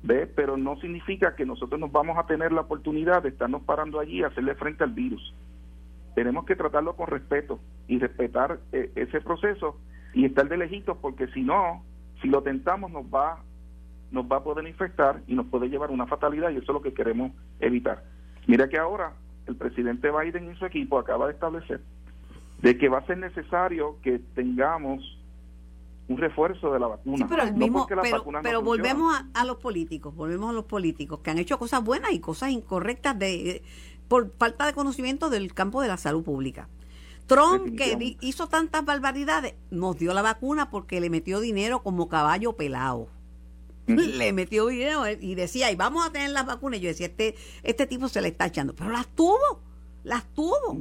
¿ve? 0.04 0.28
pero 0.28 0.56
no 0.56 0.76
significa 0.76 1.34
que 1.34 1.44
nosotros 1.44 1.80
nos 1.80 1.90
vamos 1.90 2.16
a 2.16 2.24
tener 2.24 2.52
la 2.52 2.60
oportunidad 2.60 3.24
de 3.24 3.30
estarnos 3.30 3.62
parando 3.62 3.98
allí 3.98 4.20
y 4.20 4.22
hacerle 4.22 4.54
frente 4.54 4.84
al 4.84 4.92
virus. 4.92 5.34
Tenemos 6.14 6.44
que 6.44 6.54
tratarlo 6.54 6.94
con 6.94 7.08
respeto 7.08 7.58
y 7.88 7.98
respetar 7.98 8.60
eh, 8.70 8.92
ese 8.94 9.20
proceso 9.20 9.80
y 10.12 10.26
estar 10.26 10.48
de 10.48 10.58
lejitos 10.58 10.96
porque 10.98 11.26
si 11.32 11.42
no, 11.42 11.82
si 12.22 12.28
lo 12.28 12.40
tentamos 12.44 12.92
nos 12.92 13.06
va 13.06 13.42
nos 14.12 14.26
va 14.26 14.36
a 14.36 14.44
poder 14.44 14.64
infectar 14.68 15.22
y 15.26 15.34
nos 15.34 15.46
puede 15.46 15.68
llevar 15.68 15.90
una 15.90 16.06
fatalidad 16.06 16.50
y 16.50 16.58
eso 16.58 16.66
es 16.66 16.68
lo 16.68 16.82
que 16.82 16.94
queremos 16.94 17.32
evitar. 17.58 18.04
Mira 18.46 18.68
que 18.68 18.78
ahora 18.78 19.14
el 19.48 19.56
presidente 19.56 20.12
Biden 20.12 20.52
y 20.52 20.54
su 20.54 20.66
equipo 20.66 21.00
acaba 21.00 21.26
de 21.26 21.32
establecer 21.32 21.80
de 22.64 22.78
que 22.78 22.88
va 22.88 22.98
a 22.98 23.06
ser 23.06 23.18
necesario 23.18 23.98
que 24.02 24.18
tengamos 24.34 25.02
un 26.08 26.16
refuerzo 26.16 26.72
de 26.72 26.80
la 26.80 26.86
vacuna. 26.86 27.28
pero, 27.28 27.52
mismo, 27.52 27.86
pero, 28.42 28.62
volvemos 28.62 29.14
a, 29.34 29.44
los 29.44 29.58
políticos, 29.58 30.14
volvemos 30.14 30.48
a 30.48 30.52
los 30.54 30.64
políticos 30.64 31.20
que 31.20 31.30
han 31.30 31.36
hecho 31.38 31.58
cosas 31.58 31.84
buenas 31.84 32.12
y 32.12 32.20
cosas 32.20 32.50
incorrectas 32.50 33.18
de, 33.18 33.62
por 34.08 34.32
falta 34.38 34.64
de 34.64 34.72
conocimiento 34.72 35.28
del 35.28 35.52
campo 35.52 35.82
de 35.82 35.88
la 35.88 35.98
salud 35.98 36.24
pública. 36.24 36.70
Trump, 37.26 37.76
que 37.76 38.16
hizo 38.22 38.48
tantas 38.48 38.82
barbaridades, 38.82 39.54
nos 39.70 39.98
dio 39.98 40.14
la 40.14 40.22
vacuna 40.22 40.70
porque 40.70 41.02
le 41.02 41.10
metió 41.10 41.40
dinero 41.40 41.82
como 41.82 42.08
caballo 42.08 42.54
pelado. 42.54 43.08
le 43.86 44.32
metió 44.32 44.68
dinero 44.68 45.02
y 45.08 45.34
decía, 45.34 45.70
y 45.70 45.76
vamos 45.76 46.06
a 46.06 46.12
tener 46.12 46.30
las 46.30 46.46
vacunas. 46.46 46.80
Y 46.80 46.82
yo 46.84 46.88
decía, 46.88 47.06
este, 47.06 47.34
este 47.62 47.86
tipo 47.86 48.08
se 48.08 48.22
le 48.22 48.28
está 48.28 48.46
echando, 48.46 48.74
pero 48.74 48.88
las 48.88 49.06
tuvo, 49.08 49.60
las 50.02 50.24
tuvo. 50.32 50.78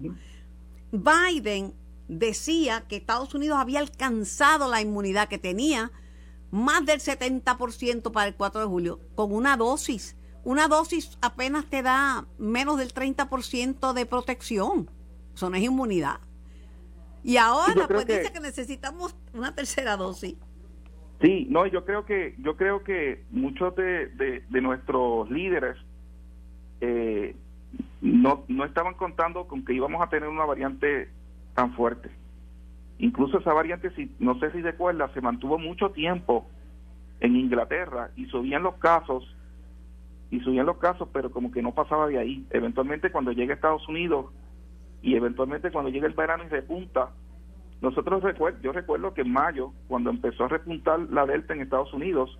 Biden 0.93 1.73
decía 2.07 2.85
que 2.87 2.97
Estados 2.97 3.33
Unidos 3.33 3.57
había 3.59 3.79
alcanzado 3.79 4.69
la 4.69 4.79
inmunidad 4.79 5.27
que 5.27 5.39
tenía, 5.39 5.91
más 6.51 6.85
del 6.85 6.99
70% 6.99 8.11
para 8.11 8.27
el 8.27 8.35
4 8.35 8.61
de 8.61 8.67
julio, 8.67 8.99
con 9.15 9.33
una 9.33 9.57
dosis. 9.57 10.15
Una 10.43 10.67
dosis 10.67 11.17
apenas 11.21 11.65
te 11.65 11.81
da 11.81 12.27
menos 12.37 12.77
del 12.77 12.93
30% 12.93 13.93
de 13.93 14.05
protección. 14.05 14.89
Eso 15.33 15.49
no 15.49 15.55
es 15.55 15.63
inmunidad. 15.63 16.19
Y 17.23 17.37
ahora, 17.37 17.87
pues 17.87 18.05
dice 18.05 18.31
que 18.31 18.39
necesitamos 18.39 19.15
una 19.33 19.55
tercera 19.55 19.97
dosis. 19.97 20.35
Sí, 21.21 21.47
no, 21.49 21.65
yo 21.65 21.85
creo 21.85 22.05
que 22.05 22.35
yo 22.37 22.55
creo 22.55 22.83
que 22.83 23.23
muchos 23.31 23.73
de, 23.77 24.09
de, 24.49 24.61
nuestros 24.61 25.31
líderes 25.31 25.77
eh, 26.81 27.35
no, 28.01 28.43
no 28.47 28.65
estaban 28.65 28.95
contando 28.95 29.47
con 29.47 29.63
que 29.63 29.74
íbamos 29.74 30.01
a 30.01 30.09
tener 30.09 30.30
una 30.30 30.45
variante 30.45 31.09
tan 31.53 31.74
fuerte. 31.74 32.09
Incluso 32.99 33.39
esa 33.39 33.53
variante, 33.53 33.91
si, 33.91 34.13
no 34.19 34.39
sé 34.39 34.51
si 34.51 34.61
recuerda, 34.61 35.11
se 35.13 35.21
mantuvo 35.21 35.57
mucho 35.57 35.91
tiempo 35.91 36.47
en 37.19 37.36
Inglaterra 37.36 38.11
y 38.15 38.26
subían 38.26 38.63
los 38.63 38.76
casos, 38.76 39.24
y 40.32 40.39
subían 40.39 40.65
los 40.65 40.78
casos, 40.78 41.07
pero 41.13 41.32
como 41.32 41.51
que 41.51 41.61
no 41.61 41.74
pasaba 41.74 42.07
de 42.07 42.17
ahí. 42.17 42.45
Eventualmente 42.49 43.11
cuando 43.11 43.32
llega 43.32 43.53
a 43.53 43.55
Estados 43.55 43.88
Unidos 43.88 44.28
y 45.01 45.15
eventualmente 45.15 45.71
cuando 45.71 45.91
llega 45.91 46.07
el 46.07 46.13
verano 46.13 46.43
y 46.43 46.49
repunta, 46.49 47.11
nosotros 47.82 48.24
yo 48.61 48.71
recuerdo 48.71 49.13
que 49.13 49.21
en 49.21 49.32
mayo, 49.32 49.74
cuando 49.88 50.09
empezó 50.09 50.45
a 50.45 50.47
repuntar 50.47 50.99
la 51.11 51.26
Delta 51.26 51.53
en 51.53 51.61
Estados 51.61 51.93
Unidos, 51.93 52.39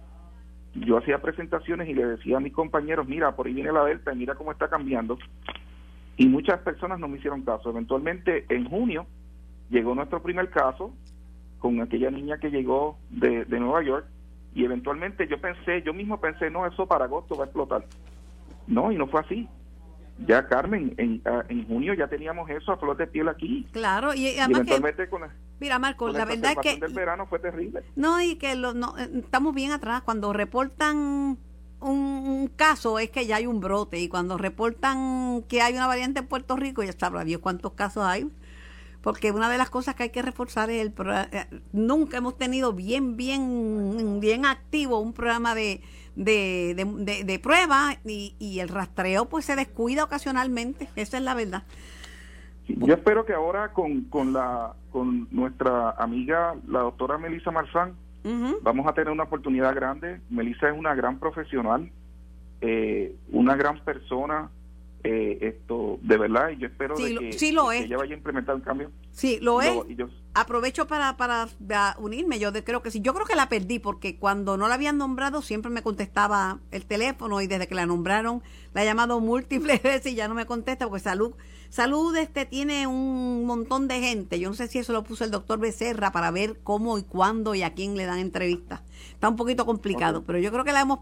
yo 0.76 0.98
hacía 0.98 1.22
presentaciones 1.22 1.88
y 1.88 1.94
le 1.94 2.06
decía 2.06 2.38
a 2.38 2.40
mis 2.40 2.54
compañeros, 2.54 3.08
mira, 3.08 3.36
por 3.36 3.48
ahí 3.48 3.54
viene 3.54 3.72
la 3.72 3.86
Delta 3.86 4.14
y 4.14 4.18
mira 4.18 4.36
cómo 4.36 4.52
está 4.52 4.70
cambiando. 4.70 5.18
Y 6.18 6.28
muchas 6.28 6.60
personas 6.60 7.00
no 7.00 7.08
me 7.08 7.18
hicieron 7.18 7.44
caso. 7.44 7.70
Eventualmente, 7.70 8.46
en 8.50 8.70
junio, 8.70 9.06
llegó 9.70 9.96
nuestro 9.96 10.22
primer 10.22 10.50
caso 10.50 10.94
con 11.60 11.82
aquella 11.82 12.12
niña 12.12 12.38
que 12.38 12.52
llegó 12.52 12.98
de, 13.10 13.46
de 13.46 13.60
Nueva 13.60 13.84
York 13.84 14.06
y 14.54 14.66
eventualmente 14.66 15.28
yo 15.28 15.40
pensé, 15.40 15.82
yo 15.84 15.94
mismo 15.94 16.20
pensé, 16.20 16.50
no, 16.50 16.66
eso 16.66 16.88
para 16.88 17.06
agosto 17.06 17.36
va 17.36 17.46
a 17.46 17.48
explotar. 17.48 17.86
No, 18.68 18.92
y 18.92 18.98
no 18.98 19.08
fue 19.08 19.22
así 19.22 19.48
ya 20.20 20.48
Carmen, 20.48 20.94
en, 20.98 21.22
ah, 21.26 21.44
en 21.50 21.68
junio 21.68 21.94
ya 21.94 22.08
teníamos 22.08 22.50
eso 22.50 22.72
a 22.72 22.78
flor 22.78 22.98
de 22.98 23.08
piel 23.08 23.28
aquí. 23.28 23.68
Claro, 23.72 24.14
y 24.14 24.38
además 24.38 24.62
que, 24.96 25.08
mira 25.64 25.80
Marco, 25.80 26.10
la 26.10 26.26
verdad 26.26 26.52
es 26.52 26.58
que 26.58 26.78
del 26.78 26.94
verano 26.94 27.26
fue 27.26 27.40
terrible. 27.40 27.84
No, 27.96 28.22
y 28.22 28.36
que 28.36 28.54
lo, 28.56 28.74
no, 28.74 28.98
eh, 28.98 29.10
estamos 29.16 29.56
bien 29.56 29.72
atrás 29.72 30.02
cuando 30.02 30.34
reportan 30.34 31.38
un, 31.80 32.52
caso 32.58 33.00
es 33.00 33.10
que 33.12 33.26
ya 33.26 33.38
hay 33.38 33.46
un 33.46 33.62
brote 33.62 33.98
y 33.98 34.10
cuando 34.10 34.38
reportan 34.38 35.42
que 35.48 35.62
hay 35.62 35.74
una 35.74 35.88
variante 35.88 36.20
en 36.20 36.28
Puerto 36.28 36.58
Rico 36.58 36.84
ya 36.84 36.92
sabrá 36.92 37.24
Dios 37.24 37.40
cuántos 37.40 37.72
casos 37.74 38.04
hay. 38.04 38.30
porque 39.02 39.32
una 39.32 39.50
de 39.50 39.58
las 39.58 39.70
cosas 39.70 39.96
que 39.96 40.04
hay 40.04 40.10
que 40.10 40.22
reforzar 40.22 40.70
es 40.70 40.82
el 40.82 40.94
eh, 41.32 41.46
nunca 41.72 42.18
hemos 42.18 42.38
tenido 42.38 42.74
bien, 42.74 43.16
bien, 43.16 44.20
bien 44.20 44.46
activo 44.46 45.00
un 45.00 45.14
programa 45.14 45.56
de, 45.56 45.80
de, 46.18 46.76
de, 46.76 47.24
de, 47.24 47.40
prueba 47.40 47.98
y, 48.04 48.36
y, 48.38 48.60
el 48.60 48.68
rastreo 48.68 49.30
pues 49.30 49.46
se 49.46 49.56
descuida 49.56 50.04
ocasionalmente, 50.04 50.90
esa 50.98 51.18
es 51.18 51.24
la 51.24 51.36
verdad. 51.36 51.64
Yo 52.68 52.94
espero 52.94 53.26
que 53.26 53.34
ahora 53.34 53.74
con, 53.74 54.04
con, 54.06 54.34
la, 54.34 54.74
con 54.92 55.28
nuestra 55.32 55.92
amiga, 55.92 56.56
la 56.68 56.80
doctora 56.80 57.18
Melissa 57.18 57.52
Marzán, 57.52 57.94
vamos 58.62 58.88
a 58.88 58.94
tener 58.94 59.12
una 59.12 59.24
oportunidad 59.24 59.76
grande. 59.76 60.22
Melissa 60.30 60.70
es 60.70 60.78
una 60.78 60.96
gran 60.96 61.20
profesional, 61.20 61.92
eh, 62.62 63.16
una 63.32 63.56
gran 63.56 63.84
persona, 63.84 64.50
eh, 65.04 65.40
esto 65.42 66.00
de 66.02 66.18
verdad 66.18 66.50
y 66.52 66.58
yo 66.58 66.68
espero 66.68 66.96
de 66.96 67.16
que, 67.16 67.30
ella 67.30 67.98
vaya 67.98 68.14
a 68.14 68.18
implementar 68.18 68.56
un 68.56 68.62
cambio. 68.62 68.92
Sí 69.12 69.40
lo, 69.42 69.62
es 69.62 69.74
aprovecho 70.34 70.88
para, 70.88 71.18
para, 71.18 71.48
unirme. 72.00 72.40
Yo 72.40 72.52
creo 72.52 72.82
que 72.82 72.92
sí. 72.92 73.02
Yo 73.02 73.14
creo 73.14 73.26
que 73.26 73.36
la 73.36 73.50
perdí 73.50 73.80
porque 73.80 74.18
cuando 74.18 74.58
no 74.58 74.68
la 74.68 74.76
habían 74.76 74.98
nombrado 74.98 75.42
siempre 75.42 75.72
me 75.72 75.84
contestaba 75.84 76.60
el 76.72 76.86
teléfono 76.86 77.42
y 77.42 77.48
desde 77.48 77.68
que 77.68 77.76
la 77.76 77.86
nombraron 77.86 78.42
la 78.74 78.84
he 78.84 78.86
llamado 78.86 79.20
múltiples 79.20 79.82
veces 79.84 80.14
y 80.14 80.16
ya 80.16 80.28
no 80.28 80.34
me 80.34 80.46
contesta 80.46 80.88
porque 80.88 81.04
salud 81.04 81.34
salud 81.70 82.16
este 82.18 82.46
tiene 82.46 82.88
un 82.88 83.46
montón 83.46 83.88
de 83.88 84.00
gente. 84.00 84.40
Yo 84.40 84.50
no 84.50 84.56
sé 84.56 84.68
si 84.68 84.80
eso 84.80 84.94
lo 84.94 85.04
puso 85.04 85.24
el 85.24 85.32
doctor 85.32 85.60
Becerra 85.60 86.12
para 86.12 86.32
ver 86.32 86.60
cómo 86.64 86.98
y 86.98 87.04
cuándo 87.04 87.56
y 87.56 87.64
a 87.64 87.74
quién 87.74 87.96
le 87.98 88.06
dan 88.06 88.20
entrevistas. 88.20 88.82
Está 89.12 89.30
un 89.30 89.36
poquito 89.36 89.66
complicado 89.66 90.24
pero 90.24 90.40
yo 90.40 90.52
creo 90.52 90.64
que 90.64 90.72
la 90.72 90.82
hemos 90.82 91.00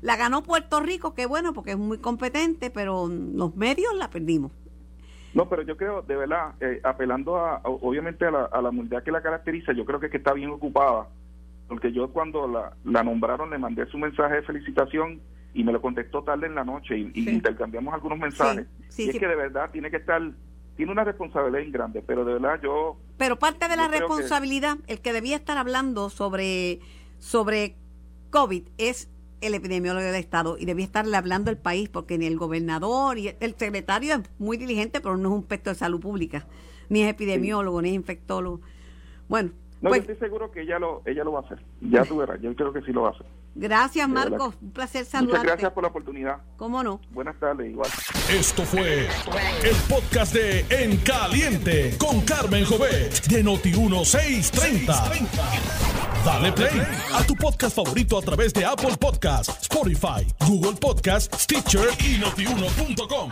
la 0.00 0.16
ganó 0.16 0.42
Puerto 0.42 0.80
Rico 0.80 1.14
que 1.14 1.26
bueno 1.26 1.52
porque 1.52 1.72
es 1.72 1.78
muy 1.78 1.98
competente 1.98 2.70
pero 2.70 3.08
los 3.08 3.56
medios 3.56 3.94
la 3.94 4.10
perdimos. 4.10 4.52
No, 5.36 5.50
pero 5.50 5.60
yo 5.60 5.76
creo, 5.76 6.00
de 6.00 6.16
verdad, 6.16 6.54
eh, 6.60 6.80
apelando 6.82 7.36
a, 7.36 7.60
obviamente 7.62 8.24
a 8.24 8.30
la, 8.30 8.44
a 8.46 8.62
la 8.62 8.70
humildad 8.70 9.02
que 9.02 9.12
la 9.12 9.20
caracteriza, 9.20 9.74
yo 9.74 9.84
creo 9.84 10.00
que, 10.00 10.08
que 10.08 10.16
está 10.16 10.32
bien 10.32 10.48
ocupada, 10.48 11.08
porque 11.68 11.92
yo 11.92 12.08
cuando 12.08 12.48
la, 12.48 12.72
la 12.84 13.04
nombraron 13.04 13.50
le 13.50 13.58
mandé 13.58 13.84
su 13.88 13.98
mensaje 13.98 14.36
de 14.36 14.42
felicitación 14.44 15.20
y 15.52 15.62
me 15.62 15.72
lo 15.72 15.82
contestó 15.82 16.22
tarde 16.22 16.46
en 16.46 16.54
la 16.54 16.64
noche 16.64 16.96
y, 16.96 17.28
intercambiamos 17.28 17.92
algunos 17.92 18.18
mensajes. 18.18 18.66
y 18.96 19.10
es 19.10 19.18
que 19.18 19.28
de 19.28 19.36
verdad 19.36 19.70
tiene 19.70 19.90
que 19.90 19.98
estar, 19.98 20.22
tiene 20.74 20.90
una 20.90 21.04
responsabilidad 21.04 21.70
grande, 21.70 22.02
pero 22.06 22.24
de 22.24 22.32
verdad 22.32 22.58
yo... 22.62 22.96
Pero 23.18 23.38
parte 23.38 23.68
de 23.68 23.76
la 23.76 23.88
responsabilidad, 23.88 24.78
el 24.86 25.02
que 25.02 25.12
debía 25.12 25.36
estar 25.36 25.58
hablando 25.58 26.08
sobre, 26.08 26.80
sobre 27.18 27.76
COVID 28.30 28.62
es 28.78 29.10
el 29.46 29.54
epidemiólogo 29.54 30.04
del 30.04 30.14
Estado 30.14 30.56
y 30.58 30.64
debía 30.64 30.84
estarle 30.84 31.16
hablando 31.16 31.50
el 31.50 31.56
país 31.56 31.88
porque 31.88 32.18
ni 32.18 32.26
el 32.26 32.36
gobernador 32.36 33.18
y 33.18 33.34
el 33.40 33.54
secretario 33.56 34.14
es 34.14 34.20
muy 34.38 34.56
diligente, 34.56 35.00
pero 35.00 35.16
no 35.16 35.28
es 35.28 35.34
un 35.34 35.42
pesto 35.42 35.70
de 35.70 35.76
salud 35.76 36.00
pública, 36.00 36.46
ni 36.88 37.02
es 37.02 37.10
epidemiólogo, 37.10 37.80
ni 37.82 37.90
es 37.90 37.94
infectólogo. 37.94 38.60
Bueno. 39.28 39.50
No, 39.82 39.90
yo 39.90 39.96
pues 39.96 40.00
estoy 40.00 40.16
seguro 40.16 40.50
que 40.50 40.62
ella 40.62 40.78
lo, 40.78 41.02
ella 41.04 41.22
lo 41.22 41.32
va 41.32 41.40
a 41.40 41.42
hacer. 41.42 41.58
Ya 41.82 42.02
tú 42.04 42.16
verás, 42.16 42.40
yo 42.40 42.54
creo 42.56 42.72
que 42.72 42.80
sí 42.82 42.92
lo 42.92 43.02
va 43.02 43.08
a 43.08 43.12
hacer. 43.12 43.26
Gracias, 43.58 44.06
Marcos. 44.06 44.54
Un 44.60 44.70
placer 44.70 45.06
saludarte. 45.06 45.38
Muchas 45.38 45.52
gracias 45.52 45.72
por 45.72 45.82
la 45.82 45.88
oportunidad. 45.88 46.36
¿Cómo 46.58 46.82
no? 46.82 47.00
Buenas 47.10 47.38
tardes, 47.40 47.70
igual. 47.70 47.90
Esto 48.30 48.64
fue 48.64 49.08
el 49.64 49.76
podcast 49.88 50.34
de 50.34 50.66
En 50.68 50.98
Caliente 50.98 51.96
con 51.98 52.20
Carmen 52.20 52.66
Jovet 52.66 53.26
de 53.26 53.42
Noti1630. 53.42 55.26
Dale 56.24 56.52
play 56.52 56.82
a 57.14 57.22
tu 57.24 57.34
podcast 57.34 57.76
favorito 57.76 58.18
a 58.18 58.22
través 58.22 58.52
de 58.52 58.64
Apple 58.64 58.96
Podcasts, 59.00 59.62
Spotify, 59.62 60.26
Google 60.46 60.74
Podcasts, 60.74 61.44
Stitcher 61.44 61.88
y 62.00 62.18
notiuno.com. 62.18 63.30